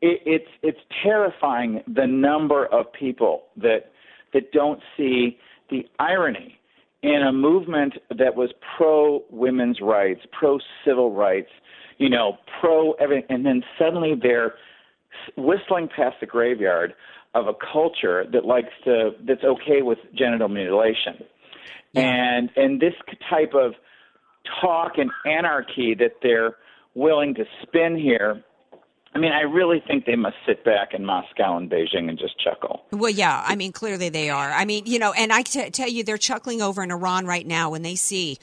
It, 0.01 0.21
it's 0.25 0.49
it's 0.63 0.79
terrifying 1.03 1.81
the 1.87 2.07
number 2.07 2.65
of 2.65 2.91
people 2.91 3.43
that 3.57 3.91
that 4.33 4.51
don't 4.51 4.81
see 4.97 5.37
the 5.71 5.87
irony 5.99 6.59
in 7.01 7.23
a 7.23 7.31
movement 7.31 7.93
that 8.09 8.35
was 8.35 8.51
pro 8.77 9.23
women's 9.31 9.81
rights, 9.81 10.21
pro 10.31 10.59
civil 10.85 11.11
rights, 11.11 11.49
you 11.97 12.09
know, 12.09 12.37
pro 12.59 12.91
everything, 12.93 13.25
and 13.29 13.45
then 13.45 13.63
suddenly 13.79 14.13
they're 14.21 14.53
whistling 15.35 15.87
past 15.87 16.17
the 16.19 16.25
graveyard 16.25 16.93
of 17.33 17.47
a 17.47 17.53
culture 17.73 18.25
that 18.31 18.45
likes 18.45 18.73
to 18.83 19.11
that's 19.25 19.43
okay 19.43 19.81
with 19.81 19.97
genital 20.15 20.47
mutilation. 20.47 21.23
And 21.95 22.49
and 22.55 22.79
this 22.79 22.93
type 23.29 23.53
of 23.53 23.73
talk 24.61 24.93
and 24.97 25.09
anarchy 25.25 25.95
that 25.95 26.17
they're 26.21 26.55
willing 26.93 27.33
to 27.35 27.45
spin 27.63 27.97
here 27.97 28.43
I 29.13 29.19
mean, 29.19 29.33
I 29.33 29.41
really 29.41 29.83
think 29.85 30.05
they 30.05 30.15
must 30.15 30.37
sit 30.45 30.63
back 30.63 30.93
in 30.93 31.03
Moscow 31.03 31.57
and 31.57 31.69
Beijing 31.69 32.07
and 32.07 32.17
just 32.17 32.39
chuckle. 32.39 32.85
Well, 32.91 33.11
yeah. 33.11 33.43
I 33.45 33.57
mean, 33.57 33.73
clearly 33.73 34.07
they 34.07 34.29
are. 34.29 34.51
I 34.51 34.63
mean, 34.63 34.85
you 34.85 34.99
know, 34.99 35.11
and 35.11 35.33
I 35.33 35.41
t- 35.41 35.69
tell 35.69 35.89
you, 35.89 36.05
they're 36.05 36.17
chuckling 36.17 36.61
over 36.61 36.81
in 36.81 36.91
Iran 36.91 37.25
right 37.25 37.45
now 37.45 37.71
when 37.71 37.81
they 37.81 37.95
see 37.95 38.37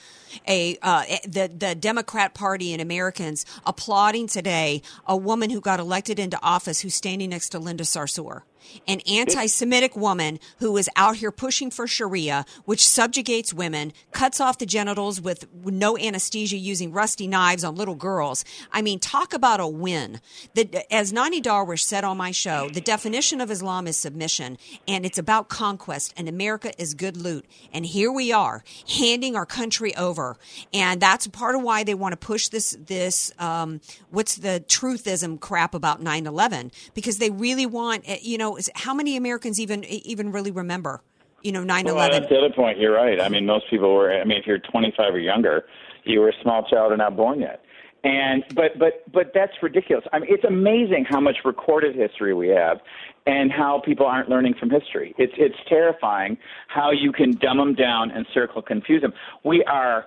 a 0.47 0.77
uh, 0.83 1.05
the 1.27 1.51
the 1.57 1.75
Democrat 1.75 2.35
Party 2.35 2.75
and 2.75 2.83
Americans 2.83 3.47
applauding 3.65 4.27
today 4.27 4.83
a 5.07 5.17
woman 5.17 5.49
who 5.49 5.61
got 5.63 5.81
elected 5.81 6.19
into 6.19 6.39
office 6.43 6.83
who's 6.83 6.95
standing 6.95 7.31
next 7.31 7.49
to 7.51 7.59
Linda 7.59 7.85
Sarsour 7.85 8.43
an 8.87 9.01
anti 9.09 9.47
Semitic 9.47 9.97
woman 9.97 10.39
who 10.59 10.77
is 10.77 10.89
out 10.97 11.17
here 11.17 11.31
pushing 11.31 11.71
for 11.71 11.87
Sharia, 11.87 12.45
which 12.65 12.87
subjugates 12.87 13.53
women, 13.55 13.93
cuts 14.13 14.41
off 14.41 14.59
the 14.59 14.67
genitals 14.67 15.21
with 15.21 15.47
no 15.65 15.97
anesthesia 15.99 16.57
using 16.57 16.93
rusty 16.93 17.27
knives 17.27 17.65
on 17.65 17.75
little 17.75 17.95
girls. 17.95 18.45
I 18.73 18.83
mean, 18.83 18.99
talk 18.99 19.33
about 19.33 19.61
a 19.61 19.67
win. 19.67 20.21
The, 20.55 20.93
as 20.93 21.13
Nonie 21.13 21.41
Darwish 21.41 21.83
said 21.83 22.05
on 22.05 22.17
my 22.17 22.31
show, 22.31 22.69
the 22.69 22.81
definition 22.81 23.41
of 23.41 23.51
Islam 23.51 23.87
is 23.87 23.97
submission, 23.97 24.59
and 24.87 25.05
it's 25.05 25.19
about 25.19 25.49
conquest, 25.49 26.15
and 26.17 26.29
America 26.29 26.73
is 26.81 26.95
good 26.95 27.17
loot. 27.17 27.47
And 27.73 27.87
here 27.87 28.13
we 28.13 28.33
are, 28.33 28.65
handing 28.89 29.37
our 29.37 29.47
country 29.47 29.95
over. 29.97 30.37
And 30.73 31.01
that's 31.01 31.27
part 31.27 31.55
of 31.55 31.63
why 31.63 31.85
they 31.85 31.95
want 31.95 32.13
to 32.13 32.17
push 32.17 32.49
this, 32.49 32.77
this 32.81 33.33
um, 33.39 33.81
what's 34.11 34.37
the 34.37 34.63
truthism 34.69 35.41
crap 35.41 35.75
about 35.75 36.03
9 36.03 36.27
11, 36.27 36.71
because 36.95 37.19
they 37.19 37.31
really 37.31 37.67
want, 37.67 38.05
eh, 38.07 38.19
you 38.23 38.39
know, 38.39 38.58
how 38.75 38.95
many 38.95 39.17
Americans 39.17 39.61
even 39.61 39.85
even 39.85 40.33
really 40.33 40.51
remember? 40.51 41.01
You 41.43 41.53
know, 41.53 41.63
9 41.63 41.85
Well, 41.85 41.95
11. 41.95 42.13
that's 42.21 42.31
the 42.31 42.37
other 42.39 42.53
point. 42.53 42.79
You're 42.79 42.95
right. 42.95 43.21
I 43.21 43.29
mean, 43.29 43.47
most 43.47 43.67
people 43.71 43.95
were. 43.95 44.13
I 44.13 44.25
mean, 44.25 44.39
if 44.39 44.47
you're 44.47 44.59
25 44.59 45.15
or 45.15 45.19
younger, 45.21 45.67
you 46.05 46.21
were 46.21 46.31
a 46.31 46.43
small 46.43 46.65
child 46.65 46.91
and 46.93 46.99
not 46.99 47.17
born 47.17 47.41
yet. 47.41 47.63
And 48.05 48.45
but 48.55 48.79
but 48.79 49.11
but 49.13 49.33
that's 49.35 49.53
ridiculous. 49.63 50.05
I 50.13 50.21
mean, 50.21 50.31
it's 50.33 50.45
amazing 50.45 51.07
how 51.09 51.21
much 51.21 51.37
recorded 51.45 51.97
history 51.97 52.33
we 52.35 52.49
have, 52.49 52.79
and 53.27 53.51
how 53.53 53.83
people 53.85 54.07
aren't 54.07 54.29
learning 54.29 54.55
from 54.59 54.71
history. 54.71 55.15
It's 55.19 55.33
it's 55.37 55.57
terrifying 55.69 56.39
how 56.69 56.91
you 56.93 57.13
can 57.13 57.33
dumb 57.37 57.59
them 57.59 57.75
down 57.75 58.11
and 58.11 58.27
circle 58.33 58.63
confuse 58.63 59.03
them. 59.03 59.13
We 59.45 59.65
are. 59.65 60.07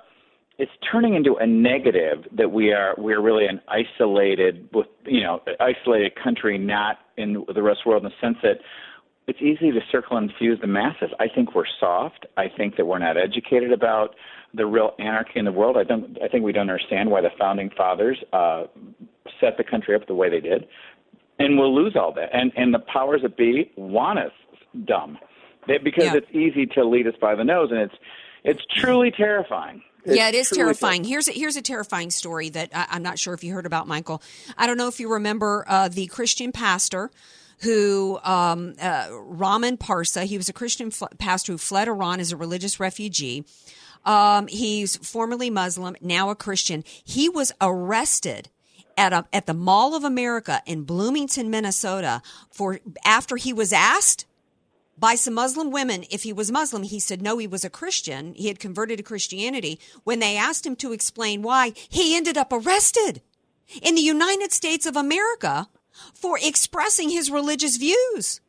It's 0.61 0.71
turning 0.91 1.15
into 1.15 1.35
a 1.37 1.47
negative 1.47 2.19
that 2.37 2.51
we 2.51 2.71
are 2.71 2.93
we're 2.97 3.19
really 3.19 3.47
an 3.47 3.59
isolated 3.67 4.69
with 4.71 4.85
you 5.05 5.21
know 5.23 5.41
isolated 5.59 6.11
country, 6.21 6.57
not 6.59 6.99
in 7.17 7.43
the 7.53 7.63
rest 7.63 7.79
of 7.79 7.83
the 7.85 7.89
world, 7.89 8.05
in 8.05 8.11
the 8.11 8.27
sense 8.27 8.37
that 8.43 8.57
it's 9.27 9.41
easy 9.41 9.71
to 9.71 9.79
circle 9.91 10.17
and 10.17 10.31
fuse 10.37 10.59
the 10.61 10.67
masses. 10.67 11.09
I 11.19 11.27
think 11.33 11.55
we're 11.55 11.71
soft. 11.79 12.27
I 12.37 12.45
think 12.47 12.75
that 12.77 12.85
we're 12.85 12.99
not 12.99 13.17
educated 13.17 13.71
about 13.71 14.13
the 14.53 14.65
real 14.65 14.91
anarchy 14.99 15.39
in 15.39 15.45
the 15.45 15.51
world. 15.51 15.77
I 15.77 15.83
don't. 15.83 16.17
I 16.23 16.27
think 16.27 16.43
we 16.43 16.51
don't 16.51 16.69
understand 16.69 17.09
why 17.09 17.21
the 17.21 17.31
founding 17.39 17.71
fathers 17.75 18.17
uh, 18.31 18.65
set 19.39 19.57
the 19.57 19.63
country 19.63 19.95
up 19.95 20.05
the 20.07 20.13
way 20.15 20.29
they 20.29 20.41
did, 20.41 20.67
and 21.39 21.57
we'll 21.57 21.73
lose 21.73 21.95
all 21.95 22.13
that. 22.13 22.29
And 22.33 22.51
and 22.55 22.71
the 22.71 22.79
powers 22.79 23.21
that 23.23 23.35
be 23.35 23.71
want 23.77 24.19
us 24.19 24.33
dumb, 24.85 25.17
they, 25.67 25.79
because 25.79 26.05
Yeah. 26.05 26.17
it's 26.17 26.31
easy 26.31 26.67
to 26.75 26.83
lead 26.83 27.07
us 27.07 27.15
by 27.19 27.33
the 27.33 27.43
nose, 27.43 27.69
and 27.71 27.79
it's 27.79 27.95
it's 28.43 28.61
truly 28.75 29.09
terrifying. 29.11 29.81
It's 30.03 30.15
yeah, 30.15 30.29
it 30.29 30.35
is 30.35 30.49
terrifying. 30.49 31.03
Here's 31.03 31.27
a, 31.27 31.31
here's 31.31 31.55
a 31.55 31.61
terrifying 31.61 32.09
story 32.09 32.49
that 32.49 32.71
I, 32.73 32.87
I'm 32.91 33.03
not 33.03 33.19
sure 33.19 33.33
if 33.33 33.43
you 33.43 33.53
heard 33.53 33.65
about, 33.65 33.87
Michael. 33.87 34.21
I 34.57 34.67
don't 34.67 34.77
know 34.77 34.87
if 34.87 34.99
you 34.99 35.13
remember 35.13 35.63
uh, 35.67 35.87
the 35.89 36.07
Christian 36.07 36.51
pastor 36.51 37.11
who 37.61 38.19
um, 38.23 38.73
uh, 38.81 39.07
Ramin 39.11 39.77
Parsa. 39.77 40.23
He 40.23 40.37
was 40.37 40.49
a 40.49 40.53
Christian 40.53 40.91
fl- 40.91 41.05
pastor 41.19 41.53
who 41.53 41.57
fled 41.57 41.87
Iran 41.87 42.19
as 42.19 42.31
a 42.31 42.37
religious 42.37 42.79
refugee. 42.79 43.45
Um, 44.03 44.47
he's 44.47 44.95
formerly 44.97 45.49
Muslim, 45.49 45.95
now 46.01 46.31
a 46.31 46.35
Christian. 46.35 46.83
He 47.03 47.29
was 47.29 47.51
arrested 47.61 48.49
at 48.97 49.13
a, 49.13 49.25
at 49.31 49.45
the 49.45 49.53
Mall 49.53 49.95
of 49.95 50.03
America 50.03 50.61
in 50.65 50.83
Bloomington, 50.83 51.49
Minnesota, 51.49 52.21
for 52.49 52.79
after 53.05 53.35
he 53.35 53.53
was 53.53 53.71
asked 53.71 54.25
by 55.01 55.15
some 55.15 55.33
Muslim 55.33 55.71
women 55.71 56.05
if 56.09 56.23
he 56.23 56.31
was 56.31 56.51
Muslim. 56.51 56.83
He 56.83 56.99
said 56.99 57.21
no, 57.21 57.37
he 57.37 57.47
was 57.47 57.65
a 57.65 57.69
Christian. 57.69 58.33
He 58.35 58.47
had 58.47 58.59
converted 58.59 58.99
to 58.99 59.03
Christianity. 59.03 59.79
When 60.05 60.19
they 60.19 60.37
asked 60.37 60.65
him 60.65 60.77
to 60.77 60.93
explain 60.93 61.41
why, 61.41 61.73
he 61.89 62.15
ended 62.15 62.37
up 62.37 62.53
arrested 62.53 63.21
in 63.81 63.95
the 63.95 64.01
United 64.01 64.53
States 64.53 64.85
of 64.85 64.95
America 64.95 65.67
for 66.13 66.37
expressing 66.41 67.09
his 67.09 67.31
religious 67.31 67.75
views. 67.77 68.39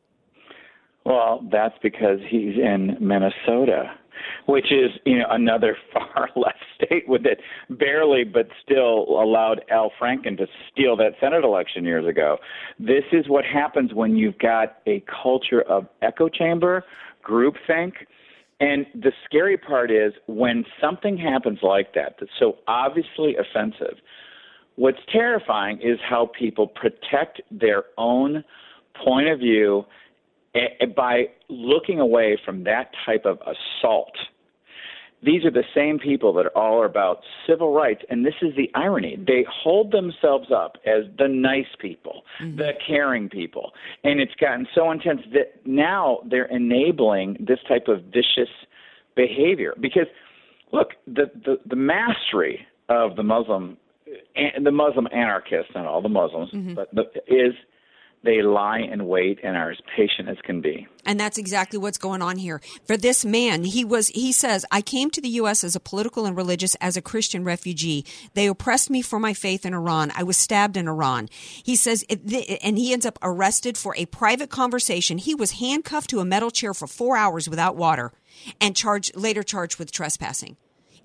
Well, 1.05 1.45
that's 1.51 1.77
because 1.83 2.21
he's 2.29 2.55
in 2.57 2.97
Minnesota, 3.01 3.99
which 4.47 4.73
is 4.73 4.91
you 5.05 5.19
know 5.19 5.27
another 5.31 5.77
far 5.93 6.29
left 6.37 6.59
state 6.77 7.09
with 7.09 7.25
it 7.27 7.41
barely, 7.71 8.25
but 8.25 8.49
still 8.63 9.07
allowed 9.09 9.63
Al 9.71 9.91
Franken 10.01 10.37
to 10.39 10.47
steal 10.71 10.97
that 10.97 11.13
Senate 11.21 11.45
election 11.45 11.85
years 11.85 12.07
ago. 12.07 12.39
This 12.79 13.05
is 13.13 13.29
what 13.29 13.45
happens 13.45 13.95
when 13.95 14.17
you've 14.17 14.39
got 14.39 14.79
a 14.87 15.03
culture 15.23 15.63
of 15.63 15.87
echo 16.03 16.29
chamber, 16.29 16.85
groupthink. 17.27 17.93
And 18.61 18.87
the 18.95 19.11
scary 19.25 19.57
part 19.57 19.91
is 19.91 20.13
when 20.27 20.65
something 20.81 21.17
happens 21.17 21.59
like 21.63 21.95
that, 21.95 22.15
that's 22.21 22.31
so 22.39 22.59
obviously 22.69 23.35
offensive, 23.37 23.99
what's 24.77 25.01
terrifying 25.11 25.81
is 25.83 25.99
how 26.09 26.31
people 26.39 26.69
protect 26.69 27.41
their 27.51 27.85
own 27.99 28.45
point 29.05 29.29
of 29.29 29.41
view 29.41 29.85
eh, 30.55 30.87
by 30.97 31.25
looking 31.49 32.01
away 32.01 32.39
from 32.45 32.65
that 32.65 32.91
type 33.07 33.25
of 33.25 33.39
assault. 33.43 34.13
These 35.25 35.45
are 35.45 35.53
the 35.53 35.63
same 35.73 36.01
people 36.01 36.33
that 36.33 36.47
are 36.47 36.57
all 36.57 36.85
about 36.85 37.21
civil 37.47 37.73
rights, 37.73 38.03
and 38.11 38.27
this 38.27 38.35
is 38.43 38.57
the 38.57 38.69
irony. 38.75 39.17
They 39.25 39.47
hold 39.49 39.93
themselves 39.93 40.49
up 40.51 40.79
as 40.85 41.05
the 41.17 41.29
nice 41.29 41.73
people, 41.79 42.25
the 42.57 42.73
caring 42.85 43.29
people, 43.29 43.71
and 44.03 44.21
it's 44.21 44.35
gotten 44.41 44.67
so 44.75 44.91
intense 44.91 45.21
that 45.33 45.65
now 45.65 46.19
they're 46.29 46.47
enabling 46.47 47.37
this 47.39 47.61
type 47.69 47.87
of 47.87 48.03
vicious 48.07 48.51
behavior. 49.15 49.75
Because, 49.81 50.09
look, 50.73 50.89
the 51.07 51.31
the, 51.45 51.61
the 51.67 51.77
mastery 51.77 52.67
of 52.89 53.15
the 53.15 53.23
Muslim, 53.23 53.77
and 54.35 54.67
the 54.67 54.73
Muslim 54.73 55.07
anarchists, 55.13 55.71
and 55.77 55.87
all 55.87 56.03
the 56.03 56.09
Muslims, 56.09 56.51
mhm 56.51 56.75
but 56.75 56.93
the, 56.93 57.03
is 57.29 57.55
they 58.25 58.43
lie 58.43 58.79
in 58.79 59.07
wait 59.07 59.41
and 59.43 59.57
are 59.57 59.71
as 59.71 59.79
patient 59.97 60.29
as 60.29 60.37
can 60.45 60.61
be. 60.61 60.87
And 61.05 61.19
that's 61.19 61.39
exactly 61.39 61.79
what's 61.79 61.99
going 61.99 62.23
on 62.23 62.37
here. 62.37 62.61
For 62.87 62.97
this 62.97 63.25
man, 63.25 63.65
he 63.65 63.85
was 63.85 64.09
he 64.09 64.31
says, 64.31 64.65
"I 64.71 64.81
came 64.81 65.11
to 65.11 65.21
the 65.21 65.29
US 65.31 65.65
as 65.65 65.75
a 65.75 65.81
political 65.81 66.25
and 66.25 66.37
religious 66.37 66.77
as 66.77 66.97
a 66.97 67.03
Christian 67.03 67.43
refugee. 67.45 68.05
They 68.35 68.47
oppressed 68.47 68.91
me 68.91 69.03
for 69.03 69.19
my 69.19 69.35
faith 69.35 69.67
in 69.67 69.75
Iran. 69.75 70.13
I 70.15 70.23
was 70.23 70.37
stabbed 70.37 70.77
in 70.77 70.87
Iran." 70.87 71.29
He 71.65 71.75
says 71.75 72.05
and 72.09 72.79
he 72.79 72.93
ends 72.93 73.07
up 73.07 73.19
arrested 73.23 73.77
for 73.77 73.95
a 73.97 74.07
private 74.07 74.51
conversation. 74.51 75.19
He 75.19 75.35
was 75.35 75.53
handcuffed 75.53 76.11
to 76.11 76.21
a 76.21 76.25
metal 76.25 76.51
chair 76.51 76.75
for 76.75 76.87
4 76.87 77.17
hours 77.17 77.49
without 77.49 77.77
water 77.77 78.13
and 78.61 78.77
charged 78.77 79.17
later 79.17 79.43
charged 79.43 79.79
with 79.79 79.91
trespassing 79.91 80.57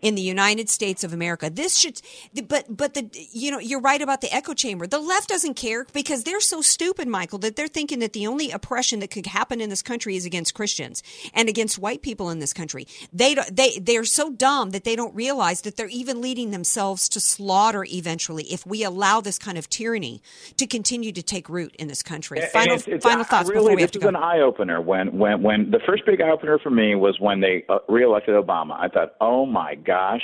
in 0.01 0.15
the 0.15 0.21
United 0.21 0.69
States 0.69 1.03
of 1.03 1.13
America. 1.13 1.49
This 1.49 1.77
should, 1.77 2.01
but 2.47 2.65
but 2.69 2.93
the 2.93 3.09
you 3.31 3.51
know 3.51 3.59
you're 3.59 3.81
right 3.81 4.01
about 4.01 4.21
the 4.21 4.33
echo 4.33 4.53
chamber. 4.53 4.87
The 4.87 4.99
left 4.99 5.29
doesn't 5.29 5.55
care 5.55 5.85
because 5.93 6.23
they're 6.23 6.41
so 6.41 6.61
stupid, 6.61 7.07
Michael, 7.07 7.39
that 7.39 7.55
they're 7.55 7.67
thinking 7.67 7.99
that 7.99 8.13
the 8.13 8.27
only 8.27 8.51
oppression 8.51 8.99
that 8.99 9.11
could 9.11 9.25
happen 9.27 9.61
in 9.61 9.69
this 9.69 9.81
country 9.81 10.15
is 10.15 10.25
against 10.25 10.53
Christians 10.53 11.03
and 11.33 11.49
against 11.49 11.79
white 11.79 12.01
people 12.01 12.29
in 12.29 12.39
this 12.39 12.53
country. 12.53 12.87
They 13.11 13.35
don't- 13.35 13.55
they 13.55 13.79
they're 13.79 14.03
so 14.03 14.31
dumb 14.31 14.71
that 14.71 14.83
they 14.83 14.95
don't 14.95 15.15
realize 15.15 15.61
that 15.61 15.77
they're 15.77 15.87
even 15.87 16.21
leading 16.21 16.51
themselves 16.51 17.09
to 17.09 17.19
slaughter 17.19 17.85
eventually 17.85 18.43
if 18.45 18.65
we 18.65 18.83
allow 18.83 19.21
this 19.21 19.39
kind 19.39 19.57
of 19.57 19.69
tyranny 19.69 20.21
to 20.57 20.67
continue 20.67 21.11
to 21.11 21.23
take 21.23 21.49
root 21.49 21.75
in 21.77 21.87
this 21.87 22.03
country. 22.03 22.39
Final 22.53 22.75
it's, 22.75 22.87
it's, 22.87 23.05
final 23.05 23.23
thoughts 23.23 23.49
really, 23.49 23.61
before 23.61 23.75
we 23.75 23.81
have 23.81 23.91
this 23.91 23.99
to 24.01 24.05
go. 24.05 24.09
an 24.09 24.15
eye 24.15 24.39
opener. 24.39 24.81
When 24.81 25.17
when 25.17 25.41
when 25.41 25.71
the 25.71 25.79
first 25.85 26.05
big 26.05 26.21
eye 26.21 26.29
opener 26.29 26.59
for 26.59 26.69
me 26.69 26.95
was 26.95 27.19
when 27.19 27.39
they 27.39 27.65
uh, 27.69 27.79
reelected 27.87 28.35
Obama. 28.35 28.77
I 28.79 28.87
thought, 28.89 29.15
oh 29.21 29.45
my 29.45 29.75
gosh, 29.87 30.21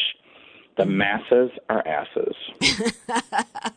the 0.78 0.84
Mm-hmm. 0.84 0.98
masses 0.98 1.52
are 1.70 1.84
asses. 1.88 2.36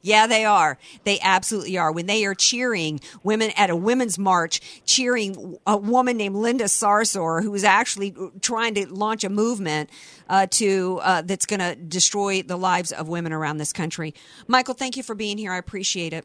Yeah, 0.00 0.26
they 0.26 0.44
are. 0.46 0.78
They 1.04 1.20
absolutely 1.20 1.76
are. 1.76 1.92
When 1.92 2.06
they 2.06 2.24
are 2.24 2.34
cheering 2.34 3.00
women 3.22 3.50
at 3.56 3.68
a 3.68 3.76
women's 3.76 4.18
march, 4.18 4.60
cheering 4.86 5.58
a 5.66 5.76
woman 5.76 6.16
named 6.16 6.36
Linda 6.36 6.64
Sarsour, 6.64 7.42
who 7.42 7.54
is 7.54 7.64
actually 7.64 8.14
trying 8.40 8.74
to 8.74 8.86
launch 8.92 9.24
a 9.24 9.28
movement 9.28 9.90
uh, 10.28 10.46
to 10.52 11.00
uh, 11.02 11.22
that's 11.22 11.44
going 11.44 11.60
to 11.60 11.76
destroy 11.76 12.40
the 12.42 12.56
lives 12.56 12.92
of 12.92 13.08
women 13.08 13.32
around 13.32 13.58
this 13.58 13.72
country. 13.74 14.14
Michael, 14.46 14.74
thank 14.74 14.96
you 14.96 15.02
for 15.02 15.14
being 15.14 15.36
here. 15.36 15.52
I 15.52 15.58
appreciate 15.58 16.14
it. 16.14 16.24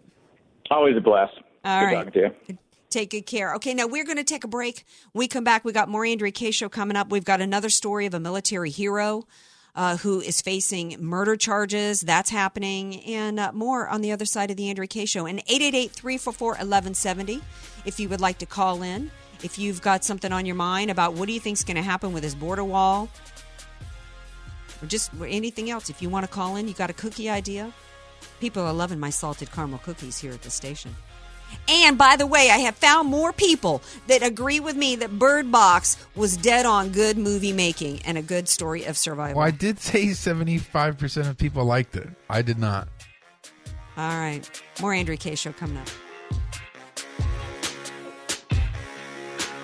Always 0.72 0.96
a 0.96 1.02
blast. 1.02 1.34
All 1.66 1.86
Good 1.86 1.94
right. 1.94 2.58
Take 2.94 3.10
good 3.10 3.26
care. 3.26 3.56
Okay, 3.56 3.74
now 3.74 3.88
we're 3.88 4.04
going 4.04 4.18
to 4.18 4.24
take 4.24 4.44
a 4.44 4.48
break. 4.48 4.86
We 5.16 5.28
come 5.28 5.44
back, 5.44 5.66
we 5.66 5.74
got 5.74 5.90
more 5.90 6.06
Andrea 6.06 6.32
Kaye 6.32 6.52
show 6.52 6.70
coming 6.70 6.96
up. 6.96 7.10
We've 7.10 7.26
got 7.26 7.42
another 7.42 7.70
story 7.70 8.06
of 8.06 8.14
a 8.14 8.20
military 8.20 8.70
hero 8.70 9.26
uh, 9.76 9.98
who 9.98 10.22
is 10.22 10.42
facing 10.42 10.98
murder 11.00 11.36
charges. 11.36 12.02
That's 12.02 12.30
happening, 12.30 13.02
and 13.06 13.40
uh, 13.40 13.52
more 13.52 13.88
on 13.88 14.02
the 14.02 14.12
other 14.12 14.26
side 14.26 14.52
of 14.52 14.58
the 14.58 14.70
Andrea 14.70 14.86
Kaye 14.86 15.06
show. 15.06 15.26
And 15.26 15.44
888-344-1170 15.48 17.42
if 17.84 18.00
you 18.00 18.10
would 18.10 18.22
like 18.22 18.38
to 18.38 18.46
call 18.46 18.84
in. 18.84 19.10
If 19.42 19.58
you've 19.58 19.82
got 19.82 20.04
something 20.06 20.32
on 20.32 20.46
your 20.46 20.54
mind 20.56 20.92
about 20.92 21.16
what 21.16 21.26
do 21.26 21.34
you 21.34 21.40
think 21.40 21.58
is 21.58 21.64
going 21.64 21.78
to 21.78 21.82
happen 21.82 22.14
with 22.14 22.22
this 22.22 22.36
border 22.36 22.64
wall, 22.64 23.10
or 24.84 24.88
just 24.88 25.10
anything 25.26 25.72
else, 25.72 25.90
if 25.90 26.00
you 26.00 26.12
want 26.12 26.28
to 26.28 26.32
call 26.32 26.58
in, 26.58 26.68
you 26.68 26.76
got 26.76 26.92
a 26.92 26.94
cookie 26.94 27.28
idea. 27.28 27.74
People 28.40 28.62
are 28.62 28.72
loving 28.72 29.00
my 29.00 29.10
salted 29.10 29.52
caramel 29.52 29.80
cookies 29.80 30.20
here 30.20 30.32
at 30.32 30.44
the 30.44 30.52
station. 30.52 30.96
And 31.68 31.98
by 31.98 32.16
the 32.16 32.28
way, 32.28 32.50
I 32.50 32.58
have 32.60 32.76
found 32.76 33.08
more 33.10 33.34
people 33.34 33.82
that 34.08 34.24
agree 34.24 34.60
with 34.60 34.76
me 34.76 34.96
that 34.98 35.18
Bird 35.18 35.52
Box 35.52 35.98
was 36.16 36.38
dead 36.38 36.66
on 36.66 36.90
good 36.90 37.18
movie 37.18 37.54
making 37.54 38.02
and 38.06 38.18
a 38.18 38.22
good 38.22 38.48
story 38.48 38.86
of 38.86 38.98
survival. 38.98 39.40
Well, 39.40 39.48
I 39.48 39.52
did 39.52 39.80
say 39.80 40.08
75% 40.08 41.30
of 41.30 41.38
people 41.38 41.66
liked 41.66 41.96
it. 41.96 42.10
I 42.30 42.42
did 42.42 42.60
not. 42.60 42.88
All 43.98 44.18
right. 44.18 44.50
More 44.82 44.94
Andrea 44.94 45.18
Kaye 45.18 45.36
show 45.36 45.54
coming 45.54 45.78
up. 45.78 45.88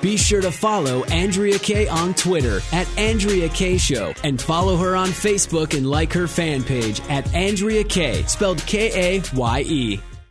Be 0.02 0.16
sure 0.16 0.40
to 0.42 0.52
follow 0.52 1.04
Andrea 1.06 1.60
Kaye 1.60 1.90
on 1.90 2.14
Twitter 2.14 2.62
at 2.72 2.88
Andrea 2.98 3.50
Kaye 3.50 3.78
Show 3.78 4.14
and 4.24 4.42
follow 4.42 4.78
her 4.78 4.96
on 4.96 5.10
Facebook 5.10 5.76
and 5.76 5.90
like 5.90 6.14
her 6.14 6.26
fan 6.26 6.64
page 6.64 7.02
at 7.10 7.34
Andrea 7.34 7.84
Kaye, 7.84 8.24
spelled 8.24 8.60
K 8.66 9.18
A 9.18 9.22
Y 9.36 9.64
E. 9.68 10.00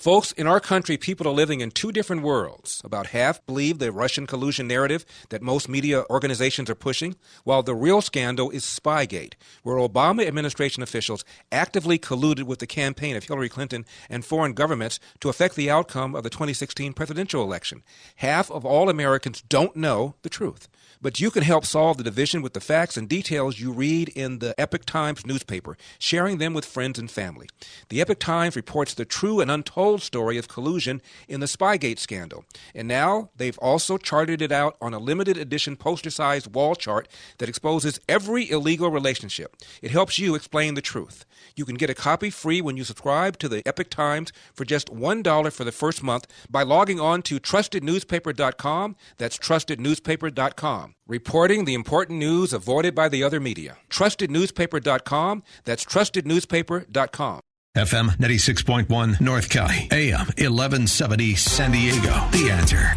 Folks, 0.00 0.32
in 0.32 0.46
our 0.46 0.60
country, 0.60 0.96
people 0.96 1.28
are 1.28 1.30
living 1.30 1.60
in 1.60 1.70
two 1.70 1.92
different 1.92 2.22
worlds. 2.22 2.80
About 2.82 3.08
half 3.08 3.44
believe 3.44 3.78
the 3.78 3.92
Russian 3.92 4.26
collusion 4.26 4.66
narrative 4.66 5.04
that 5.28 5.42
most 5.42 5.68
media 5.68 6.04
organizations 6.08 6.70
are 6.70 6.74
pushing, 6.74 7.16
while 7.44 7.62
the 7.62 7.74
real 7.74 8.00
scandal 8.00 8.48
is 8.48 8.64
Spygate, 8.64 9.34
where 9.62 9.76
Obama 9.76 10.26
administration 10.26 10.82
officials 10.82 11.22
actively 11.52 11.98
colluded 11.98 12.44
with 12.44 12.60
the 12.60 12.66
campaign 12.66 13.14
of 13.14 13.24
Hillary 13.24 13.50
Clinton 13.50 13.84
and 14.08 14.24
foreign 14.24 14.54
governments 14.54 15.00
to 15.20 15.28
affect 15.28 15.54
the 15.54 15.68
outcome 15.68 16.14
of 16.14 16.22
the 16.22 16.30
2016 16.30 16.94
presidential 16.94 17.42
election. 17.42 17.82
Half 18.16 18.50
of 18.50 18.64
all 18.64 18.88
Americans 18.88 19.42
don't 19.42 19.76
know 19.76 20.14
the 20.22 20.30
truth. 20.30 20.66
But 21.02 21.18
you 21.18 21.30
can 21.30 21.42
help 21.42 21.64
solve 21.64 21.96
the 21.96 22.04
division 22.04 22.42
with 22.42 22.52
the 22.52 22.60
facts 22.60 22.98
and 22.98 23.08
details 23.08 23.58
you 23.58 23.72
read 23.72 24.10
in 24.10 24.38
the 24.40 24.54
Epoch 24.60 24.84
Times 24.84 25.24
newspaper, 25.24 25.78
sharing 25.98 26.36
them 26.36 26.52
with 26.52 26.66
friends 26.66 26.98
and 26.98 27.10
family. 27.10 27.48
The 27.88 28.02
Epoch 28.02 28.18
Times 28.18 28.54
reports 28.54 28.92
the 28.92 29.06
true 29.06 29.40
and 29.40 29.50
untold 29.50 30.02
story 30.02 30.36
of 30.36 30.48
collusion 30.48 31.00
in 31.26 31.40
the 31.40 31.46
Spygate 31.46 31.98
scandal. 31.98 32.44
And 32.74 32.86
now 32.86 33.30
they've 33.34 33.56
also 33.58 33.96
charted 33.96 34.42
it 34.42 34.52
out 34.52 34.76
on 34.78 34.92
a 34.92 34.98
limited 34.98 35.38
edition 35.38 35.74
poster 35.74 36.10
sized 36.10 36.54
wall 36.54 36.74
chart 36.74 37.08
that 37.38 37.48
exposes 37.48 37.98
every 38.06 38.50
illegal 38.50 38.90
relationship. 38.90 39.56
It 39.80 39.92
helps 39.92 40.18
you 40.18 40.34
explain 40.34 40.74
the 40.74 40.82
truth. 40.82 41.24
You 41.56 41.64
can 41.64 41.76
get 41.76 41.88
a 41.88 41.94
copy 41.94 42.28
free 42.28 42.60
when 42.60 42.76
you 42.76 42.84
subscribe 42.84 43.38
to 43.38 43.48
the 43.48 43.66
Epoch 43.66 43.88
Times 43.88 44.32
for 44.52 44.66
just 44.66 44.88
$1 44.94 45.52
for 45.52 45.64
the 45.64 45.72
first 45.72 46.02
month 46.02 46.26
by 46.50 46.62
logging 46.62 47.00
on 47.00 47.22
to 47.22 47.40
trustednewspaper.com. 47.40 48.96
That's 49.16 49.38
trustednewspaper.com. 49.38 50.89
Reporting 51.06 51.64
the 51.64 51.74
important 51.74 52.18
news 52.18 52.52
avoided 52.52 52.94
by 52.94 53.08
the 53.08 53.22
other 53.22 53.40
media. 53.40 53.78
Trustednewspaper.com. 53.90 55.42
That's 55.64 55.84
trustednewspaper.com. 55.84 57.40
FM 57.76 58.16
96.1 58.16 59.20
North 59.20 59.48
County, 59.48 59.88
AM 59.92 60.26
1170 60.26 61.36
San 61.36 61.70
Diego. 61.70 62.12
The 62.32 62.50
answer. 62.50 62.96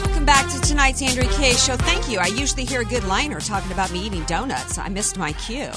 Welcome 0.00 0.24
back 0.24 0.50
to 0.50 0.60
tonight's 0.66 1.02
Andrea 1.02 1.28
Kaye 1.32 1.52
show. 1.52 1.76
Thank 1.76 2.10
you. 2.10 2.18
I 2.18 2.28
usually 2.28 2.64
hear 2.64 2.80
a 2.80 2.84
good 2.86 3.04
liner 3.04 3.38
talking 3.40 3.70
about 3.72 3.92
me 3.92 4.06
eating 4.06 4.24
donuts. 4.24 4.78
I 4.78 4.88
missed 4.88 5.18
my 5.18 5.32
cue. 5.34 5.70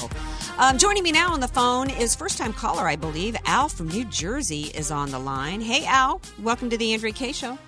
Um, 0.56 0.78
joining 0.78 1.02
me 1.02 1.12
now 1.12 1.34
on 1.34 1.40
the 1.40 1.48
phone 1.48 1.90
is 1.90 2.14
first 2.16 2.38
time 2.38 2.54
caller, 2.54 2.88
I 2.88 2.96
believe. 2.96 3.36
Al 3.44 3.68
from 3.68 3.88
New 3.88 4.06
Jersey 4.06 4.72
is 4.74 4.90
on 4.90 5.10
the 5.10 5.18
line. 5.18 5.60
Hey, 5.60 5.84
Al. 5.84 6.22
Welcome 6.40 6.70
to 6.70 6.78
the 6.78 6.94
Andrea 6.94 7.12
Kaye 7.12 7.32
show. 7.32 7.58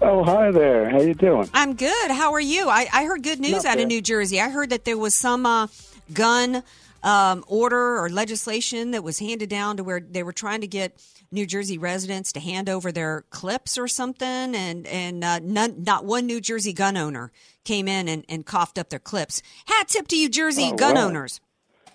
Oh, 0.00 0.22
hi 0.22 0.50
there. 0.50 0.88
How 0.88 1.00
you 1.00 1.14
doing? 1.14 1.48
I'm 1.52 1.74
good. 1.74 2.10
How 2.10 2.32
are 2.32 2.40
you? 2.40 2.68
I, 2.68 2.86
I 2.92 3.04
heard 3.04 3.22
good 3.22 3.40
news 3.40 3.64
Not 3.64 3.78
out 3.78 3.80
of. 3.80 3.88
New 3.88 4.00
Jersey. 4.00 4.40
I 4.40 4.48
heard 4.48 4.70
that 4.70 4.84
there 4.84 4.96
was 4.96 5.14
some 5.14 5.44
uh, 5.44 5.66
gun 6.12 6.62
um, 7.02 7.44
order 7.48 7.98
or 7.98 8.08
legislation 8.08 8.92
that 8.92 9.02
was 9.02 9.18
handed 9.18 9.48
down 9.48 9.76
to 9.76 9.84
where 9.84 10.00
they 10.00 10.22
were 10.22 10.32
trying 10.32 10.60
to 10.60 10.68
get 10.68 11.00
New 11.32 11.46
Jersey 11.46 11.78
residents 11.78 12.32
to 12.32 12.40
hand 12.40 12.68
over 12.68 12.90
their 12.92 13.24
clips 13.30 13.76
or 13.76 13.88
something, 13.88 14.26
and 14.54 14.86
and 14.86 15.22
uh, 15.24 15.40
none, 15.40 15.82
not 15.82 16.04
one 16.04 16.26
New 16.26 16.40
Jersey 16.40 16.72
gun 16.72 16.96
owner 16.96 17.32
came 17.64 17.86
in 17.88 18.08
and, 18.08 18.24
and 18.28 18.46
coughed 18.46 18.78
up 18.78 18.88
their 18.90 18.98
clips. 18.98 19.42
Hat 19.66 19.88
tip 19.88 20.08
to 20.08 20.16
you, 20.16 20.28
Jersey 20.28 20.70
Oh, 20.72 20.76
gun 20.76 20.94
wow. 20.94 21.06
owners. 21.08 21.40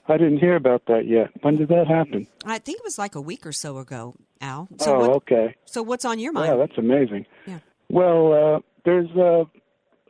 I 0.07 0.17
didn't 0.17 0.39
hear 0.39 0.55
about 0.57 0.86
that 0.88 1.07
yet. 1.07 1.31
When 1.41 1.55
did 1.55 1.69
that 1.69 1.88
happen? 1.88 2.27
I 2.45 2.59
think 2.59 2.79
it 2.79 2.84
was 2.84 2.97
like 2.99 3.15
a 3.15 3.21
week 3.21 3.45
or 3.45 3.53
so 3.53 3.77
ago, 3.77 4.15
Al. 4.41 4.67
So 4.77 4.95
oh, 4.95 4.99
what, 4.99 5.09
okay. 5.11 5.55
So 5.65 5.81
what's 5.81 6.03
on 6.03 6.19
your 6.19 6.34
mind? 6.34 6.51
Yeah, 6.51 6.57
that's 6.57 6.77
amazing. 6.77 7.25
Yeah. 7.47 7.59
Well, 7.94 8.34
uh, 8.34 8.60
there's 8.86 9.12
a, 9.12 9.46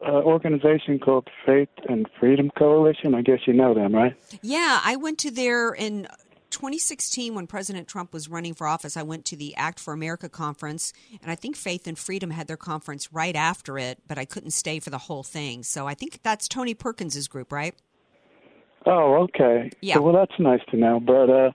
a 0.06 0.12
organization 0.14 1.00
called 1.00 1.28
Faith 1.46 1.68
and 1.90 2.08
Freedom 2.18 2.50
Coalition. 2.58 3.14
I 3.14 3.22
guess 3.22 3.40
you 3.46 3.52
know 3.52 3.74
them, 3.74 3.94
right? 3.94 4.16
Yeah, 4.42 4.80
I 4.86 4.96
went 4.96 5.20
to 5.20 5.32
there 5.32 5.74
in 5.74 6.08
2016 6.52 7.36
when 7.36 7.46
President 7.46 7.90
Trump 7.90 8.14
was 8.14 8.30
running 8.30 8.54
for 8.54 8.68
office. 8.68 8.96
I 8.96 9.04
went 9.04 9.26
to 9.26 9.36
the 9.36 9.54
Act 9.58 9.82
for 9.82 9.92
America 9.92 10.30
conference, 10.30 10.94
and 11.22 11.30
I 11.30 11.36
think 11.36 11.58
Faith 11.58 11.86
and 11.86 12.00
Freedom 12.00 12.32
had 12.32 12.48
their 12.48 12.56
conference 12.56 13.12
right 13.12 13.36
after 13.36 13.78
it, 13.78 14.00
but 14.08 14.18
I 14.18 14.24
couldn't 14.24 14.52
stay 14.52 14.80
for 14.80 14.90
the 14.90 14.98
whole 14.98 15.24
thing. 15.24 15.64
So 15.64 15.86
I 15.86 15.94
think 15.94 16.22
that's 16.24 16.48
Tony 16.48 16.74
Perkins's 16.74 17.28
group, 17.28 17.52
right? 17.52 17.76
Oh, 18.86 19.24
okay. 19.24 19.72
Yeah. 19.82 19.96
So, 19.96 20.04
well, 20.04 20.14
that's 20.14 20.40
nice 20.40 20.62
to 20.70 20.78
know. 20.78 21.02
But 21.02 21.30
uh, 21.30 21.52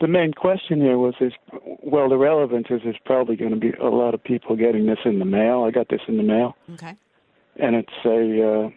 the 0.00 0.08
main 0.08 0.32
question 0.32 0.80
here 0.80 0.98
was: 0.98 1.14
is 1.20 1.32
well, 1.82 2.08
the 2.08 2.16
relevance 2.16 2.66
is 2.70 2.80
there's 2.84 2.96
probably 3.04 3.36
going 3.36 3.50
to 3.52 3.56
be 3.60 3.72
a 3.80 3.88
lot 3.88 4.14
of 4.14 4.22
people 4.22 4.56
getting 4.56 4.86
this 4.86 4.98
in 5.04 5.18
the 5.18 5.24
mail. 5.24 5.64
I 5.64 5.70
got 5.70 5.88
this 5.88 6.00
in 6.08 6.16
the 6.16 6.22
mail, 6.22 6.56
Okay. 6.74 6.96
and 7.56 7.76
it's 7.76 7.92
a 8.04 8.48
uh, 8.66 8.70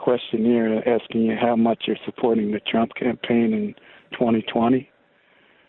questionnaire 0.00 0.86
asking 0.88 1.22
you 1.22 1.36
how 1.40 1.56
much 1.56 1.84
you're 1.86 1.96
supporting 2.04 2.50
the 2.52 2.60
Trump 2.60 2.94
campaign 2.94 3.52
in 3.52 3.74
2020. 4.12 4.88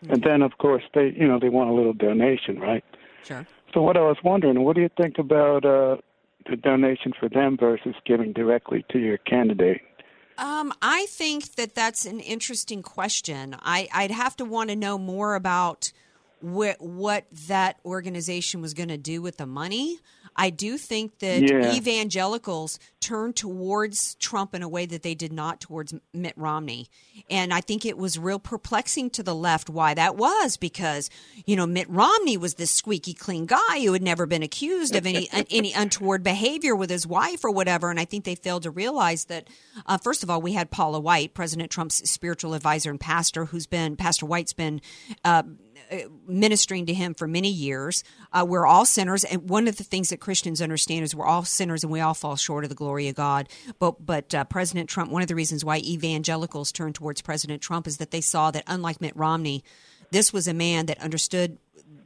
And 0.10 0.22
then, 0.22 0.42
of 0.42 0.58
course, 0.58 0.84
they 0.94 1.14
you 1.16 1.26
know 1.28 1.40
they 1.40 1.50
want 1.50 1.70
a 1.70 1.74
little 1.74 1.94
donation, 1.94 2.60
right? 2.60 2.84
Sure. 3.24 3.46
So, 3.74 3.82
what 3.82 3.96
I 3.96 4.02
was 4.02 4.18
wondering, 4.24 4.62
what 4.64 4.76
do 4.76 4.82
you 4.82 4.90
think 4.98 5.18
about 5.18 5.64
uh, 5.64 5.98
the 6.50 6.58
donation 6.58 7.14
for 7.18 7.30
them 7.30 7.56
versus 7.58 7.96
giving 8.06 8.34
directly 8.34 8.84
to 8.92 9.00
your 9.00 9.18
candidate? 9.20 9.82
Um, 10.38 10.74
I 10.82 11.06
think 11.10 11.56
that 11.56 11.76
that's 11.76 12.06
an 12.06 12.20
interesting 12.20 12.82
question. 12.82 13.56
I, 13.62 13.88
I'd 13.94 14.12
have 14.12 14.36
to 14.38 14.46
want 14.46 14.70
to 14.70 14.76
know 14.76 14.98
more 14.98 15.36
about 15.36 15.92
what 16.42 16.82
what 16.82 17.26
that 17.48 17.80
organization 17.86 18.62
was 18.62 18.74
going 18.74 18.90
to 18.90 18.98
do 18.98 19.22
with 19.22 19.38
the 19.38 19.46
money. 19.46 20.00
I 20.36 20.50
do 20.50 20.78
think 20.78 21.20
that 21.20 21.42
Yeah. 21.44 21.74
evangelicals 21.76 22.80
turned 23.00 23.36
towards 23.36 24.16
Trump 24.16 24.56
in 24.56 24.64
a 24.64 24.70
way 24.70 24.86
that 24.86 25.04
they 25.04 25.14
did 25.14 25.34
not 25.34 25.60
towards 25.60 25.94
Mitt 26.14 26.34
Romney. 26.38 26.90
And 27.30 27.54
I 27.54 27.60
think 27.62 27.86
it 27.86 27.98
was 27.98 28.18
real 28.18 28.40
perplexing 28.40 29.10
to 29.12 29.24
the 29.24 29.36
left 29.36 29.70
why 29.70 29.94
that 29.94 30.16
was 30.16 30.56
because, 30.58 31.10
you 31.46 31.56
know, 31.56 31.66
Mitt 31.66 31.90
Romney 31.90 32.38
was 32.38 32.54
this 32.56 32.72
squeaky 32.72 33.14
clean 33.14 33.46
guy 33.46 33.82
who 33.84 33.94
had 33.94 34.02
never 34.02 34.26
been 34.26 34.42
accused 34.44 34.96
of 34.96 35.06
any 35.06 35.28
any 35.52 35.74
untoward 35.74 36.24
behavior 36.24 36.76
with 36.76 36.90
his 36.90 37.06
wife 37.06 37.44
or 37.44 37.52
whatever. 37.52 37.90
And 37.90 38.00
I 38.00 38.06
think 38.06 38.24
they 38.24 38.36
failed 38.36 38.64
to 38.64 38.72
realize 38.72 39.26
that, 39.26 39.50
uh, 39.86 39.98
first 39.98 40.24
of 40.24 40.30
all, 40.30 40.42
we 40.42 40.54
had 40.54 40.72
Paula 40.72 41.00
White, 41.00 41.34
President 41.34 41.70
Trump's 41.72 42.10
spiritual 42.10 42.54
advisor 42.54 42.90
and 42.90 43.00
pastor, 43.00 43.46
who's 43.46 43.68
been, 43.68 43.96
Pastor 43.98 44.26
White's 44.26 44.54
been, 44.54 44.82
uh, 45.26 45.44
ministering 46.28 46.86
to 46.86 46.94
him 46.94 47.14
for 47.14 47.28
many 47.28 47.50
years. 47.50 48.04
Uh, 48.32 48.46
we're 48.48 48.66
all 48.66 48.86
sinners, 48.86 49.24
and 49.24 49.50
one 49.50 49.68
of 49.68 49.78
the 49.78 49.84
things 49.84 50.10
that 50.10 50.20
Christians 50.20 50.62
understand 50.62 51.04
is 51.04 51.16
we're 51.16 51.26
all 51.26 51.46
sinners 51.46 51.84
and 51.84 51.92
we 51.92 52.00
all 52.00 52.14
fall 52.14 52.36
short 52.36 52.64
of 52.64 52.70
the 52.70 52.76
glory 52.76 53.08
of 53.08 53.16
God. 53.16 53.50
But 53.80 54.06
but 54.06 54.34
uh, 54.34 54.44
President 54.46 54.90
Trump, 54.90 55.12
one 55.12 55.22
of 55.22 55.28
the 55.28 55.36
reasons 55.36 55.66
why 55.66 55.78
evangelicals 55.80 56.72
turned 56.72 56.96
towards 56.96 57.22
President 57.22 57.62
Trump 57.62 57.88
is 57.88 57.98
that 57.98 58.12
they 58.12 58.22
saw 58.22 58.52
that 58.52 58.64
unlike 58.68 59.02
Mitt 59.02 59.16
Romney, 59.16 59.64
this 60.12 60.32
was 60.32 60.48
a 60.48 60.54
man 60.54 60.86
that 60.88 61.02
understood 61.02 61.58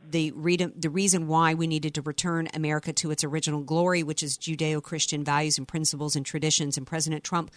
the 0.09 0.31
the 0.75 0.89
reason 0.89 1.27
why 1.27 1.53
we 1.53 1.67
needed 1.67 1.93
to 1.95 2.01
return 2.01 2.47
America 2.53 2.93
to 2.93 3.11
its 3.11 3.23
original 3.23 3.61
glory, 3.61 4.03
which 4.03 4.23
is 4.23 4.37
Judeo-Christian 4.37 5.23
values 5.23 5.57
and 5.57 5.67
principles 5.67 6.15
and 6.15 6.25
traditions. 6.25 6.77
And 6.77 6.87
President 6.87 7.23
Trump, 7.23 7.51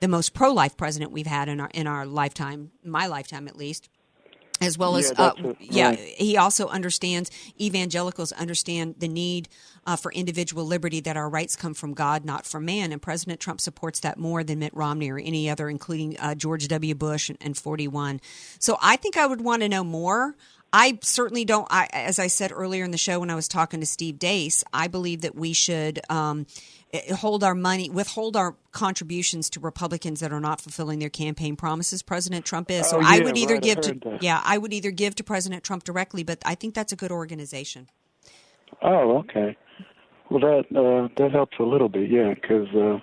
the 0.00 0.08
most 0.08 0.34
pro-life 0.34 0.76
president 0.76 1.12
we've 1.12 1.26
had 1.26 1.48
in 1.48 1.60
our 1.60 1.70
in 1.72 1.86
our 1.86 2.06
lifetime, 2.06 2.70
my 2.84 3.06
lifetime 3.06 3.48
at 3.48 3.56
least 3.56 3.88
as 4.60 4.78
well 4.78 4.96
as 4.96 5.12
Yeah, 5.16 5.24
uh, 5.26 5.54
yeah 5.60 5.88
Right. 5.90 5.98
he 5.98 6.36
also 6.36 6.68
understands 6.68 7.30
evangelicals 7.60 8.32
understand 8.32 8.96
the 8.98 9.08
need 9.08 9.48
uh, 9.86 9.96
for 9.96 10.12
individual 10.12 10.64
liberty 10.64 11.00
that 11.00 11.16
our 11.16 11.28
rights 11.28 11.56
come 11.56 11.74
from 11.74 11.92
god 11.92 12.24
not 12.24 12.46
from 12.46 12.64
man. 12.64 12.92
And 12.92 13.02
president 13.02 13.40
trump 13.40 13.60
supports 13.60 14.00
that 14.00 14.18
more 14.18 14.44
than 14.44 14.60
mitt 14.60 14.74
romney 14.74 15.10
or 15.10 15.18
any 15.18 15.50
other 15.50 15.68
including 15.68 16.16
uh, 16.18 16.34
george 16.34 16.68
w. 16.68 16.94
Bush 16.94 17.28
and, 17.28 17.38
and 17.40 17.56
41 17.56 18.20
so 18.58 18.78
i 18.80 18.96
think 18.96 19.16
i 19.16 19.26
would 19.26 19.40
want 19.40 19.62
to 19.62 19.68
know 19.68 19.84
more 19.84 20.36
I 20.76 20.98
certainly 21.02 21.44
don't. 21.44 21.68
I, 21.70 21.88
as 21.92 22.18
I 22.18 22.26
said 22.26 22.50
earlier 22.52 22.84
in 22.84 22.90
the 22.90 22.98
show 22.98 23.20
when 23.20 23.30
I 23.30 23.36
was 23.36 23.46
talking 23.46 23.78
to 23.78 23.86
Steve 23.86 24.16
Deace, 24.16 24.64
I 24.72 24.88
believe 24.88 25.20
that 25.20 25.36
we 25.36 25.52
should 25.52 26.00
um, 26.10 26.46
eh, 26.92 27.14
hold 27.14 27.44
our 27.44 27.54
money, 27.54 27.88
withhold 27.90 28.36
our 28.36 28.56
contributions 28.72 29.48
to 29.50 29.60
Republicans 29.60 30.18
that 30.18 30.32
are 30.32 30.40
not 30.40 30.60
fulfilling 30.60 30.98
their 30.98 31.10
campaign 31.10 31.54
promises. 31.54 32.02
President 32.02 32.44
Trump 32.44 32.72
is. 32.72 32.90
So 32.90 32.98
Oh, 32.98 33.00
I 33.00 33.18
yeah, 33.18 33.24
would 33.24 33.38
either 33.38 33.54
right, 33.54 33.62
I 33.64 33.66
give 33.66 33.80
to 33.82 33.94
that. 34.04 34.22
yeah, 34.22 34.40
I 34.44 34.58
would 34.58 34.72
either 34.72 34.90
give 34.90 35.14
to 35.16 35.24
President 35.24 35.62
Trump 35.62 35.84
directly, 35.84 36.24
but 36.24 36.38
I 36.44 36.56
think 36.56 36.74
that's 36.74 36.92
a 36.92 36.96
good 36.96 37.12
organization. 37.12 37.88
Oh, 38.82 39.18
okay. 39.18 39.56
Well, 40.30 40.40
that 40.40 40.64
uh, 40.76 41.08
that 41.22 41.30
helps 41.32 41.56
a 41.60 41.62
little 41.62 41.88
bit, 41.88 42.10
yeah, 42.10 42.34
because 42.34 42.66
uh, 42.74 42.98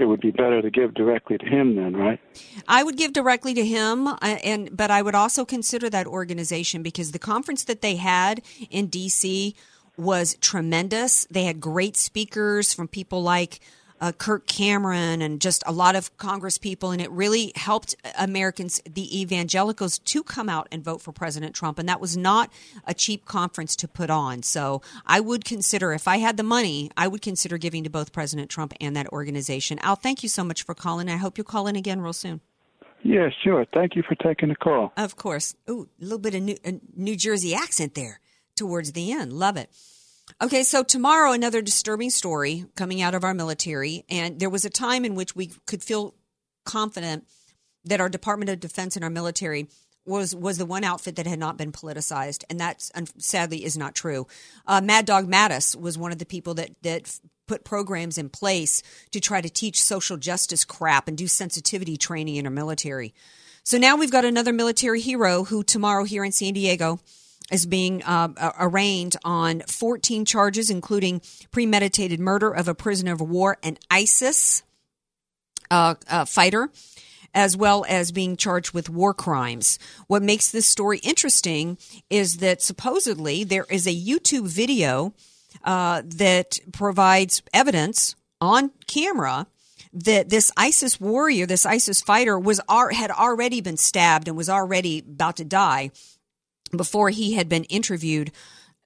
it 0.00 0.06
would 0.06 0.20
be 0.20 0.30
better 0.30 0.62
to 0.62 0.70
give 0.70 0.94
directly 0.94 1.38
to 1.38 1.46
him 1.46 1.76
then, 1.76 1.96
right? 1.96 2.20
I 2.66 2.82
would 2.82 2.96
give 2.96 3.12
directly 3.12 3.54
to 3.54 3.64
him, 3.64 4.06
uh, 4.08 4.16
and 4.22 4.76
but 4.76 4.90
I 4.90 5.02
would 5.02 5.14
also 5.14 5.44
consider 5.44 5.90
that 5.90 6.06
organization 6.06 6.82
because 6.82 7.12
the 7.12 7.18
conference 7.18 7.64
that 7.64 7.82
they 7.82 7.96
had 7.96 8.42
in 8.70 8.86
D.C. 8.86 9.54
was 9.96 10.36
tremendous. 10.40 11.26
They 11.30 11.44
had 11.44 11.60
great 11.60 11.96
speakers 11.96 12.72
from 12.72 12.88
people 12.88 13.22
like 13.22 13.60
uh, 14.00 14.12
Kirk 14.12 14.46
Cameron 14.46 15.22
and 15.22 15.40
just 15.40 15.62
a 15.66 15.72
lot 15.72 15.94
of 15.94 16.16
Congress 16.16 16.58
people, 16.58 16.90
and 16.90 17.00
it 17.00 17.10
really 17.10 17.52
helped 17.56 17.94
Americans, 18.18 18.80
the 18.88 19.20
evangelicals, 19.20 19.98
to 19.98 20.22
come 20.22 20.48
out 20.48 20.68
and 20.72 20.84
vote 20.84 21.02
for 21.02 21.12
President 21.12 21.54
Trump. 21.54 21.78
And 21.78 21.88
that 21.88 22.00
was 22.00 22.16
not 22.16 22.50
a 22.86 22.94
cheap 22.94 23.24
conference 23.24 23.76
to 23.76 23.88
put 23.88 24.10
on. 24.10 24.42
So 24.42 24.82
I 25.06 25.20
would 25.20 25.44
consider, 25.44 25.92
if 25.92 26.08
I 26.08 26.18
had 26.18 26.36
the 26.36 26.42
money, 26.42 26.90
I 26.96 27.08
would 27.08 27.22
consider 27.22 27.58
giving 27.58 27.84
to 27.84 27.90
both 27.90 28.12
President 28.12 28.50
Trump 28.50 28.74
and 28.80 28.96
that 28.96 29.08
organization. 29.08 29.78
Al, 29.80 29.96
thank 29.96 30.22
you 30.22 30.28
so 30.28 30.44
much 30.44 30.62
for 30.62 30.74
calling. 30.74 31.08
I 31.08 31.16
hope 31.16 31.38
you'll 31.38 31.44
call 31.44 31.66
in 31.66 31.76
again 31.76 32.00
real 32.00 32.12
soon. 32.12 32.40
Yeah, 33.02 33.30
sure. 33.42 33.66
Thank 33.72 33.96
you 33.96 34.02
for 34.02 34.14
taking 34.14 34.50
the 34.50 34.56
call. 34.56 34.92
Of 34.96 35.16
course. 35.16 35.54
Ooh, 35.68 35.88
a 36.00 36.04
little 36.04 36.18
bit 36.18 36.34
of 36.34 36.42
New, 36.42 36.56
a 36.64 36.74
New 36.94 37.16
Jersey 37.16 37.54
accent 37.54 37.94
there 37.94 38.20
towards 38.56 38.92
the 38.92 39.10
end. 39.10 39.32
Love 39.32 39.56
it. 39.56 39.70
Okay, 40.42 40.62
so 40.62 40.82
tomorrow, 40.82 41.32
another 41.32 41.62
disturbing 41.62 42.10
story 42.10 42.66
coming 42.76 43.02
out 43.02 43.14
of 43.14 43.24
our 43.24 43.34
military. 43.34 44.04
And 44.08 44.38
there 44.40 44.50
was 44.50 44.64
a 44.64 44.70
time 44.70 45.04
in 45.04 45.14
which 45.14 45.36
we 45.36 45.50
could 45.66 45.82
feel 45.82 46.14
confident 46.64 47.26
that 47.84 48.00
our 48.00 48.08
Department 48.08 48.50
of 48.50 48.60
Defense 48.60 48.96
and 48.96 49.04
our 49.04 49.10
military 49.10 49.68
was 50.06 50.34
was 50.34 50.58
the 50.58 50.66
one 50.66 50.82
outfit 50.82 51.16
that 51.16 51.26
had 51.26 51.38
not 51.38 51.56
been 51.56 51.72
politicized, 51.72 52.42
and 52.48 52.58
that 52.58 52.90
sadly 53.18 53.64
is 53.64 53.76
not 53.76 53.94
true. 53.94 54.26
Uh, 54.66 54.80
Mad 54.80 55.04
Dog 55.06 55.30
Mattis 55.30 55.76
was 55.76 55.98
one 55.98 56.12
of 56.12 56.18
the 56.18 56.26
people 56.26 56.54
that 56.54 56.70
that 56.82 57.20
put 57.46 57.64
programs 57.64 58.16
in 58.16 58.28
place 58.28 58.82
to 59.10 59.20
try 59.20 59.40
to 59.40 59.50
teach 59.50 59.82
social 59.82 60.16
justice 60.16 60.64
crap 60.64 61.08
and 61.08 61.18
do 61.18 61.26
sensitivity 61.26 61.96
training 61.96 62.36
in 62.36 62.46
our 62.46 62.52
military. 62.52 63.12
So 63.62 63.76
now 63.76 63.96
we've 63.96 64.10
got 64.10 64.24
another 64.24 64.52
military 64.52 65.00
hero 65.00 65.44
who 65.44 65.62
tomorrow 65.62 66.04
here 66.04 66.24
in 66.24 66.32
San 66.32 66.54
Diego 66.54 67.00
is 67.50 67.66
being 67.66 68.02
uh, 68.04 68.52
arraigned 68.58 69.16
on 69.24 69.60
14 69.60 70.24
charges, 70.24 70.70
including 70.70 71.20
premeditated 71.50 72.20
murder 72.20 72.50
of 72.50 72.68
a 72.68 72.74
prisoner 72.74 73.12
of 73.12 73.20
war, 73.20 73.58
and 73.62 73.78
ISIS 73.90 74.62
uh, 75.70 75.94
uh, 76.08 76.24
fighter, 76.24 76.70
as 77.34 77.56
well 77.56 77.84
as 77.88 78.12
being 78.12 78.36
charged 78.36 78.72
with 78.72 78.90
war 78.90 79.14
crimes. 79.14 79.78
What 80.06 80.22
makes 80.22 80.50
this 80.50 80.66
story 80.66 80.98
interesting 80.98 81.78
is 82.08 82.38
that 82.38 82.62
supposedly 82.62 83.44
there 83.44 83.66
is 83.70 83.86
a 83.86 83.94
YouTube 83.94 84.48
video 84.48 85.14
uh, 85.64 86.02
that 86.04 86.58
provides 86.72 87.42
evidence 87.52 88.14
on 88.40 88.70
camera 88.86 89.46
that 89.92 90.30
this 90.30 90.52
ISIS 90.56 91.00
warrior, 91.00 91.46
this 91.46 91.66
ISIS 91.66 92.00
fighter, 92.00 92.38
was 92.38 92.60
had 92.92 93.10
already 93.10 93.60
been 93.60 93.76
stabbed 93.76 94.28
and 94.28 94.36
was 94.36 94.48
already 94.48 95.00
about 95.00 95.36
to 95.36 95.44
die 95.44 95.90
before 96.76 97.10
he 97.10 97.34
had 97.34 97.48
been 97.48 97.64
interviewed 97.64 98.30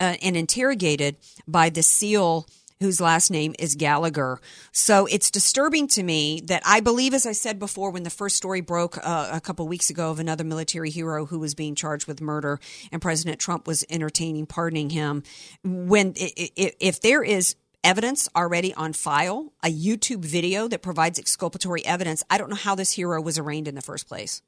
uh, 0.01 0.17
and 0.23 0.37
interrogated 0.37 1.17
by 1.47 1.71
the 1.71 1.83
SEAL 1.83 2.47
whose 2.81 3.01
last 3.01 3.31
name 3.31 3.55
is 3.59 3.77
Gallagher. 3.77 4.41
So 4.73 5.07
it's 5.07 5.31
disturbing 5.31 5.87
to 5.89 6.03
me 6.03 6.43
that 6.47 6.63
I 6.67 6.81
believe, 6.81 7.15
as 7.15 7.25
I 7.25 7.33
said 7.33 7.59
before, 7.59 7.91
when 7.91 8.03
the 8.03 8.11
first 8.11 8.37
story 8.37 8.61
broke 8.61 8.99
uh, 8.99 9.31
a 9.33 9.41
couple 9.41 9.67
weeks 9.69 9.91
ago 9.91 10.11
of 10.11 10.19
another 10.19 10.45
military 10.45 10.91
hero 10.91 11.27
who 11.27 11.39
was 11.39 11.55
being 11.55 11.75
charged 11.75 12.07
with 12.07 12.21
murder 12.21 12.61
and 12.93 13.01
President 13.01 13.39
Trump 13.39 13.67
was 13.67 13.85
entertaining 13.89 14.47
pardoning 14.47 14.91
him, 14.91 15.23
when 15.63 16.15
if 16.17 17.01
there 17.01 17.23
is 17.23 17.57
evidence 17.83 18.29
already 18.35 18.75
on 18.75 18.93
file, 18.93 19.53
a 19.63 19.69
YouTube 19.69 20.25
video 20.25 20.67
that 20.69 20.83
provides 20.83 21.19
exculpatory 21.19 21.85
evidence, 21.87 22.25
I 22.29 22.39
don't 22.39 22.51
know 22.51 22.57
how 22.57 22.75
this 22.75 22.93
hero 22.93 23.21
was 23.21 23.39
arraigned 23.39 23.69
in 23.69 23.75
the 23.75 23.83
first 23.83 24.09
place. 24.09 24.43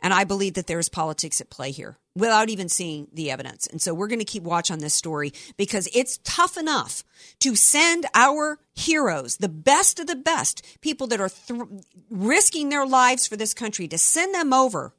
And 0.00 0.12
I 0.12 0.24
believe 0.24 0.54
that 0.54 0.66
there 0.66 0.78
is 0.78 0.88
politics 0.88 1.40
at 1.40 1.50
play 1.50 1.70
here 1.70 1.98
without 2.14 2.48
even 2.48 2.68
seeing 2.68 3.08
the 3.12 3.30
evidence. 3.30 3.66
And 3.66 3.80
so 3.80 3.94
we're 3.94 4.08
going 4.08 4.18
to 4.18 4.24
keep 4.24 4.42
watch 4.42 4.70
on 4.70 4.80
this 4.80 4.94
story 4.94 5.32
because 5.56 5.88
it's 5.94 6.18
tough 6.24 6.56
enough 6.56 7.04
to 7.40 7.54
send 7.54 8.06
our 8.14 8.58
heroes, 8.74 9.36
the 9.36 9.48
best 9.48 9.98
of 10.00 10.06
the 10.06 10.16
best, 10.16 10.80
people 10.80 11.06
that 11.08 11.20
are 11.20 11.28
th- 11.28 11.62
risking 12.10 12.68
their 12.68 12.86
lives 12.86 13.26
for 13.26 13.36
this 13.36 13.54
country, 13.54 13.86
to 13.88 13.98
send 13.98 14.34
them 14.34 14.52
over 14.52 14.94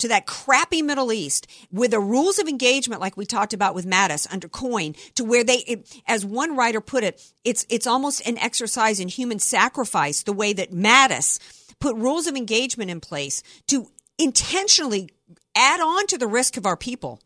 to 0.00 0.08
that 0.08 0.26
crappy 0.26 0.82
Middle 0.82 1.12
East 1.12 1.46
with 1.70 1.90
the 1.92 2.00
rules 2.00 2.38
of 2.38 2.48
engagement, 2.48 3.00
like 3.00 3.16
we 3.16 3.26
talked 3.26 3.52
about 3.52 3.74
with 3.74 3.86
Mattis 3.86 4.26
under 4.32 4.48
Coin, 4.48 4.94
to 5.14 5.24
where 5.24 5.44
they, 5.44 5.58
it, 5.58 6.00
as 6.06 6.24
one 6.24 6.56
writer 6.56 6.80
put 6.80 7.04
it, 7.04 7.22
it's 7.44 7.64
it's 7.68 7.86
almost 7.86 8.26
an 8.26 8.38
exercise 8.38 8.98
in 8.98 9.08
human 9.08 9.38
sacrifice. 9.38 10.22
The 10.22 10.32
way 10.32 10.52
that 10.54 10.72
Mattis 10.72 11.38
put 11.80 11.96
rules 11.96 12.26
of 12.26 12.36
engagement 12.36 12.90
in 12.90 13.00
place 13.00 13.42
to 13.68 13.90
intentionally 14.18 15.10
add 15.56 15.80
on 15.80 16.06
to 16.08 16.18
the 16.18 16.26
risk 16.26 16.56
of 16.56 16.66
our 16.66 16.76
people 16.76 17.20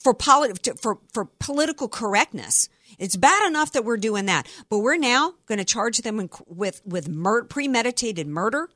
for 0.00 0.14
polit- 0.14 0.80
for 0.80 0.98
for 1.12 1.26
political 1.26 1.88
correctness. 1.88 2.68
It's 2.98 3.16
bad 3.16 3.46
enough 3.46 3.72
that 3.72 3.84
we're 3.84 3.98
doing 3.98 4.26
that, 4.26 4.48
but 4.68 4.78
we're 4.78 4.96
now 4.96 5.34
going 5.46 5.58
to 5.58 5.64
charge 5.64 5.98
them 5.98 6.28
with 6.46 6.80
with 6.84 7.08
mur- 7.08 7.44
premeditated 7.44 8.26
murder 8.26 8.68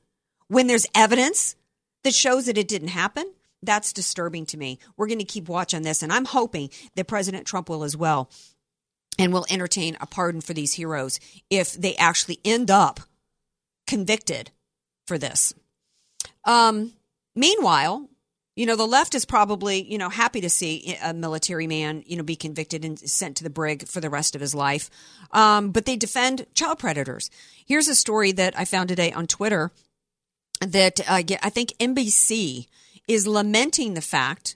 when 0.49 0.67
there's 0.67 0.87
evidence 0.95 1.57
that 2.05 2.15
shows 2.15 2.47
that 2.47 2.59
it 2.59 2.69
didn't 2.69 2.89
happen. 2.89 3.33
That's 3.63 3.95
disturbing 3.95 4.45
to 4.47 4.59
me. 4.59 4.79
We're 4.97 5.07
going 5.07 5.19
to 5.19 5.25
keep 5.25 5.49
watch 5.49 5.73
on 5.73 5.83
this, 5.83 6.03
and 6.03 6.13
I'm 6.13 6.27
hoping 6.27 6.69
that 6.97 7.07
President 7.07 7.47
Trump 7.47 7.71
will 7.71 7.83
as 7.83 7.97
well, 7.97 8.31
and 9.19 9.33
will 9.33 9.47
entertain 9.49 9.97
a 10.01 10.07
pardon 10.07 10.43
for 10.43 10.53
these 10.53 10.75
heroes 10.75 11.19
if 11.49 11.73
they 11.73 11.97
actually 11.97 12.41
end 12.45 12.71
up 12.71 13.01
convicted 13.87 14.51
for 15.07 15.19
this. 15.19 15.55
Um, 16.45 16.93
meanwhile, 17.35 18.09
You 18.57 18.67
know, 18.67 18.77
the 18.77 18.87
left 18.87 19.17
is 19.17 19.25
probably, 19.25 19.83
you 19.83 19.99
know, 19.99 20.09
happy 20.09 20.41
to 20.41 20.49
see 20.49 20.97
a 21.03 21.13
military 21.13 21.67
man, 21.67 22.05
you 22.07 22.17
know, 22.17 22.23
be 22.23 22.37
convicted 22.37 22.85
and 22.85 22.97
sent 22.99 23.37
to 23.39 23.45
the 23.45 23.51
brig 23.51 23.89
for 23.89 24.01
the 24.01 24.11
rest 24.11 24.37
of 24.37 24.41
his 24.41 24.55
life. 24.55 24.91
Um, 25.33 25.73
but 25.73 25.87
they 25.87 25.97
defend 25.97 26.47
child 26.55 26.79
predators. 26.79 27.31
Here's 27.67 27.89
a 27.89 27.97
story 27.97 28.31
that 28.33 28.57
I 28.57 28.65
found 28.65 28.89
today 28.89 29.11
on 29.11 29.27
Twitter 29.27 29.73
that 30.61 31.01
uh, 31.01 31.23
I 31.43 31.51
think 31.51 31.71
NBC 31.81 32.69
is 33.09 33.27
lamenting 33.27 33.95
the 33.95 34.01
fact 34.01 34.55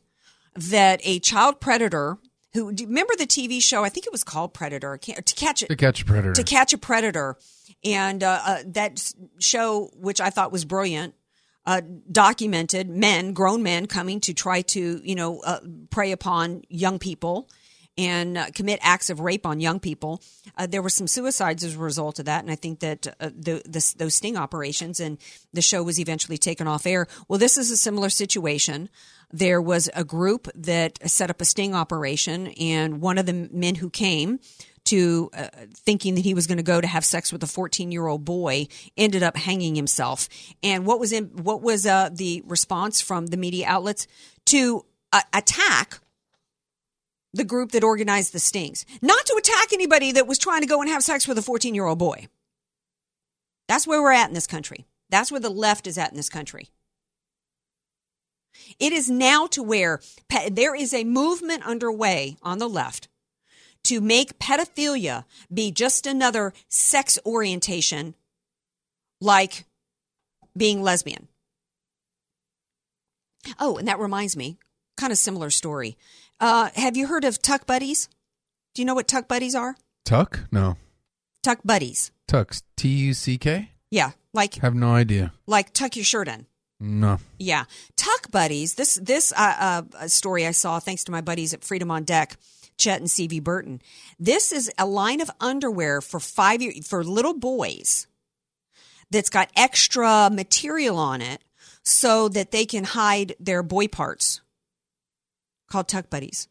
that 0.55 1.01
a 1.03 1.19
child 1.19 1.61
predator 1.61 2.19
who 2.55 2.73
do 2.73 2.83
you 2.83 2.89
remember 2.89 3.15
the 3.17 3.27
TV 3.27 3.61
show? 3.63 3.85
I 3.85 3.89
think 3.91 4.07
it 4.07 4.13
was 4.13 4.25
called 4.25 4.55
Predator. 4.55 4.97
To 4.97 5.35
catch 5.35 5.61
To 5.61 5.77
catch 5.77 6.01
a 6.01 6.05
predator. 6.05 6.33
To 6.33 6.43
catch 6.43 6.73
a 6.73 6.79
predator, 6.79 7.37
and 7.85 8.23
uh, 8.23 8.41
uh, 8.45 8.63
that 8.67 9.13
show, 9.39 9.91
which 9.95 10.21
I 10.21 10.31
thought 10.31 10.53
was 10.53 10.65
brilliant, 10.65 11.15
uh, 11.67 11.83
documented 12.11 12.89
men, 12.89 13.33
grown 13.33 13.63
men, 13.63 13.87
coming 13.87 14.21
to 14.21 14.35
try 14.35 14.63
to 14.63 15.01
you 15.05 15.15
know 15.15 15.41
uh, 15.41 15.61
prey 15.91 16.13
upon 16.13 16.63
young 16.69 16.99
people 16.99 17.49
and 17.97 18.39
uh, 18.39 18.47
commit 18.55 18.79
acts 18.81 19.11
of 19.11 19.19
rape 19.19 19.45
on 19.45 19.59
young 19.59 19.81
people. 19.81 20.23
Uh, 20.57 20.67
there 20.67 20.83
were 20.83 20.89
some 20.89 21.09
suicides 21.09 21.65
as 21.65 21.75
a 21.75 21.79
result 21.79 22.21
of 22.21 22.27
that, 22.27 22.43
and 22.43 22.51
I 22.51 22.55
think 22.55 22.79
that 22.81 23.03
the, 23.03 23.61
the, 23.65 23.95
those 23.97 24.15
sting 24.15 24.37
operations 24.37 25.01
and 25.01 25.19
the 25.53 25.63
show 25.63 25.83
was 25.83 25.99
eventually 25.99 26.39
taken 26.39 26.69
off 26.69 26.87
air. 26.87 27.09
Well, 27.27 27.41
this 27.41 27.59
is 27.59 27.73
a 27.73 27.77
similar 27.77 28.09
situation. 28.09 28.89
There 29.33 29.61
was 29.61 29.91
a 29.95 30.05
group 30.05 30.49
that 30.55 31.11
set 31.11 31.29
up 31.29 31.41
a 31.41 31.45
sting 31.45 31.75
operation, 31.75 32.49
and 32.59 33.01
one 33.01 33.19
of 33.19 33.27
the 33.27 33.49
men 33.53 33.75
who 33.75 33.91
came 33.91 34.39
to 34.89 35.31
uh, 35.35 35.49
thinking 35.75 36.15
that 36.15 36.23
he 36.23 36.35
was 36.35 36.47
going 36.47 36.57
to 36.57 36.65
go 36.65 36.81
to 36.81 36.87
have 36.87 37.05
sex 37.05 37.33
with 37.33 37.43
a 37.43 37.47
14 37.47 37.93
year 37.93 38.07
old 38.07 38.25
boy 38.25 38.67
ended 38.97 39.23
up 39.23 39.37
hanging 39.37 39.75
himself. 39.75 40.29
And 40.63 40.87
what 40.87 40.99
was 40.99 41.13
in 41.13 41.27
what 41.43 41.63
was 41.63 41.87
uh, 41.87 42.11
the 42.13 42.43
response 42.47 43.01
from 43.01 43.27
the 43.27 43.37
media 43.37 43.67
outlets 43.67 44.07
to 44.47 44.85
uh, 45.13 45.21
attack 45.33 46.01
the 47.35 47.45
group 47.45 47.73
that 47.73 47.85
organized 47.85 48.33
the 48.33 48.39
stings, 48.39 48.87
not 49.03 49.27
to 49.27 49.35
attack 49.39 49.73
anybody 49.73 50.13
that 50.13 50.27
was 50.27 50.39
trying 50.39 50.63
to 50.63 50.67
go 50.67 50.81
and 50.81 50.91
have 50.91 51.03
sex 51.03 51.29
with 51.29 51.39
a 51.39 51.43
14 51.43 51.75
year 51.75 51.87
old 51.87 51.99
boy. 51.99 52.27
That's 53.69 53.87
where 53.87 54.01
we're 54.01 54.13
at 54.13 54.29
in 54.29 54.35
this 54.35 54.47
country. 54.47 54.87
That's 55.11 55.31
where 55.31 55.41
the 55.41 55.51
left 55.51 55.87
is 55.87 55.99
at 55.99 56.11
in 56.11 56.17
this 56.17 56.31
country. 56.31 56.71
It 58.79 58.93
is 58.93 59.11
now 59.11 59.47
to 59.49 59.63
where 59.63 60.01
there 60.51 60.75
is 60.75 60.95
a 60.95 61.05
movement 61.05 61.67
underway 61.67 62.37
on 62.43 62.59
the 62.59 62.69
left 62.69 63.09
to 63.85 64.01
make 64.01 64.39
pedophilia 64.39 65.25
be 65.53 65.71
just 65.71 66.07
another 66.07 66.53
sex 66.69 67.19
orientation 67.25 68.15
like 69.21 69.65
being 70.57 70.83
lesbian. 70.83 71.29
Oh, 73.59 73.77
and 73.77 73.89
that 73.89 73.99
reminds 73.99 74.37
me, 74.37 74.59
kind 74.97 75.13
of 75.13 75.19
similar 75.19 75.51
story. 75.51 75.97
Uh, 76.41 76.71
have 76.75 76.97
you 76.97 77.07
heard 77.07 77.25
of 77.25 77.41
Tuck 77.41 77.67
Buddies? 77.67 78.09
Do 78.75 78.83
you 78.83 78.87
know 78.87 78.95
what 78.95 79.09
Tuck 79.09 79.27
Buddies 79.29 79.55
are? 79.55 79.77
Tuck? 80.05 80.41
No. 80.53 80.77
Tuck 81.43 81.61
Buddies. 81.65 82.11
Tucks. 82.27 82.63
T 82.77 82.89
U 82.89 83.15
C 83.15 83.39
K? 83.39 83.71
Yeah, 83.91 84.11
like 84.35 84.57
Have 84.57 84.75
no 84.75 84.93
idea. 84.95 85.33
like 85.47 85.73
tuck 85.73 85.97
your 85.97 86.05
shirt 86.05 86.29
in. 86.29 86.47
No. 86.81 87.19
Yeah, 87.39 87.65
Tuck 87.97 88.31
Buddies. 88.31 88.75
This 88.75 88.95
this 88.95 89.33
uh, 89.37 89.83
uh, 89.99 90.09
story 90.09 90.47
I 90.47 90.53
saw 90.53 90.79
thanks 90.79 91.05
to 91.05 91.13
my 91.13 91.21
buddies 91.21 91.53
at 91.53 91.65
Freedom 91.65 91.91
on 91.91 92.05
Deck, 92.05 92.37
Chet 92.77 93.01
and 93.01 93.09
CV 93.09 93.43
Burton. 93.43 93.83
This 94.19 94.53
is 94.53 94.71
a 94.79 94.87
line 94.87 95.21
of 95.21 95.31
underwear 95.41 96.01
for 96.01 96.21
five 96.21 96.63
year 96.63 96.73
for 96.85 97.03
little 97.03 97.35
boys 97.35 98.07
that's 99.11 99.31
got 99.31 99.51
extra 99.57 100.31
material 100.33 100.99
on 100.99 101.21
it 101.21 101.43
so 101.83 102.29
that 102.29 102.53
they 102.53 102.65
can 102.65 102.85
hide 102.85 103.35
their 103.41 103.63
boy 103.63 103.89
parts. 103.89 104.41
Called 105.69 105.89
Tuck 105.89 106.09
Buddies. 106.11 106.49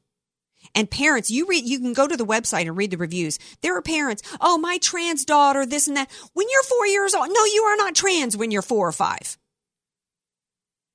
And 0.75 0.91
parents, 0.91 1.31
you 1.31 1.47
read, 1.47 1.63
you 1.63 1.79
can 1.79 1.93
go 1.93 2.07
to 2.07 2.17
the 2.17 2.25
website 2.25 2.67
and 2.67 2.75
read 2.75 2.91
the 2.91 2.97
reviews. 2.97 3.39
There 3.61 3.75
are 3.77 3.81
parents, 3.81 4.21
oh, 4.41 4.57
my 4.57 4.77
trans 4.79 5.23
daughter, 5.23 5.65
this 5.65 5.87
and 5.87 5.95
that. 5.95 6.11
When 6.33 6.47
you're 6.51 6.63
four 6.63 6.85
years 6.85 7.15
old, 7.15 7.29
no, 7.29 7.45
you 7.45 7.63
are 7.63 7.77
not 7.77 7.95
trans 7.95 8.35
when 8.35 8.51
you're 8.51 8.61
four 8.61 8.87
or 8.87 8.91
five. 8.91 9.37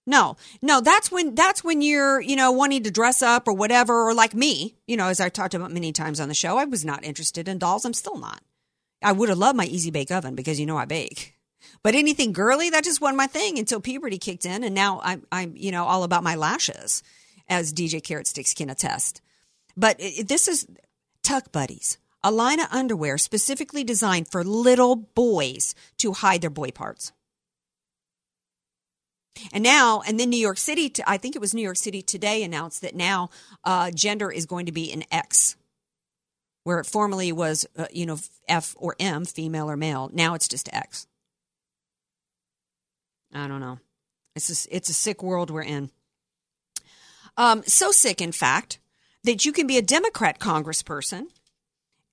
No, 0.06 0.36
no, 0.60 0.80
that's 0.80 1.12
when 1.12 1.34
that's 1.36 1.62
when 1.62 1.80
you're, 1.80 2.20
you 2.20 2.34
know, 2.34 2.50
wanting 2.50 2.82
to 2.82 2.90
dress 2.90 3.22
up 3.22 3.46
or 3.46 3.52
whatever, 3.52 4.08
or 4.08 4.14
like 4.14 4.34
me, 4.34 4.74
you 4.86 4.96
know, 4.96 5.06
as 5.06 5.20
I 5.20 5.28
talked 5.28 5.54
about 5.54 5.70
many 5.70 5.92
times 5.92 6.18
on 6.18 6.28
the 6.28 6.34
show, 6.34 6.56
I 6.58 6.64
was 6.64 6.84
not 6.84 7.04
interested 7.04 7.46
in 7.46 7.58
dolls. 7.58 7.84
I'm 7.84 7.94
still 7.94 8.18
not. 8.18 8.42
I 9.00 9.12
would 9.12 9.28
have 9.28 9.38
loved 9.38 9.56
my 9.56 9.64
easy 9.64 9.90
bake 9.90 10.10
oven 10.10 10.34
because 10.34 10.58
you 10.58 10.66
know 10.66 10.76
I 10.76 10.86
bake. 10.86 11.34
But 11.84 11.94
anything 11.94 12.32
girly, 12.32 12.70
that 12.70 12.84
just 12.84 13.00
wasn't 13.00 13.18
my 13.18 13.28
thing 13.28 13.58
until 13.58 13.80
puberty 13.80 14.18
kicked 14.18 14.44
in, 14.44 14.64
and 14.64 14.74
now 14.74 15.00
I'm 15.04 15.24
I'm 15.30 15.54
you 15.56 15.70
know 15.70 15.84
all 15.84 16.02
about 16.02 16.24
my 16.24 16.34
lashes, 16.34 17.04
as 17.48 17.72
DJ 17.72 18.02
Carrot 18.02 18.26
Sticks 18.26 18.54
can 18.54 18.70
attest. 18.70 19.20
But 19.76 19.96
it, 20.00 20.26
this 20.26 20.48
is 20.48 20.66
Tuck 21.22 21.52
Buddies, 21.52 21.98
a 22.24 22.32
line 22.32 22.58
of 22.58 22.66
underwear 22.72 23.18
specifically 23.18 23.84
designed 23.84 24.28
for 24.28 24.42
little 24.42 24.96
boys 24.96 25.76
to 25.98 26.12
hide 26.12 26.40
their 26.40 26.50
boy 26.50 26.70
parts. 26.70 27.12
And 29.52 29.64
now, 29.64 30.02
and 30.06 30.20
then 30.20 30.30
New 30.30 30.38
York 30.38 30.58
City, 30.58 30.92
I 31.06 31.16
think 31.16 31.34
it 31.34 31.40
was 31.40 31.54
New 31.54 31.62
York 31.62 31.76
City 31.76 32.02
today 32.02 32.42
announced 32.42 32.82
that 32.82 32.94
now 32.94 33.30
uh, 33.64 33.90
gender 33.90 34.30
is 34.30 34.46
going 34.46 34.66
to 34.66 34.72
be 34.72 34.92
an 34.92 35.04
X, 35.10 35.56
where 36.64 36.78
it 36.78 36.86
formerly 36.86 37.32
was, 37.32 37.66
uh, 37.76 37.86
you 37.92 38.06
know, 38.06 38.18
F 38.48 38.74
or 38.78 38.94
M, 39.00 39.24
female 39.24 39.70
or 39.70 39.76
male. 39.76 40.10
Now 40.12 40.34
it's 40.34 40.48
just 40.48 40.72
X. 40.72 41.06
I 43.32 43.48
don't 43.48 43.60
know. 43.60 43.78
It's 44.36 44.66
a, 44.66 44.76
it's 44.76 44.88
a 44.88 44.94
sick 44.94 45.22
world 45.22 45.50
we're 45.50 45.62
in. 45.62 45.90
Um, 47.36 47.62
so 47.66 47.90
sick, 47.90 48.20
in 48.20 48.32
fact, 48.32 48.78
that 49.24 49.44
you 49.44 49.52
can 49.52 49.66
be 49.66 49.78
a 49.78 49.82
Democrat 49.82 50.38
congressperson 50.38 51.26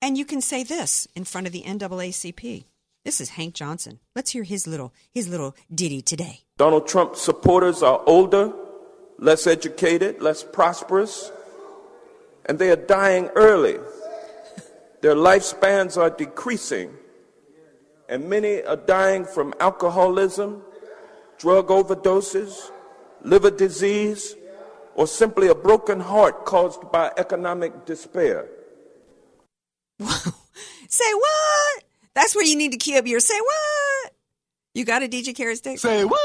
and 0.00 0.16
you 0.16 0.24
can 0.24 0.40
say 0.40 0.62
this 0.62 1.06
in 1.14 1.24
front 1.24 1.46
of 1.46 1.52
the 1.52 1.62
NAACP. 1.62 2.64
This 3.02 3.18
is 3.18 3.30
Hank 3.30 3.54
Johnson. 3.54 3.98
Let's 4.14 4.30
hear 4.30 4.42
his 4.42 4.66
little 4.66 4.92
his 5.10 5.26
little 5.26 5.56
ditty 5.74 6.02
today. 6.02 6.40
Donald 6.58 6.86
Trump 6.86 7.16
supporters 7.16 7.82
are 7.82 8.02
older, 8.04 8.52
less 9.18 9.46
educated, 9.46 10.20
less 10.20 10.44
prosperous, 10.44 11.32
and 12.44 12.58
they 12.58 12.70
are 12.70 12.76
dying 12.76 13.30
early. 13.34 13.78
Their 15.00 15.14
lifespans 15.14 15.96
are 15.96 16.10
decreasing, 16.10 16.94
and 18.06 18.28
many 18.28 18.62
are 18.64 18.76
dying 18.76 19.24
from 19.24 19.54
alcoholism, 19.60 20.62
drug 21.38 21.68
overdoses, 21.68 22.70
liver 23.22 23.50
disease, 23.50 24.36
or 24.94 25.06
simply 25.06 25.48
a 25.48 25.54
broken 25.54 26.00
heart 26.00 26.44
caused 26.44 26.92
by 26.92 27.10
economic 27.16 27.86
despair. 27.86 28.46
Say 30.00 31.14
what? 31.14 31.84
That's 32.14 32.34
where 32.34 32.44
you 32.44 32.56
need 32.56 32.72
to 32.72 32.78
key 32.78 32.96
up 32.96 33.06
your 33.06 33.20
say 33.20 33.38
what? 33.38 34.12
You 34.74 34.84
got 34.84 35.02
a 35.02 35.08
DJ 35.08 35.34
Carrot 35.34 35.58
Stick? 35.58 35.78
Say 35.78 36.04
what? 36.04 36.20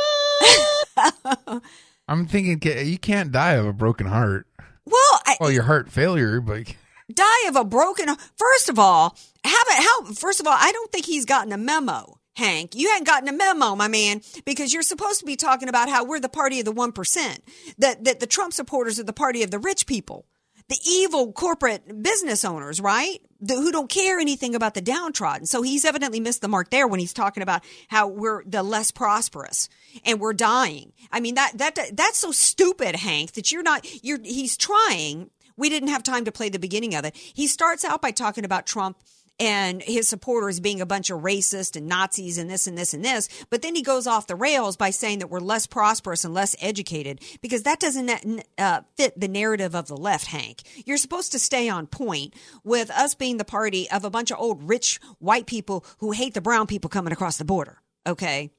I'm 2.08 2.28
thinking 2.28 2.62
you 2.88 2.98
can't 2.98 3.32
die 3.32 3.54
of 3.54 3.66
a 3.66 3.74
broken 3.74 4.08
heart. 4.08 4.48
Well, 4.86 5.22
I, 5.26 5.38
Well, 5.40 5.52
your 5.52 5.64
heart 5.64 5.92
failure, 5.92 6.40
but 6.40 6.76
die 7.14 7.48
of 7.48 7.56
a 7.56 7.64
broken 7.64 8.08
first 8.36 8.70
of 8.70 8.80
all 8.80 9.16
have 9.44 9.68
it 9.68 9.84
how 9.84 10.06
first 10.14 10.40
of 10.40 10.48
all 10.48 10.58
i 10.58 10.72
don't 10.72 10.92
think 10.92 11.06
he's 11.06 11.24
gotten 11.24 11.54
a 11.54 11.58
memo 11.58 12.18
hank 12.36 12.74
you 12.74 12.90
hadn't 12.90 13.06
gotten 13.06 13.30
a 13.30 13.32
memo 13.32 13.76
my 13.76 13.88
man 13.88 14.22
because 14.44 14.74
you're 14.74 14.82
supposed 14.82 15.20
to 15.20 15.26
be 15.26 15.36
talking 15.36 15.70
about 15.70 15.88
how 15.88 16.04
we're 16.04 16.20
the 16.20 16.28
party 16.28 16.60
of 16.60 16.66
the 16.66 16.74
1% 16.74 17.38
that, 17.78 18.04
that 18.04 18.20
the 18.20 18.26
trump 18.26 18.54
supporters 18.54 19.00
are 19.00 19.04
the 19.04 19.14
party 19.14 19.44
of 19.44 19.52
the 19.52 19.60
rich 19.60 19.86
people 19.86 20.26
the 20.68 20.78
evil 20.86 21.32
corporate 21.32 22.02
business 22.02 22.44
owners 22.44 22.80
right? 22.80 23.20
The, 23.42 23.56
who 23.56 23.72
don't 23.72 23.90
care 23.90 24.20
anything 24.20 24.56
about 24.56 24.74
the 24.74 24.82
downtrodden. 24.82 25.46
So 25.46 25.62
he's 25.62 25.86
evidently 25.86 26.20
missed 26.20 26.42
the 26.42 26.48
mark 26.48 26.70
there 26.70 26.88
when 26.88 27.00
he's 27.00 27.14
talking 27.14 27.44
about 27.44 27.64
how 27.88 28.08
we're 28.08 28.44
the 28.46 28.64
less 28.64 28.92
prosperous 28.92 29.70
and 30.04 30.20
we're 30.20 30.34
dying. 30.34 30.94
I 31.12 31.20
mean 31.20 31.36
that 31.36 31.54
that 31.58 31.78
that's 31.94 32.20
so 32.20 32.32
stupid 32.32 32.96
hank 32.96 33.34
that 33.34 33.52
you're 33.52 33.64
not 33.64 33.86
you're 34.04 34.20
he's 34.24 34.58
trying. 34.58 35.30
We 35.58 35.70
didn't 35.70 35.90
have 35.90 36.04
time 36.04 36.26
to 36.26 36.32
play 36.32 36.50
the 36.50 36.60
beginning 36.60 36.96
of 36.96 37.06
it. 37.06 37.16
He 37.16 37.48
starts 37.48 37.86
out 37.86 38.02
by 38.02 38.12
talking 38.12 38.44
about 38.44 38.66
Trump 38.66 38.98
and 39.40 39.82
his 39.82 40.08
supporters 40.08 40.60
being 40.60 40.82
a 40.82 40.86
bunch 40.86 41.10
of 41.10 41.22
racist 41.22 41.76
and 41.76 41.88
Nazis 41.88 42.38
and 42.38 42.50
this 42.50 42.68
and 42.68 42.78
this 42.78 42.94
and 42.94 43.04
this. 43.04 43.28
But 43.50 43.62
then 43.62 43.76
he 43.76 43.82
goes 43.82 44.08
off 44.08 44.28
the 44.28 44.36
rails 44.36 44.78
by 44.78 44.90
saying 44.90 45.20
that 45.20 45.30
we're 45.30 45.40
less 45.40 45.68
prosperous 45.68 46.24
and 46.24 46.34
less 46.34 46.56
educated 46.62 47.22
because 47.42 47.64
that 47.64 47.80
doesn't 47.80 48.44
uh, 48.58 48.82
fit 48.96 49.20
the 49.20 49.28
narrative 49.28 49.76
of 49.76 49.88
the 49.88 49.98
left, 49.98 50.28
Hank. 50.28 50.64
You're 50.86 50.98
supposed 50.98 51.32
to 51.34 51.40
stay 51.40 51.70
on 51.70 51.88
point 51.88 52.34
with 52.64 52.90
us 52.92 53.16
being 53.16 53.38
the 53.38 53.46
party 53.46 53.90
of 53.90 54.06
a 54.06 54.10
bunch 54.10 54.32
of 54.32 54.40
old 54.40 54.68
rich 54.68 55.00
white 55.20 55.46
people 55.46 55.86
who 56.00 56.12
hate 56.12 56.34
the 56.34 56.42
brown 56.42 56.68
people 56.68 56.90
coming 56.90 57.14
across 57.14 57.38
the 57.38 57.46
border. 57.46 57.82
Okay. 58.08 58.52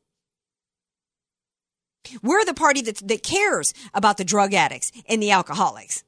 We're 2.23 2.45
the 2.45 2.55
party 2.55 2.83
that, 2.83 2.97
that 3.09 3.23
cares 3.23 3.75
about 3.93 4.17
the 4.17 4.25
drug 4.25 4.55
addicts 4.55 4.93
and 5.09 5.23
the 5.23 5.33
alcoholics. 5.33 6.05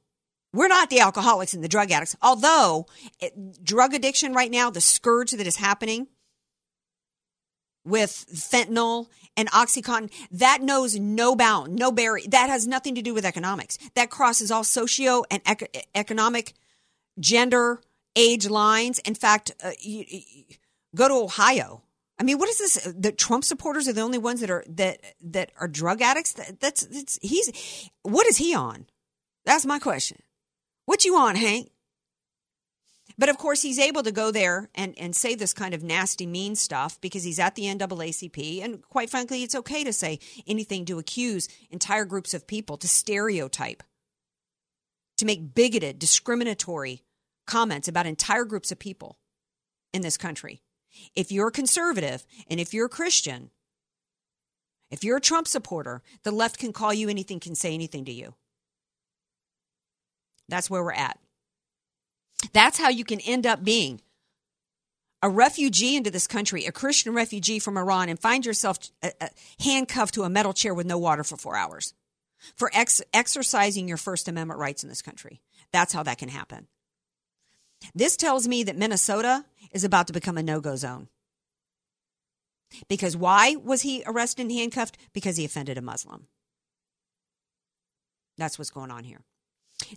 We're 0.52 0.68
not 0.68 0.88
the 0.90 1.00
alcoholics 1.00 1.52
and 1.54 1.62
the 1.62 1.68
drug 1.68 1.90
addicts. 1.90 2.16
Although 2.22 2.86
it, 3.20 3.62
drug 3.62 3.92
addiction 3.92 4.32
right 4.32 4.50
now, 4.50 4.70
the 4.70 4.80
scourge 4.80 5.32
that 5.32 5.46
is 5.46 5.56
happening, 5.56 6.08
with 7.88 8.26
fentanyl 8.32 9.06
and 9.36 9.50
oxycontin 9.50 10.10
that 10.30 10.60
knows 10.62 10.98
no 10.98 11.34
bound 11.34 11.74
no 11.74 11.90
barrier. 11.90 12.26
That 12.28 12.50
has 12.50 12.66
nothing 12.66 12.94
to 12.96 13.02
do 13.02 13.14
with 13.14 13.24
economics. 13.24 13.78
That 13.94 14.10
crosses 14.10 14.50
all 14.50 14.64
socio 14.64 15.24
and 15.30 15.42
ec- 15.46 15.88
economic 15.94 16.54
gender 17.18 17.80
age 18.14 18.48
lines. 18.48 18.98
In 19.00 19.14
fact 19.14 19.52
uh, 19.62 19.70
you, 19.80 20.04
you, 20.06 20.22
go 20.94 21.08
to 21.08 21.14
ohio. 21.14 21.82
I 22.18 22.24
mean 22.24 22.38
what 22.38 22.48
is 22.48 22.58
this? 22.58 22.92
The 22.96 23.12
trump 23.12 23.44
supporters 23.44 23.88
are 23.88 23.92
the 23.92 24.02
only 24.02 24.18
ones 24.18 24.40
that 24.40 24.50
are 24.50 24.64
that 24.68 25.00
that 25.22 25.52
are 25.58 25.68
drug 25.68 26.02
addicts? 26.02 26.34
That, 26.34 26.60
that's 26.60 26.82
it's 26.84 27.18
he's 27.22 27.90
what 28.02 28.26
is 28.26 28.36
he 28.36 28.54
on? 28.54 28.86
That's 29.44 29.64
my 29.64 29.78
question 29.78 30.18
what 30.88 31.04
you 31.04 31.16
on 31.16 31.36
hank 31.36 31.70
but 33.18 33.28
of 33.28 33.36
course, 33.36 33.62
he's 33.62 33.80
able 33.80 34.04
to 34.04 34.12
go 34.12 34.30
there 34.30 34.70
and, 34.76 34.94
and 34.96 35.14
say 35.14 35.34
this 35.34 35.52
kind 35.52 35.74
of 35.74 35.82
nasty, 35.82 36.24
mean 36.24 36.54
stuff 36.54 37.00
because 37.00 37.24
he's 37.24 37.40
at 37.40 37.56
the 37.56 37.64
NAACP. 37.64 38.62
And 38.62 38.80
quite 38.82 39.10
frankly, 39.10 39.42
it's 39.42 39.56
okay 39.56 39.82
to 39.82 39.92
say 39.92 40.20
anything 40.46 40.84
to 40.84 41.00
accuse 41.00 41.48
entire 41.70 42.04
groups 42.04 42.32
of 42.32 42.46
people, 42.46 42.76
to 42.76 42.86
stereotype, 42.86 43.82
to 45.16 45.24
make 45.24 45.52
bigoted, 45.52 45.98
discriminatory 45.98 47.02
comments 47.44 47.88
about 47.88 48.06
entire 48.06 48.44
groups 48.44 48.70
of 48.70 48.78
people 48.78 49.18
in 49.92 50.02
this 50.02 50.16
country. 50.16 50.62
If 51.16 51.32
you're 51.32 51.48
a 51.48 51.52
conservative 51.52 52.24
and 52.48 52.60
if 52.60 52.72
you're 52.72 52.86
a 52.86 52.90
Christian, 52.90 53.50
if 54.92 55.02
you're 55.02 55.16
a 55.16 55.20
Trump 55.20 55.48
supporter, 55.48 56.02
the 56.22 56.30
left 56.30 56.58
can 56.58 56.72
call 56.72 56.94
you 56.94 57.08
anything, 57.08 57.40
can 57.40 57.56
say 57.56 57.74
anything 57.74 58.04
to 58.04 58.12
you. 58.12 58.34
That's 60.48 60.70
where 60.70 60.82
we're 60.82 60.92
at. 60.92 61.18
That's 62.52 62.78
how 62.78 62.88
you 62.88 63.04
can 63.04 63.20
end 63.20 63.46
up 63.46 63.64
being 63.64 64.00
a 65.22 65.28
refugee 65.28 65.96
into 65.96 66.10
this 66.10 66.26
country, 66.26 66.64
a 66.64 66.72
Christian 66.72 67.12
refugee 67.12 67.58
from 67.58 67.76
Iran, 67.76 68.08
and 68.08 68.18
find 68.18 68.46
yourself 68.46 68.78
uh, 69.02 69.10
uh, 69.20 69.28
handcuffed 69.60 70.14
to 70.14 70.22
a 70.22 70.30
metal 70.30 70.52
chair 70.52 70.72
with 70.72 70.86
no 70.86 70.98
water 70.98 71.24
for 71.24 71.36
four 71.36 71.56
hours 71.56 71.94
for 72.56 72.70
ex- 72.72 73.02
exercising 73.12 73.88
your 73.88 73.96
First 73.96 74.28
Amendment 74.28 74.60
rights 74.60 74.82
in 74.82 74.88
this 74.88 75.02
country. 75.02 75.40
That's 75.72 75.92
how 75.92 76.02
that 76.04 76.18
can 76.18 76.28
happen. 76.28 76.68
This 77.94 78.16
tells 78.16 78.48
me 78.48 78.62
that 78.64 78.76
Minnesota 78.76 79.44
is 79.72 79.84
about 79.84 80.06
to 80.06 80.12
become 80.12 80.38
a 80.38 80.42
no 80.42 80.60
go 80.60 80.76
zone. 80.76 81.08
Because 82.88 83.16
why 83.16 83.56
was 83.56 83.82
he 83.82 84.02
arrested 84.06 84.42
and 84.42 84.52
handcuffed? 84.52 84.98
Because 85.12 85.36
he 85.36 85.44
offended 85.44 85.78
a 85.78 85.82
Muslim. 85.82 86.26
That's 88.36 88.58
what's 88.58 88.70
going 88.70 88.90
on 88.90 89.04
here. 89.04 89.22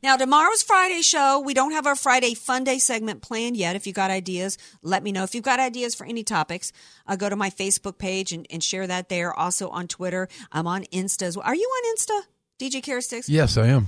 Now, 0.03 0.15
tomorrow's 0.15 0.63
Friday 0.63 1.01
show, 1.01 1.39
we 1.39 1.53
don't 1.53 1.71
have 1.71 1.85
our 1.85 1.95
Friday 1.95 2.33
Fun 2.33 2.63
Day 2.63 2.79
segment 2.79 3.21
planned 3.21 3.57
yet. 3.57 3.75
If 3.75 3.85
you've 3.85 3.95
got 3.95 4.11
ideas, 4.11 4.57
let 4.81 5.03
me 5.03 5.11
know. 5.11 5.23
If 5.23 5.35
you've 5.35 5.43
got 5.43 5.59
ideas 5.59 5.95
for 5.95 6.05
any 6.05 6.23
topics, 6.23 6.71
uh, 7.07 7.15
go 7.15 7.29
to 7.29 7.35
my 7.35 7.49
Facebook 7.49 7.97
page 7.97 8.31
and, 8.31 8.47
and, 8.49 8.63
share 8.63 8.87
that 8.87 9.09
there. 9.09 9.33
Also 9.33 9.69
on 9.69 9.87
Twitter. 9.87 10.27
I'm 10.51 10.67
on 10.67 10.83
Insta 10.85 11.23
as 11.23 11.35
well. 11.35 11.45
Are 11.45 11.55
you 11.55 11.67
on 11.67 11.95
Insta, 11.95 12.21
DJ 12.59 12.81
Carastix? 12.83 13.25
Yes, 13.27 13.57
I 13.57 13.67
am. 13.67 13.87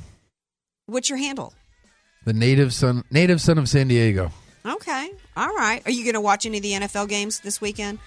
What's 0.87 1.09
your 1.09 1.19
handle? 1.19 1.53
The 2.25 2.33
native 2.33 2.73
son, 2.73 3.03
native 3.11 3.39
son 3.39 3.57
of 3.57 3.69
San 3.69 3.87
Diego. 3.87 4.31
Okay. 4.65 5.11
All 5.37 5.53
right. 5.55 5.81
Are 5.85 5.91
you 5.91 6.03
going 6.03 6.13
to 6.13 6.21
watch 6.21 6.45
any 6.45 6.57
of 6.57 6.63
the 6.63 6.71
NFL 6.73 7.09
games 7.09 7.39
this 7.39 7.61
weekend? 7.61 7.99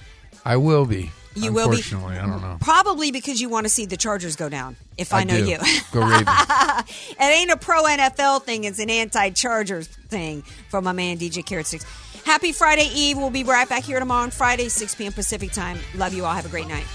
I 0.44 0.56
will 0.56 0.86
be. 0.86 1.10
You 1.36 1.52
will 1.52 1.68
be. 1.70 1.76
Unfortunately, 1.76 2.16
I 2.16 2.26
don't 2.26 2.40
know. 2.40 2.56
Probably 2.60 3.12
because 3.12 3.40
you 3.40 3.48
want 3.48 3.64
to 3.66 3.70
see 3.70 3.86
the 3.86 3.96
Chargers 3.96 4.36
go 4.36 4.48
down. 4.48 4.76
If 4.96 5.12
I, 5.12 5.20
I 5.20 5.24
know 5.24 5.36
do. 5.36 5.50
you, 5.50 5.58
Go 5.92 6.00
Ravens. 6.00 6.28
it 7.10 7.22
ain't 7.22 7.50
a 7.50 7.56
pro 7.56 7.84
NFL 7.84 8.42
thing; 8.42 8.64
it's 8.64 8.78
an 8.78 8.90
anti-Chargers 8.90 9.86
thing 9.86 10.42
from 10.70 10.84
my 10.84 10.92
man 10.92 11.18
DJ 11.18 11.44
Carrot 11.44 11.66
Six. 11.66 11.84
Happy 12.24 12.52
Friday 12.52 12.88
Eve. 12.92 13.18
We'll 13.18 13.30
be 13.30 13.44
right 13.44 13.68
back 13.68 13.84
here 13.84 14.00
tomorrow 14.00 14.24
on 14.24 14.30
Friday, 14.30 14.68
6 14.68 14.94
p.m. 14.96 15.12
Pacific 15.12 15.52
time. 15.52 15.78
Love 15.94 16.12
you 16.12 16.24
all. 16.24 16.34
Have 16.34 16.46
a 16.46 16.48
great 16.48 16.66
night. 16.66 16.86